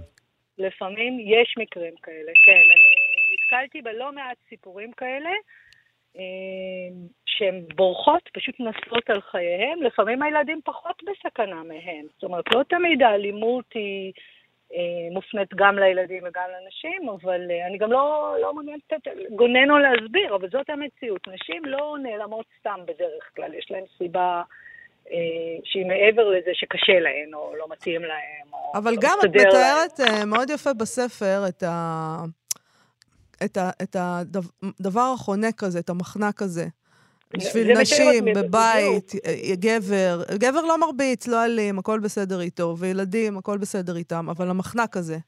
לפעמים 0.59 1.21
יש 1.21 1.55
מקרים 1.59 1.95
כאלה, 2.03 2.33
כן. 2.45 2.65
אני 2.73 2.87
נתקלתי 3.35 3.83
בלא 3.83 4.13
מעט 4.13 4.37
סיפורים 4.49 4.93
כאלה, 4.93 5.31
אה, 6.17 6.23
שהן 7.27 7.65
בורחות, 7.77 8.23
פשוט 8.35 8.55
נסות 8.61 9.11
על 9.11 9.21
חייהם. 9.21 9.83
לפעמים 9.83 10.23
הילדים 10.23 10.61
פחות 10.65 11.03
בסכנה 11.03 11.63
מהם. 11.63 12.07
זאת 12.15 12.25
אומרת, 12.25 12.45
לא 12.55 12.63
תמיד 12.69 13.03
האלימות 13.03 13.65
היא 13.75 14.13
מופנית 15.13 15.49
גם 15.55 15.79
לילדים 15.79 16.23
וגם 16.27 16.43
לנשים, 16.63 17.09
אבל 17.09 17.41
אה, 17.51 17.67
אני 17.67 17.79
גם 17.79 17.93
לא, 17.93 18.35
לא 18.43 18.55
מעוניינת 18.55 18.81
לתת- 18.93 19.11
גונן 19.37 19.71
או 19.71 19.79
להסביר, 19.79 20.35
אבל 20.37 20.49
זאת 20.51 20.71
המציאות. 20.71 21.29
נשים 21.29 21.65
לא 21.65 21.97
נעלמות 22.03 22.47
סתם 22.61 22.81
בדרך 22.85 23.25
כלל, 23.37 23.55
יש 23.55 23.67
להן 23.71 23.85
סיבה... 23.99 24.43
אה, 25.13 25.17
שהיא 25.65 25.87
מעבר 25.87 26.29
לזה 26.29 26.51
שקשה 26.55 27.01
להן, 27.01 27.35
או 27.35 27.55
לא 27.59 27.67
מתאים 27.71 28.03
להן, 28.03 28.47
או 28.53 28.73
אבל 28.75 28.91
לא 28.91 28.97
גם 29.03 29.19
את 29.25 29.37
להן. 29.37 29.47
מתארת 29.49 30.01
אה, 30.01 30.25
מאוד 30.25 30.51
יפה 30.51 30.71
בספר 30.75 31.43
את 31.49 31.63
ה... 31.63 32.17
את 33.45 33.57
ה- 33.57 33.71
את 33.83 33.97
הדבר 34.81 35.13
החונק 35.15 35.63
הזה, 35.63 35.79
את 35.79 35.91
המחנק 35.91 36.43
הזה. 36.43 36.65
בשביל 37.37 37.81
נשים, 37.81 38.25
בבית, 38.25 39.13
אה, 39.27 39.55
גבר, 39.55 40.23
גבר 40.35 40.61
לא 40.61 40.81
מרביץ, 40.81 41.27
לא 41.27 41.45
אלים, 41.45 41.79
הכל 41.79 42.01
בסדר 42.01 42.41
איתו, 42.41 42.77
וילדים, 42.79 43.39
הכל 43.39 43.59
בסדר 43.59 43.97
איתם, 43.97 44.29
אבל 44.31 44.51
המחנק 44.51 44.97
הזה. 44.97 45.19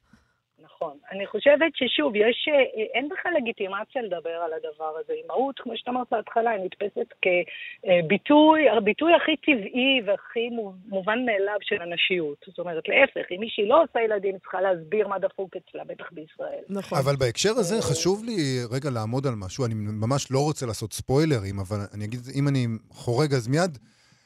נכון. 0.83 0.99
אני 1.13 1.27
חושבת 1.27 1.73
ששוב, 1.75 2.17
יש, 2.17 2.49
אה, 2.49 2.83
אין 2.95 3.09
בכלל 3.09 3.33
לגיטימציה 3.37 4.03
לדבר 4.03 4.37
על 4.45 4.53
הדבר 4.53 4.93
הזה. 5.01 5.13
אימהות, 5.13 5.61
כמו 5.61 5.73
שאתה 5.77 5.91
אמרת 5.91 6.07
בהתחלה, 6.11 6.51
היא 6.51 6.65
נתפסת 6.65 7.09
כביטוי, 7.23 8.69
הביטוי 8.69 9.13
הכי 9.15 9.37
טבעי 9.37 10.01
והכי 10.07 10.49
מו- 10.49 10.75
מובן 10.87 11.19
מאליו 11.27 11.59
של 11.61 11.83
הנשיות. 11.83 12.39
זאת 12.47 12.59
אומרת, 12.59 12.85
להפך, 12.89 13.33
אם 13.33 13.41
מישהי 13.41 13.67
לא 13.67 13.83
עושה 13.83 14.01
ילדים, 14.01 14.35
היא 14.35 14.41
צריכה 14.41 14.61
להסביר 14.61 15.09
מה 15.09 15.19
דפוק 15.19 15.51
אצלה, 15.57 15.85
בטח 15.85 16.09
בישראל. 16.13 16.65
נכון. 16.69 16.99
אבל 16.99 17.17
בהקשר 17.17 17.51
הזה 17.51 17.83
חשוב 17.83 18.25
לי 18.25 18.39
רגע 18.71 18.91
לעמוד 18.91 19.27
על 19.27 19.35
משהו, 19.35 19.65
אני 19.67 19.75
ממש 19.75 20.31
לא 20.31 20.39
רוצה 20.39 20.67
לעשות 20.67 20.93
ספוילרים, 20.93 21.59
אבל 21.59 21.77
אני 21.95 22.05
אגיד, 22.05 22.21
אם 22.35 22.49
אני 22.49 22.67
חורג 22.91 23.35
אז 23.35 23.49
מיד 23.49 23.79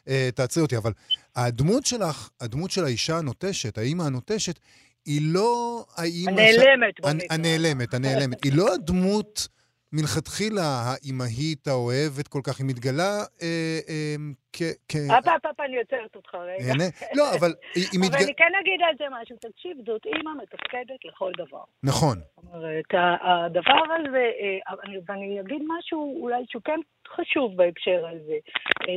אה, 0.08 0.28
תעצרי 0.34 0.62
אותי, 0.62 0.76
אבל 0.76 0.92
הדמות 1.36 1.86
שלך, 1.86 2.30
הדמות 2.40 2.70
של 2.70 2.84
האישה 2.84 3.18
הנוטשת, 3.18 3.78
האימא 3.78 4.02
הנוטשת, 4.02 4.58
היא 5.06 5.20
לא. 5.24 5.84
הנעלמת, 5.98 7.00
בוא 7.00 7.10
נקרא. 7.10 7.26
הנעלמת, 7.30 7.94
הנעלמת. 7.94 8.44
היא 8.44 8.52
לא 8.52 8.74
הדמות 8.74 9.48
מלכתחילה 9.92 10.62
האימהית 10.86 11.66
האוהבת 11.68 12.28
כל 12.28 12.40
כך, 12.46 12.58
היא 12.60 12.66
מתגלה 12.66 13.12
אה, 13.42 13.78
אה, 13.88 14.14
כ... 14.52 14.62
כ- 14.88 15.10
הפה, 15.18 15.32
הפה, 15.34 15.48
הפה, 15.48 15.64
אני 15.64 15.78
עוצרת 15.78 16.16
אותך 16.16 16.34
רגע. 16.34 16.64
נהנה. 16.66 16.84
לא, 17.14 17.24
אבל 17.38 17.52
היא 17.74 17.84
היא 17.92 18.00
אבל 18.00 18.06
מתגלה... 18.06 18.24
אני 18.24 18.34
כן 18.34 18.52
אגיד 18.60 18.80
על 18.88 18.94
זה 18.98 19.04
משהו. 19.22 19.36
תקשיב, 19.36 19.76
זאת 19.86 20.06
אימא 20.06 20.30
מתפקדת 20.42 21.04
לכל 21.04 21.32
דבר. 21.38 21.62
נכון. 21.82 22.16
זאת 22.18 22.44
אומרת, 22.54 22.84
הדבר 23.22 23.80
הזה, 23.96 24.24
אה, 24.40 24.74
אני- 24.84 24.98
ואני 25.06 25.40
אגיד 25.40 25.62
משהו 25.78 26.22
אולי 26.22 26.42
שהוא 26.48 26.62
כן 26.64 26.80
חשוב 27.08 27.56
בהקשר 27.56 28.06
הזה, 28.12 28.36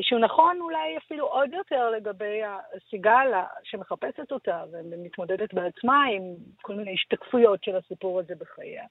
שהוא 0.01 0.19
נכון 0.19 0.57
אולי 0.61 0.97
אפילו 0.97 1.25
עוד 1.27 1.49
יותר 1.53 1.89
לגבי 1.89 2.39
הסיגל 2.75 3.27
שמחפשת 3.63 4.31
אותה 4.31 4.63
ומתמודדת 4.71 5.53
בעצמה 5.53 6.03
עם 6.15 6.21
כל 6.61 6.75
מיני 6.75 6.93
השתקפויות 6.93 7.63
של 7.63 7.75
הסיפור 7.75 8.19
הזה 8.19 8.33
בחייה. 8.39 8.83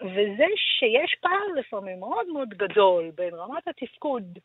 וזה 0.00 0.46
שיש 0.56 1.16
פער 1.20 1.46
לפעמים 1.56 2.00
מאוד 2.00 2.28
מאוד 2.28 2.48
גדול 2.48 3.10
בין 3.14 3.34
רמת 3.34 3.68
התפקוד 3.68 4.38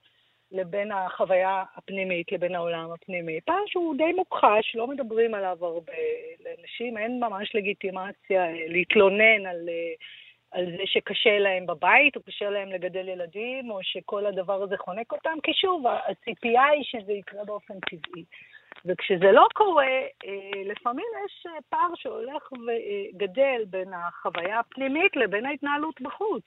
לבין 0.51 0.91
החוויה 0.91 1.63
הפנימית, 1.75 2.31
לבין 2.31 2.55
העולם 2.55 2.91
הפנימי. 2.91 3.41
פער 3.41 3.63
שהוא 3.67 3.95
די 3.97 4.11
מוכחש, 4.15 4.75
לא 4.75 4.87
מדברים 4.87 5.33
עליו 5.33 5.57
הרבה. 5.61 5.93
לנשים 6.39 6.97
אין 6.97 7.19
ממש 7.19 7.55
לגיטימציה 7.55 8.45
אה, 8.45 8.65
להתלונן 8.67 9.45
על, 9.45 9.69
אה, 9.69 9.93
על 10.51 10.65
זה 10.77 10.83
שקשה 10.85 11.39
להם 11.39 11.65
בבית, 11.65 12.15
או 12.15 12.21
קשה 12.23 12.49
להם 12.49 12.69
לגדל 12.69 13.09
ילדים, 13.09 13.71
או 13.71 13.79
שכל 13.81 14.25
הדבר 14.25 14.63
הזה 14.63 14.77
חונק 14.77 15.11
אותם, 15.11 15.37
כי 15.43 15.53
שוב, 15.53 15.83
הציפייה 16.07 16.65
היא 16.65 16.83
שזה 16.83 17.13
יקרה 17.13 17.45
באופן 17.45 17.79
טבעי. 17.79 18.23
וכשזה 18.85 19.31
לא 19.31 19.47
קורה, 19.53 19.85
אה, 20.25 20.61
לפעמים 20.65 21.05
יש 21.25 21.45
אה, 21.45 21.61
פער 21.69 21.89
שהולך 21.95 22.51
וגדל 22.51 23.63
בין 23.67 23.93
החוויה 23.93 24.59
הפנימית 24.59 25.15
לבין 25.15 25.45
ההתנהלות 25.45 26.01
בחוץ. 26.01 26.43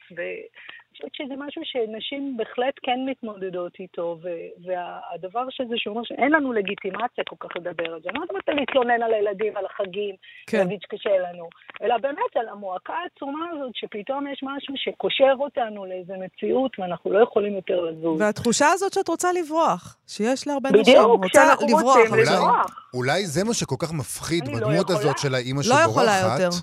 חושבת 0.92 1.14
שזה 1.14 1.34
משהו 1.38 1.62
שנשים 1.64 2.36
בהחלט 2.36 2.74
כן 2.82 2.98
מתמודדות 3.10 3.72
איתו, 3.80 4.18
ו- 4.22 4.28
והדבר 4.64 5.44
שזה 5.50 5.74
שהוא 5.76 5.94
אומר 5.94 6.04
שאין 6.04 6.32
לנו 6.32 6.52
לגיטימציה 6.52 7.24
כל 7.28 7.36
כך 7.40 7.56
לדבר 7.56 7.94
על 7.94 8.00
זה. 8.02 8.08
אני 8.10 8.18
לא 8.18 8.24
על 8.48 8.54
להתלונן 8.54 9.02
על 9.02 9.14
הילדים, 9.14 9.56
על 9.56 9.64
החגים, 9.66 10.14
כן. 10.46 10.58
להגיד 10.58 10.78
שקשה 10.82 11.10
לנו, 11.18 11.48
אלא 11.82 11.98
באמת 11.98 12.32
על 12.34 12.48
המועקה 12.48 12.92
העצומה 12.92 13.44
הזאת, 13.52 13.72
שפתאום 13.74 14.26
יש 14.32 14.40
משהו 14.42 14.74
שקושר 14.76 15.34
אותנו 15.38 15.84
לאיזה 15.86 16.14
מציאות 16.24 16.78
ואנחנו 16.78 17.12
לא 17.12 17.22
יכולים 17.22 17.54
יותר 17.54 17.80
לזוז. 17.80 18.20
והתחושה 18.20 18.66
הזאת 18.72 18.92
שאת 18.92 19.08
רוצה 19.08 19.28
לברוח, 19.32 19.96
שיש 20.06 20.46
להרבה 20.46 20.70
נשים, 20.70 20.82
בדיוק, 20.82 21.06
רוצה 21.22 21.40
שאנחנו 21.46 21.66
לברוח 21.66 21.96
רוצים. 21.96 22.14
לברוח. 22.14 22.88
אולי 22.94 23.26
זה 23.26 23.44
מה 23.44 23.54
שכל 23.54 23.76
כך 23.78 23.92
מפחיד 23.92 24.48
לא 24.48 24.54
בדמות 24.54 24.90
יכולה. 24.90 24.98
הזאת 24.98 25.18
של 25.18 25.34
האימא 25.34 25.60
לא 25.68 25.74
יכולה 25.74 26.12
שבורחת, 26.20 26.40
יותר. 26.40 26.56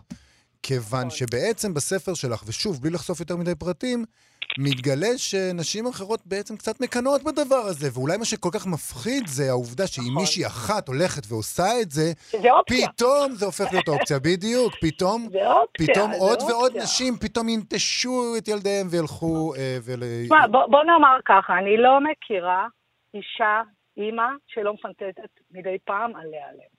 כיוון 0.64 1.00
נכון. 1.00 1.10
שבעצם 1.10 1.74
בספר 1.74 2.14
שלך, 2.14 2.44
ושוב, 2.48 2.82
בלי 2.82 2.90
לחשוף 2.90 3.20
יותר 3.20 3.36
מדי 3.36 3.56
פרטים, 3.56 4.06
מתגלה 4.58 5.18
שנשים 5.18 5.88
אחרות 5.88 6.20
בעצם 6.26 6.58
קצת 6.58 6.82
מקנאות 6.82 7.24
בדבר 7.24 7.64
הזה, 7.70 7.88
ואולי 7.94 8.18
מה 8.18 8.26
שכל 8.26 8.50
כך 8.54 8.68
מפחיד 8.68 9.28
זה 9.28 9.50
העובדה 9.50 9.88
שאם 9.88 10.04
נכון. 10.04 10.22
מישהי 10.22 10.46
אחת 10.46 10.88
הולכת 10.88 11.22
ועושה 11.28 11.82
את 11.82 11.92
זה, 11.92 12.12
אופציה. 12.34 12.88
פתאום 12.88 13.32
זה 13.32 13.46
הופך 13.46 13.66
להיות 13.72 13.88
אופציה, 13.88 14.20
בדיוק, 14.30 14.74
פתאום, 14.82 15.28
זה 15.32 15.52
אופציה, 15.52 15.88
פתאום 15.88 16.12
זה 16.12 16.18
עוד 16.20 16.40
ועוד 16.42 16.72
אופציה. 16.72 16.84
נשים 16.84 17.14
פתאום 17.22 17.50
ינטשו 17.50 18.34
את 18.38 18.48
ילדיהם 18.48 18.88
וילכו 18.90 19.54
אה, 19.56 19.78
ול... 19.86 20.04
תשמע, 20.26 20.48
בוא, 20.48 20.66
בוא 20.66 20.84
נאמר 20.84 21.18
ככה, 21.26 21.58
אני 21.58 21.78
לא 21.78 22.00
מכירה 22.02 22.68
אישה, 23.14 23.62
אימא, 23.98 24.30
שלא 24.48 24.74
מפנטטת 24.74 25.32
מדי 25.52 25.78
פעם 25.86 26.16
על 26.16 26.28
להיעלם. 26.32 26.79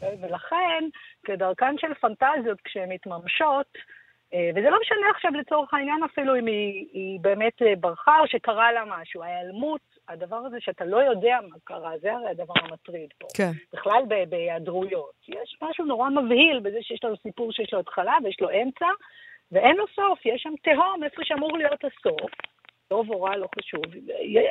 ולכן, 0.00 0.84
כדרכן 1.24 1.78
של 1.78 1.94
פנטזיות, 1.94 2.60
כשהן 2.60 2.92
מתממשות, 2.92 3.66
אה, 4.34 4.50
וזה 4.54 4.70
לא 4.70 4.78
משנה 4.80 5.10
עכשיו 5.14 5.30
לצורך 5.30 5.74
העניין 5.74 6.02
אפילו 6.02 6.36
אם 6.36 6.46
היא, 6.46 6.86
היא 6.92 7.20
באמת 7.20 7.62
אה, 7.62 7.76
ברחה 7.80 8.20
או 8.20 8.28
שקרה 8.28 8.72
לה 8.72 8.84
משהו. 8.86 9.22
ההיעלמות, 9.22 9.80
הדבר 10.08 10.36
הזה 10.36 10.56
שאתה 10.60 10.84
לא 10.84 10.96
יודע 10.96 11.38
מה 11.48 11.56
קרה, 11.64 11.98
זה 11.98 12.12
הרי 12.12 12.30
הדבר 12.30 12.54
המטריד 12.56 13.08
פה. 13.18 13.26
כן. 13.36 13.50
בכלל 13.72 14.02
בהיעדרויות. 14.28 15.14
יש 15.28 15.56
משהו 15.62 15.84
נורא 15.84 16.08
מבהיל 16.08 16.60
בזה 16.60 16.78
שיש 16.82 17.04
לנו 17.04 17.16
סיפור 17.16 17.52
שיש 17.52 17.72
לו 17.72 17.80
התחלה 17.80 18.14
ויש 18.24 18.40
לו 18.40 18.50
אמצע, 18.50 18.86
ואין 19.52 19.76
לו 19.76 19.84
סוף, 19.94 20.26
יש 20.26 20.42
שם 20.42 20.52
תהום 20.62 21.04
איפה 21.04 21.20
שאמור 21.24 21.58
להיות 21.58 21.84
הסוף. 21.84 22.30
טוב 22.88 23.10
או 23.10 23.22
רע, 23.22 23.36
לא 23.36 23.48
חשוב. 23.58 23.84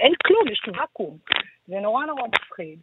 אין 0.01 0.13
כלום, 0.27 0.47
יש 0.47 0.61
ואקום. 0.67 1.17
זה 1.67 1.79
נורא 1.79 2.05
נורא 2.05 2.21
מפחיד. 2.27 2.79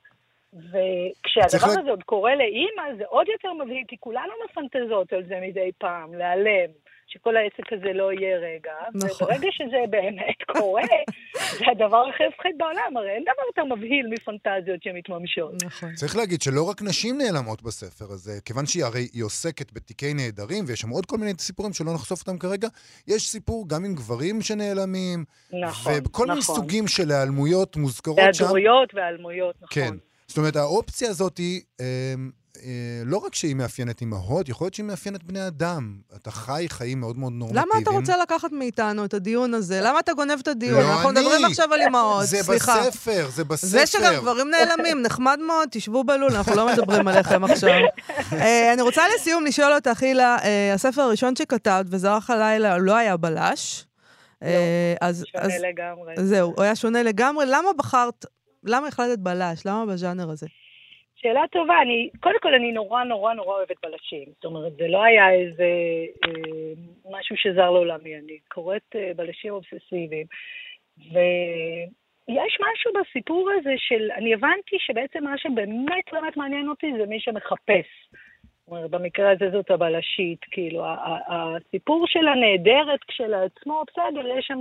וכשהדבר 0.55 1.48
צריך 1.48 1.64
לה- 1.64 1.80
הזה 1.80 1.90
עוד 1.90 2.02
קורה 2.02 2.34
לאימא, 2.34 2.96
זה 2.98 3.05
עוד 3.09 3.26
יותר 3.28 3.52
מבהיל, 3.52 3.84
כי 3.88 3.96
כולנו 4.00 4.32
מפנטזות 4.44 5.12
על 5.12 5.22
זה 5.28 5.34
מדי 5.42 5.70
פעם, 5.78 6.14
להיעלם, 6.14 6.70
שכל 7.07 7.36
העסק 7.36 7.72
הזה 7.72 7.92
לא 7.92 8.12
יהיה 8.12 8.36
רגע. 8.38 8.72
נכון. 8.94 9.26
וברגע 9.26 9.48
שזה 9.52 9.76
באמת 9.90 10.38
קורה, 10.57 10.82
זה 11.59 11.64
הדבר 11.70 12.05
הכי 12.14 12.22
מפחיד 12.28 12.52
בעולם, 12.59 12.96
הרי 12.96 13.11
אין 13.11 13.22
דבר 13.22 13.42
יותר 13.46 13.74
מבהיל 13.76 14.07
מפנטזיות 14.11 14.82
שמתממשות. 14.82 15.52
נכון. 15.64 15.94
צריך 15.94 16.16
להגיד 16.16 16.42
שלא 16.42 16.62
רק 16.70 16.82
נשים 16.82 17.18
נעלמות 17.18 17.62
בספר 17.62 18.05
הזה, 18.05 18.32
כיוון 18.44 18.66
שהיא 18.66 18.84
הרי 18.84 19.09
היא 19.12 19.24
עוסקת 19.24 19.72
בתיקי 19.72 20.14
נעדרים, 20.14 20.64
ויש 20.66 20.80
שם 20.80 20.90
עוד 20.90 21.07
כל 21.07 21.16
מיני 21.18 21.32
סיפורים 21.38 21.72
שלא 21.72 21.94
נחשוף 21.94 22.20
אותם 22.20 22.38
כרגע, 22.38 22.68
יש 23.09 23.28
סיפור 23.28 23.68
גם 23.68 23.84
עם 23.84 23.94
גברים 23.94 24.40
שנעלמים, 24.42 25.24
נכון, 25.52 25.92
וכל 26.07 26.26
מיני 26.26 26.38
נכון. 26.38 26.57
סוגים 26.57 26.88
של 26.88 27.11
היעלמויות 27.11 27.76
מוזכרות 27.76 28.18
שם. 28.32 28.44
היעדרויות 28.44 28.94
והיעלמויות, 28.94 29.55
נכון. 29.57 29.68
כן. 29.82 29.94
זאת 30.29 30.39
אומרת, 30.39 30.57
האופציה 30.57 31.11
הזאת 31.11 31.39
היא, 31.39 31.61
אה, 31.81 31.85
אה, 32.64 32.70
לא 33.05 33.16
רק 33.16 33.35
שהיא 33.35 33.55
מאפיינת 33.55 34.01
אימהות, 34.01 34.49
יכול 34.49 34.64
להיות 34.64 34.75
שהיא 34.75 34.87
מאפיינת 34.87 35.22
בני 35.22 35.47
אדם. 35.47 35.97
אתה 36.16 36.31
חי 36.31 36.66
חיים 36.70 37.01
מאוד 37.01 37.18
מאוד 37.18 37.33
נורמטיביים. 37.33 37.68
למה 37.72 37.83
אתה 37.83 37.91
רוצה 37.91 38.16
לקחת 38.22 38.53
מאיתנו 38.53 39.05
את 39.05 39.14
הדיון 39.14 39.55
הזה? 39.55 39.81
למה 39.83 40.01
אתה 40.01 40.12
גונב 40.12 40.39
את 40.43 40.49
הדיון? 40.49 40.81
לא 40.81 40.93
אנחנו 40.93 41.11
אני. 41.11 41.20
מדברים 41.20 41.45
עכשיו 41.45 41.75
על 41.75 41.81
אימהות, 41.81 42.27
זה 42.27 42.43
סליחה. 42.43 42.81
בספר, 42.89 43.29
זה 43.35 43.45
בספר. 43.45 43.66
זה 43.66 43.87
שגם 43.87 44.14
גברים 44.14 44.51
נעלמים, 44.51 45.03
נחמד 45.03 45.39
מאוד, 45.47 45.68
תשבו 45.70 46.05
בלול, 46.05 46.33
אנחנו 46.35 46.55
לא 46.57 46.66
מדברים 46.72 47.09
עליכם 47.09 47.45
עכשיו. 47.45 47.70
אה, 48.33 48.72
אני 48.72 48.83
רוצה 48.83 49.03
לסיום 49.16 49.45
לשאול 49.45 49.72
אותך, 49.72 50.03
הילה, 50.03 50.37
אה, 50.45 50.75
הספר 50.75 51.03
הראשון 51.03 51.37
שכתבת, 51.37 51.87
וזרח 51.91 52.31
הלילה, 52.31 52.79
לא 52.79 52.97
היה 52.97 53.16
בלש. 53.16 53.87
אה, 54.43 54.95
אז 55.01 55.25
אז- 55.35 55.51
שונה 55.51 55.59
לגמרי. 55.68 56.14
זהו, 56.27 56.53
הוא 56.57 56.62
היה 56.62 56.77
שונה 56.77 57.03
לגמרי. 57.03 57.45
למה 57.49 57.68
בחרת, 57.79 58.25
למה 58.64 58.88
החלטת 58.88 59.18
בלש? 59.18 59.66
למה 59.66 59.84
בז'אנר 59.92 60.30
הזה? 60.30 60.46
שאלה 61.14 61.42
טובה, 61.52 61.82
אני, 61.82 62.10
קודם 62.20 62.38
כל 62.42 62.54
אני 62.54 62.72
נורא 62.72 63.04
נורא 63.04 63.34
נורא 63.34 63.56
אוהבת 63.56 63.76
בלשים. 63.82 64.24
זאת 64.34 64.44
אומרת, 64.44 64.72
זה 64.76 64.88
לא 64.88 65.04
היה 65.04 65.30
איזה 65.30 65.70
אה, 66.24 66.72
משהו 67.18 67.36
שזר 67.36 67.70
לעולמי, 67.70 68.16
אני 68.16 68.38
קוראת 68.48 68.96
אה, 68.96 69.10
בלשים 69.16 69.52
אובססיביים. 69.52 70.26
ויש 70.98 72.58
משהו 72.60 72.92
בסיפור 73.00 73.50
הזה 73.50 73.74
של, 73.76 74.10
אני 74.16 74.34
הבנתי 74.34 74.76
שבעצם 74.78 75.24
מה 75.24 75.38
שבאמת 75.38 76.04
באמת 76.12 76.36
מעניין 76.36 76.68
אותי 76.68 76.92
זה 76.98 77.06
מי 77.06 77.20
שמחפש. 77.20 77.86
זאת 78.42 78.68
אומרת, 78.68 78.90
במקרה 78.90 79.30
הזה 79.32 79.50
זאת 79.50 79.70
הבלשית, 79.70 80.40
כאילו, 80.50 80.84
הסיפור 81.28 82.06
של 82.06 82.28
הנעדרת 82.28 83.00
כשלעצמו, 83.08 83.82
בסדר, 83.86 84.38
יש 84.38 84.46
שם 84.46 84.58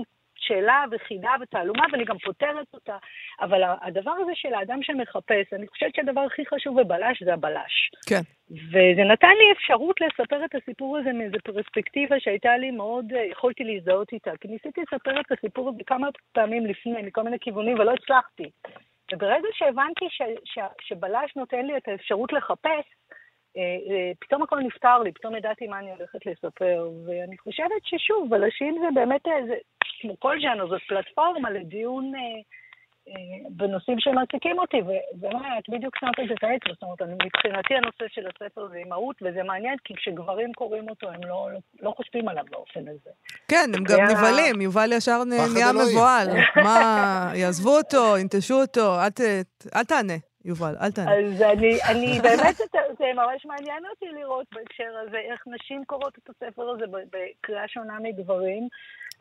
שאלה 0.48 0.84
וחידה 0.92 1.32
ותעלומה, 1.42 1.84
ואני 1.92 2.06
גם 2.06 2.18
פותרת 2.18 2.68
אותה, 2.74 2.98
אבל 3.42 3.62
הדבר 3.82 4.12
הזה 4.12 4.32
של 4.36 4.54
האדם 4.54 4.84
שמחפש, 4.84 5.54
אני 5.54 5.68
חושבת 5.68 5.96
שהדבר 5.96 6.22
הכי 6.22 6.46
חשוב 6.46 6.82
בבלש 6.82 7.24
זה 7.24 7.34
הבלש. 7.34 7.92
כן. 8.10 8.22
וזה 8.52 9.04
נתן 9.12 9.34
לי 9.40 9.52
אפשרות 9.52 10.02
לספר 10.02 10.46
את 10.46 10.56
הסיפור 10.56 10.98
הזה 10.98 11.14
מאיזו 11.14 11.38
פרספקטיבה 11.44 12.16
שהייתה 12.20 12.58
לי 12.58 12.72
מאוד, 12.72 13.14
אה, 13.14 13.24
יכולתי 13.24 13.64
להזדהות 13.64 14.14
איתה. 14.14 14.32
כי 14.42 14.48
ניסיתי 14.48 14.82
לספר 14.82 15.20
את 15.22 15.32
הסיפור 15.32 15.70
הזה 15.70 15.84
כמה 15.88 16.08
פעמים 16.34 16.66
לפני, 16.66 17.02
מכל 17.02 17.24
מיני 17.24 17.40
כיוונים, 17.40 17.80
ולא 17.80 17.94
הצלחתי. 17.94 18.50
וברגע 19.14 19.48
שהבנתי 19.54 20.06
ש, 20.10 20.22
ש, 20.46 20.60
שבלש 20.82 21.36
נותן 21.36 21.66
לי 21.66 21.78
את 21.78 21.88
האפשרות 21.88 22.34
לחפש, 22.34 22.86
אה, 23.58 23.62
אה, 23.62 24.12
פתאום 24.20 24.44
הכל 24.44 24.60
נפתר 24.60 25.00
לי, 25.00 25.12
פתאום 25.12 25.36
ידעתי 25.36 25.68
מה 25.68 25.80
אני 25.80 25.92
הולכת 25.92 26.26
לספר. 26.26 26.90
ואני 27.06 27.38
חושבת 27.38 27.84
ששוב, 27.86 28.30
בלשים 28.30 28.76
זה 28.82 28.88
באמת, 28.94 29.22
זה, 29.48 29.56
כמו 30.04 30.20
כל 30.20 30.38
ז'אנר, 30.42 30.68
זאת 30.68 30.82
פלטפורמה 30.90 31.50
לדיון 31.50 32.12
אה, 32.16 32.22
אה, 33.08 33.14
בנושאים 33.50 34.00
שמעסיקים 34.00 34.60
אותי, 34.60 34.78
ו- 34.82 35.26
ומה, 35.26 35.58
את 35.60 35.64
בדיוק 35.70 35.96
שמת 36.00 36.20
את 36.24 36.28
זה 36.28 36.34
את 36.34 36.44
האצבע, 36.44 36.74
זאת 36.74 36.84
אומרת, 36.84 37.02
אני- 37.02 37.14
מבחינתי 37.26 37.74
הנושא 37.76 38.06
של 38.08 38.22
הספר 38.28 38.68
זה 38.68 38.78
אימהות, 38.78 39.16
וזה 39.22 39.44
מעניין, 39.44 39.76
כי 39.84 39.94
כשגברים 39.96 40.54
קוראים 40.54 40.90
אותו, 40.90 41.10
הם 41.10 41.24
לא, 41.24 41.50
לא, 41.54 41.60
לא 41.82 41.94
חושבים 41.98 42.28
עליו 42.28 42.44
באופן 42.52 42.80
הזה. 42.88 43.10
כן, 43.48 43.70
הם 43.78 43.84
גם 43.84 43.96
היה- 44.00 44.08
נבהלים, 44.18 44.62
יובל 44.62 44.90
ישר 44.98 45.24
נהיה. 45.24 45.72
מבוהל. 45.74 46.28
מה, 46.66 47.32
יעזבו 47.36 47.78
אותו, 47.78 48.18
ינטשו 48.18 48.62
אותו, 48.62 48.96
אל 49.04 49.10
ת- 49.10 49.22
אל 49.76 49.84
תענה, 49.84 50.14
יובל, 50.46 50.76
אל 50.82 50.92
תענה. 50.92 51.12
אז 51.16 51.42
אני, 51.42 51.78
אני 51.92 52.20
באמת, 52.24 52.56
זה, 52.56 52.64
זה 53.00 53.06
ממש 53.16 53.46
מעניין 53.46 53.84
אותי 53.92 54.06
לראות 54.20 54.46
בהקשר 54.52 54.92
הזה, 55.08 55.18
איך 55.32 55.44
נשים 55.48 55.84
קוראות 55.86 56.18
את 56.18 56.30
הספר 56.30 56.70
הזה 56.70 56.86
בקריאה 56.88 57.68
שונה 57.68 57.98
מגברים, 58.04 58.68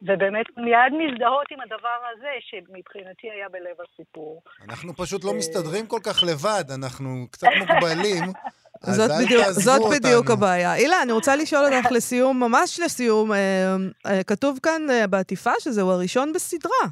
ובאמת 0.03 0.47
מיד 0.57 0.93
מזדהות 0.99 1.47
עם 1.51 1.61
הדבר 1.61 1.99
הזה, 2.13 2.29
שמבחינתי 2.41 3.31
היה 3.31 3.49
בלב 3.49 3.77
הסיפור. 3.85 4.43
אנחנו 4.69 4.95
פשוט 4.95 5.25
לא 5.25 5.35
מסתדרים 5.35 5.87
כל 5.87 6.01
כך 6.03 6.23
לבד, 6.23 6.65
אנחנו 6.75 7.27
קצת 7.31 7.49
מוגבלים. 7.59 8.25
זאת 8.83 9.11
בדיוק, 9.25 9.45
זאת 9.51 9.83
בדיוק. 9.91 10.31
הבעיה. 10.31 10.73
הילה, 10.73 11.03
אני 11.03 11.13
רוצה 11.13 11.37
לשאול 11.37 11.65
אותך 11.65 11.93
לסיום, 11.93 12.41
ממש 12.41 12.81
לסיום, 12.81 13.33
אה, 13.33 13.77
אה, 14.07 14.23
כתוב 14.23 14.59
כאן 14.63 14.91
אה, 14.91 15.07
בעטיפה 15.07 15.51
שזהו 15.61 15.91
הראשון 15.91 16.33
בסדרה 16.33 16.89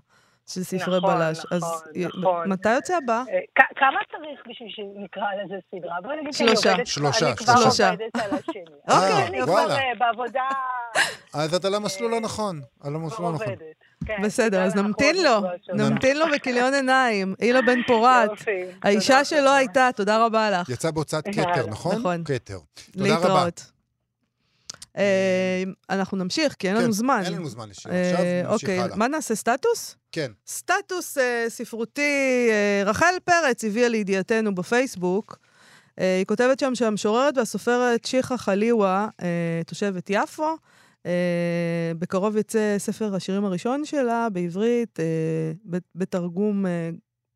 של 0.55 0.63
ספרי 0.63 0.97
נכון, 0.99 1.15
בלש. 1.19 1.39
נכון, 1.39 1.57
אז 1.57 1.63
אה, 1.97 2.07
נכון. 2.21 2.49
מתי 2.53 2.75
יוצא 2.75 2.97
הבא? 2.97 3.23
אה, 3.33 3.39
כ- 3.59 3.79
כמה 3.79 3.99
צריך 4.11 4.41
בשביל 4.51 4.69
שנקרא 4.71 5.25
לזה 5.45 5.55
סדרה? 5.71 5.95
בואי 6.03 6.17
נגיד 6.21 6.33
שאני 6.35 6.49
שלושה. 6.49 6.71
עובדת, 6.71 6.87
שלושה, 6.87 7.27
אני 7.29 7.37
כבר 7.37 7.57
שלושה. 7.57 7.91
עובדת 7.91 8.11
על 8.15 8.31
השני. 8.39 8.65
אוקיי, 8.89 9.27
אני. 9.27 9.43
כבר. 9.43 9.71
אה, 9.71 9.93
בעבודה 9.99 10.43
אז 11.35 11.55
אתה 11.55 11.69
על 11.69 11.75
המסלול 11.75 12.13
אה, 12.13 12.17
הנכון, 12.19 12.61
על 12.81 12.95
המסלול 12.95 13.29
הנכון. 13.33 13.55
כן, 14.07 14.17
בסדר, 14.23 14.63
אז 14.63 14.77
נמתין 14.77 15.17
לו. 15.25 15.41
נמתין 15.75 16.19
לו 16.19 16.25
בכיליון 16.35 16.75
עיניים. 16.75 17.35
הילה 17.41 17.63
בן 17.63 17.83
פורת, 17.87 18.31
האישה 18.83 19.25
שלו. 19.25 19.51
הייתה, 19.51 19.91
תודה 19.97 20.25
רבה 20.27 20.51
לך. 20.51 20.69
יצא 20.69 20.91
בהוצאת. 20.91 21.25
כתר, 21.25 21.67
נכון? 21.67 21.97
נכון. 21.99 22.25
כתר. 22.25 22.59
תודה 22.93 23.05
רבה. 23.17 23.29
להתראות. 23.29 23.71
אה, 24.97 25.63
אנחנו 25.91 26.17
נמשיך, 26.17 26.55
כי 26.55 26.69
אין 26.69 26.77
כן, 26.77 26.83
לנו 26.83 26.93
זמן. 26.93 27.23
אין 27.25 27.33
לנו 27.35 27.49
זמן 27.49 27.69
לשיר 27.69 27.93
אה, 27.93 28.03
עכשיו, 28.03 28.25
נמשיך 28.25 28.63
אוקיי, 28.63 28.81
הלאה. 28.81 28.97
מה 28.97 29.09
נעשה? 29.09 29.35
סטטוס? 29.35 29.97
כן. 30.13 30.33
סטטוס 30.47 31.19
אה, 31.19 31.45
ספרותי, 31.49 32.51
רחל 32.85 33.15
פרץ 33.25 33.65
הביאה 33.65 33.89
לידיעתנו 33.89 34.55
בפייסבוק. 34.55 35.39
היא 35.97 36.25
כותבת 36.25 36.59
שם 36.59 36.75
שהמשוררת 36.75 37.39
והסופרת 37.39 38.05
שיחה 38.05 38.37
חליווה, 38.37 39.09
תושבת 39.67 40.11
יפו, 40.11 40.57
בקרוב 41.99 42.37
יצא 42.37 42.75
ספר 42.79 43.15
השירים 43.15 43.45
הראשון 43.45 43.85
שלה 43.85 44.29
בעברית, 44.33 44.99
בתרגום 45.95 46.65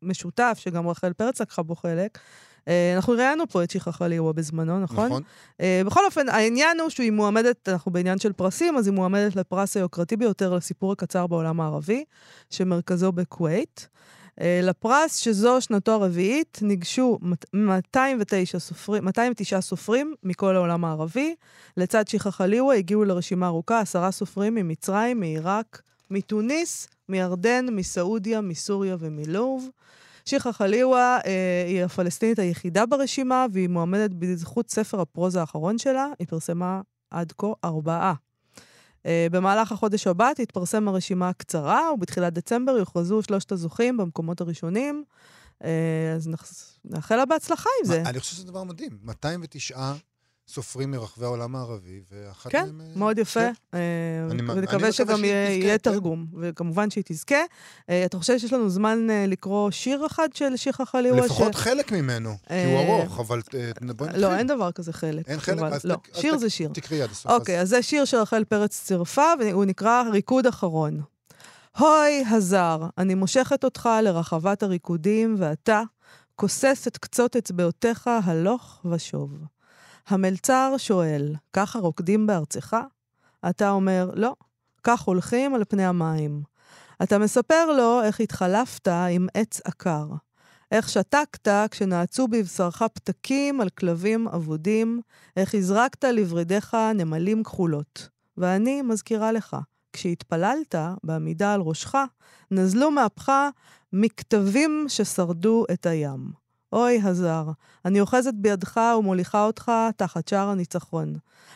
משותף, 0.01 0.57
שגם 0.61 0.87
רחל 0.87 1.13
פרץ 1.13 1.41
לקחה 1.41 1.63
בו 1.63 1.75
חלק. 1.75 2.19
אה, 2.67 2.93
אנחנו 2.95 3.13
ראיינו 3.13 3.47
פה 3.47 3.63
את 3.63 3.71
שיחה 3.71 3.91
חליווה 3.91 4.33
בזמנו, 4.33 4.79
נכון? 4.79 5.05
נכון. 5.05 5.21
אה, 5.61 5.81
בכל 5.85 6.05
אופן, 6.05 6.29
העניין 6.29 6.79
הוא 6.79 6.89
שהיא 6.89 7.11
מועמדת, 7.11 7.69
אנחנו 7.69 7.91
בעניין 7.91 8.19
של 8.19 8.33
פרסים, 8.33 8.77
אז 8.77 8.87
היא 8.87 8.93
מועמדת 8.93 9.35
לפרס 9.35 9.77
היוקרתי 9.77 10.15
ביותר 10.17 10.53
לסיפור 10.55 10.91
הקצר 10.91 11.27
בעולם 11.27 11.61
הערבי, 11.61 12.03
שמרכזו 12.49 13.11
בכווית. 13.11 13.87
אה, 14.41 14.59
לפרס, 14.63 15.15
שזו 15.15 15.61
שנתו 15.61 15.91
הרביעית, 15.91 16.59
ניגשו 16.61 17.19
מת- 17.21 17.45
209 17.53 18.59
סופרים, 18.59 19.05
209 19.05 19.61
סופרים 19.61 20.15
מכל 20.23 20.55
העולם 20.55 20.85
הערבי. 20.85 21.35
לצד 21.77 22.07
שיחה 22.07 22.31
חליווה 22.31 22.75
הגיעו 22.75 23.03
לרשימה 23.05 23.47
ארוכה 23.47 23.79
עשרה 23.79 24.11
סופרים 24.11 24.55
ממצרים, 24.55 25.19
מעיראק, 25.19 25.81
מתוניס, 26.11 26.87
מירדן, 27.09 27.65
מסעודיה, 27.71 28.41
מסוריה 28.41 28.95
ומלוב. 28.99 29.69
שיחה 30.29 30.53
חליווה 30.53 31.19
אה, 31.25 31.65
היא 31.67 31.83
הפלסטינית 31.83 32.39
היחידה 32.39 32.85
ברשימה, 32.85 33.45
והיא 33.51 33.69
מועמדת 33.69 34.11
בזכות 34.11 34.69
ספר 34.69 35.01
הפרוזה 35.01 35.41
האחרון 35.41 35.77
שלה. 35.77 36.07
היא 36.19 36.27
פרסמה 36.27 36.81
עד 37.11 37.33
כה 37.37 37.47
ארבעה. 37.63 38.13
אה, 39.05 39.27
במהלך 39.31 39.71
החודש 39.71 40.07
הבא 40.07 40.33
תתפרסם 40.35 40.87
הרשימה 40.87 41.29
הקצרה, 41.29 41.93
ובתחילת 41.93 42.33
דצמבר 42.33 42.71
יוכרזו 42.71 43.21
שלושת 43.21 43.51
הזוכים 43.51 43.97
במקומות 43.97 44.41
הראשונים. 44.41 45.03
אה, 45.63 46.13
אז 46.15 46.29
נאחל 46.85 47.15
לה 47.15 47.25
בהצלחה 47.25 47.69
עם 47.81 47.87
זה. 47.87 48.03
אני 48.05 48.19
חושב 48.19 48.35
שזה 48.35 48.47
דבר 48.47 48.63
מדהים. 48.63 48.97
209 49.01 49.93
סופרים 50.47 50.91
מרחבי 50.91 51.25
העולם 51.25 51.55
הערבי, 51.55 52.01
ואחת 52.11 52.51
כן, 52.51 52.65
מהם... 52.65 52.81
אה, 52.81 52.85
מאוד 52.95 53.17
יפה. 53.19 53.39
כן. 53.39 53.53
אה, 53.73 53.79
אני 54.31 54.41
ונקווה 54.41 54.61
מקווה 54.61 54.91
שגם 54.91 55.23
יהיה 55.25 55.45
תזכה, 55.47 55.65
יהיה 55.65 55.77
כן. 55.77 55.91
תרגום, 55.91 56.25
וכמובן 56.39 56.89
שהיא 56.89 57.03
תזכה. 57.07 57.35
אה, 57.89 58.05
אתה 58.05 58.17
חושב 58.17 58.37
שיש 58.39 58.53
לנו 58.53 58.69
זמן 58.69 59.09
אה, 59.09 59.25
לקרוא 59.27 59.71
שיר 59.71 60.05
אחד 60.05 60.29
של 60.33 60.55
שיחה 60.55 60.85
חליווה? 60.85 61.25
לפחות 61.25 61.55
חלק 61.55 61.91
ממנו, 61.91 62.35
כי 62.47 62.53
הוא 62.65 62.79
ארוך, 62.79 63.19
אבל 63.19 63.41
אה, 63.55 63.71
בואי 63.95 64.09
נתחיל. 64.09 64.25
לא, 64.25 64.35
אין 64.35 64.47
דבר 64.47 64.71
כזה 64.71 64.93
חלק. 64.93 65.29
אין 65.29 65.39
חלק? 65.39 65.57
אבל- 65.59 65.73
אז 65.73 65.85
לא, 65.85 65.95
שיר 66.13 66.37
זה 66.37 66.49
שיר. 66.49 66.69
תקראי 66.73 67.01
עד 67.01 67.11
הסוף. 67.11 67.31
אוקיי, 67.31 67.61
אז 67.61 67.69
זה 67.69 67.81
שיר 67.81 68.05
שרחל 68.05 68.43
פרץ 68.43 68.81
צירפה, 68.83 69.31
והוא 69.39 69.65
נקרא 69.65 70.03
ריקוד 70.11 70.45
אחרון. 70.47 71.01
הוי, 71.77 72.23
הזר, 72.29 72.81
אני 72.97 73.13
מושכת 73.15 73.63
אותך 73.63 73.89
לרחבת 74.03 74.63
הריקודים, 74.63 75.35
ואתה 75.39 75.81
כוסס 76.35 76.85
את 76.87 76.97
קצות 76.97 77.35
אצבעותיך 77.35 78.09
הלוך 78.23 78.85
ושוב. 78.91 79.31
המלצר 80.07 80.73
שואל, 80.77 81.35
ככה 81.53 81.79
רוקדים 81.79 82.27
בארצך? 82.27 82.77
אתה 83.49 83.69
אומר, 83.69 84.11
לא, 84.15 84.35
כך 84.83 85.01
הולכים 85.01 85.55
על 85.55 85.63
פני 85.63 85.85
המים. 85.85 86.43
אתה 87.03 87.17
מספר 87.17 87.71
לו 87.77 88.01
איך 88.03 88.19
התחלפת 88.19 88.87
עם 88.87 89.27
עץ 89.33 89.61
עקר. 89.63 90.07
איך 90.71 90.89
שתקת 90.89 91.47
כשנעצו 91.71 92.27
בבשרך 92.27 92.81
פתקים 92.93 93.61
על 93.61 93.69
כלבים 93.69 94.27
אבודים, 94.27 95.01
איך 95.37 95.55
הזרקת 95.55 96.03
לוורידיך 96.03 96.77
נמלים 96.95 97.43
כחולות. 97.43 98.09
ואני 98.37 98.81
מזכירה 98.81 99.31
לך, 99.31 99.57
כשהתפללת, 99.93 100.75
בעמידה 101.03 101.53
על 101.53 101.61
ראשך, 101.61 101.95
נזלו 102.51 102.91
מאפך 102.91 103.31
מכתבים 103.93 104.85
ששרדו 104.87 105.65
את 105.73 105.85
הים. 105.85 106.44
אוי, 106.73 107.01
הזר, 107.03 107.51
אני 107.85 108.01
אוחזת 108.01 108.33
בידך 108.33 108.79
ומוליכה 108.99 109.45
אותך 109.45 109.71
תחת 109.97 110.27
שער 110.27 110.49
הניצחון. 110.49 111.15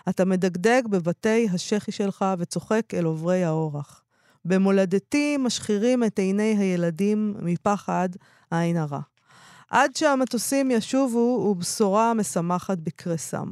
אתה 0.10 0.26
מדגדג 0.26 0.82
בבתי 0.90 1.48
השחי 1.54 1.92
שלך 1.92 2.26
וצוחק 2.38 2.94
אל 2.94 3.06
עוברי 3.06 3.44
האורח. 3.44 4.04
במולדתי 4.46 5.38
משחירים 5.38 6.04
את 6.04 6.20
עיני 6.20 6.56
הילדים 6.58 7.36
מפחד 7.42 8.10
עין 8.52 8.78
הרע. 8.78 9.00
עד 9.70 9.96
שהמטוסים 9.96 10.72
ישובו 10.72 11.48
ובשורה 11.52 12.14
משמחת 12.14 12.78
בקרסם. 12.78 13.50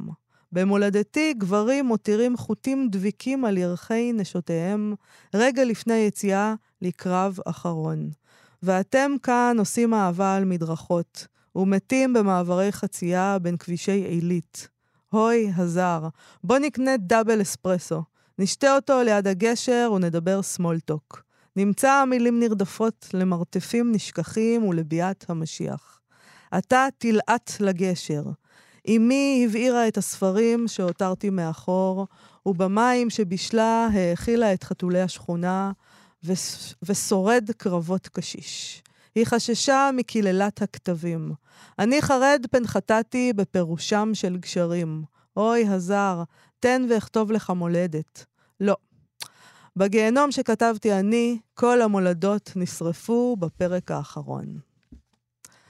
במולדתי 0.52 1.34
גברים 1.34 1.86
מותירים 1.86 2.36
חוטים 2.36 2.88
דביקים 2.90 3.44
על 3.44 3.58
ירחי 3.58 4.12
נשותיהם 4.12 4.94
רגע 5.34 5.64
לפני 5.64 5.94
יציאה 5.94 6.54
לקרב 6.82 7.38
אחרון. 7.46 8.10
ואתם 8.62 9.12
כאן 9.22 9.56
עושים 9.58 9.94
אהבה 9.94 10.36
על 10.36 10.44
מדרכות, 10.44 11.26
ומתים 11.58 12.12
במעברי 12.12 12.72
חצייה 12.72 13.38
בין 13.38 13.56
כבישי 13.56 13.90
עילית. 13.92 14.68
הוי, 15.10 15.52
הזר, 15.56 16.08
בוא 16.44 16.58
נקנה 16.58 16.96
דאבל 16.96 17.42
אספרסו. 17.42 18.02
נשתה 18.38 18.76
אותו 18.76 19.02
ליד 19.02 19.26
הגשר 19.26 19.92
ונדבר 19.94 20.42
סמולטוק. 20.42 21.22
נמצא 21.56 22.04
מילים 22.04 22.40
נרדפות 22.40 23.08
למרתפים 23.14 23.92
נשכחים 23.92 24.64
ולביאת 24.64 25.24
המשיח. 25.28 26.00
אתה 26.58 26.86
תלעט 26.98 27.52
לגשר. 27.60 28.22
אמי 28.88 29.46
הבעירה 29.48 29.88
את 29.88 29.96
הספרים 29.96 30.68
שהותרתי 30.68 31.30
מאחור, 31.30 32.06
ובמים 32.46 33.10
שבישלה 33.10 33.88
האכילה 33.92 34.54
את 34.54 34.64
חתולי 34.64 35.00
השכונה. 35.00 35.72
ושורד 36.82 37.50
קרבות 37.56 38.08
קשיש. 38.08 38.82
היא 39.14 39.26
חששה 39.26 39.90
מקללת 39.96 40.62
הכתבים. 40.62 41.32
אני 41.78 42.02
חרד 42.02 42.46
פן 42.50 42.66
חטאתי 42.66 43.32
בפירושם 43.32 44.10
של 44.14 44.36
גשרים. 44.36 45.04
אוי, 45.36 45.68
הזר, 45.68 46.22
תן 46.60 46.86
ואכתוב 46.90 47.32
לך 47.32 47.50
מולדת. 47.50 48.24
לא. 48.60 48.76
בגיהנום 49.76 50.32
שכתבתי 50.32 50.92
אני, 50.92 51.38
כל 51.54 51.82
המולדות 51.82 52.52
נשרפו 52.56 53.36
בפרק 53.36 53.90
האחרון. 53.90 54.58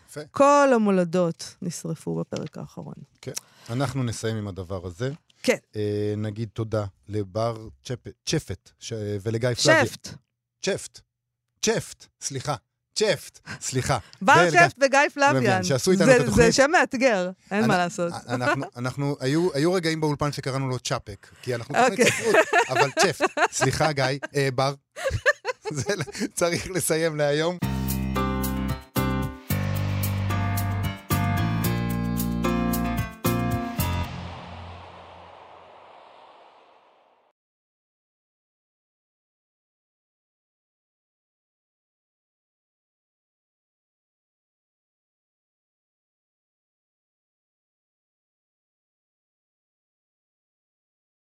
יפה. 0.08 0.20
כל 0.30 0.68
המולדות 0.74 1.56
נשרפו 1.62 2.14
בפרק 2.14 2.58
האחרון. 2.58 2.94
כן. 3.20 3.32
אנחנו 3.70 4.02
נסיים 4.02 4.36
עם 4.36 4.48
הדבר 4.48 4.86
הזה. 4.86 5.10
כן. 5.42 5.56
אה, 5.76 6.14
נגיד 6.16 6.48
תודה 6.52 6.84
לבר 7.08 7.68
צ'פ- 7.84 8.10
צ'פט 8.26 8.70
ש... 8.78 8.92
ולגיא 9.22 9.54
פלאבי. 9.54 9.86
שפט. 9.88 10.08
צ'פט. 10.62 11.00
צ'פט, 11.62 12.06
סליחה. 12.20 12.54
צ'פט, 12.98 13.38
סליחה. 13.60 13.98
בר 14.22 14.50
שפט 14.50 14.74
וגיא 14.80 15.00
פלביאן. 15.14 15.64
שעשו 15.64 15.90
איתנו 15.90 16.10
את 16.10 16.20
התוכנית. 16.20 16.46
זה 16.46 16.52
שם 16.52 16.70
מאתגר, 16.70 17.30
אין 17.50 17.66
מה 17.66 17.78
לעשות. 17.78 18.12
אנחנו, 18.76 19.16
היו, 19.20 19.48
היו 19.54 19.72
רגעים 19.72 20.00
באולפן 20.00 20.32
שקראנו 20.32 20.68
לו 20.68 20.78
צ'אפק, 20.78 21.26
כי 21.42 21.54
אנחנו 21.54 21.74
תוכנית 21.74 22.00
אוקיי. 22.00 22.12
ספרות, 22.12 22.36
אבל 22.68 22.90
צ'פט. 22.90 23.30
סליחה, 23.52 23.92
גיא, 23.92 24.04
אה, 24.36 24.48
בר. 24.54 24.74
זה 25.70 25.94
צריך 26.34 26.70
לסיים 26.70 27.16
להיום. 27.16 27.77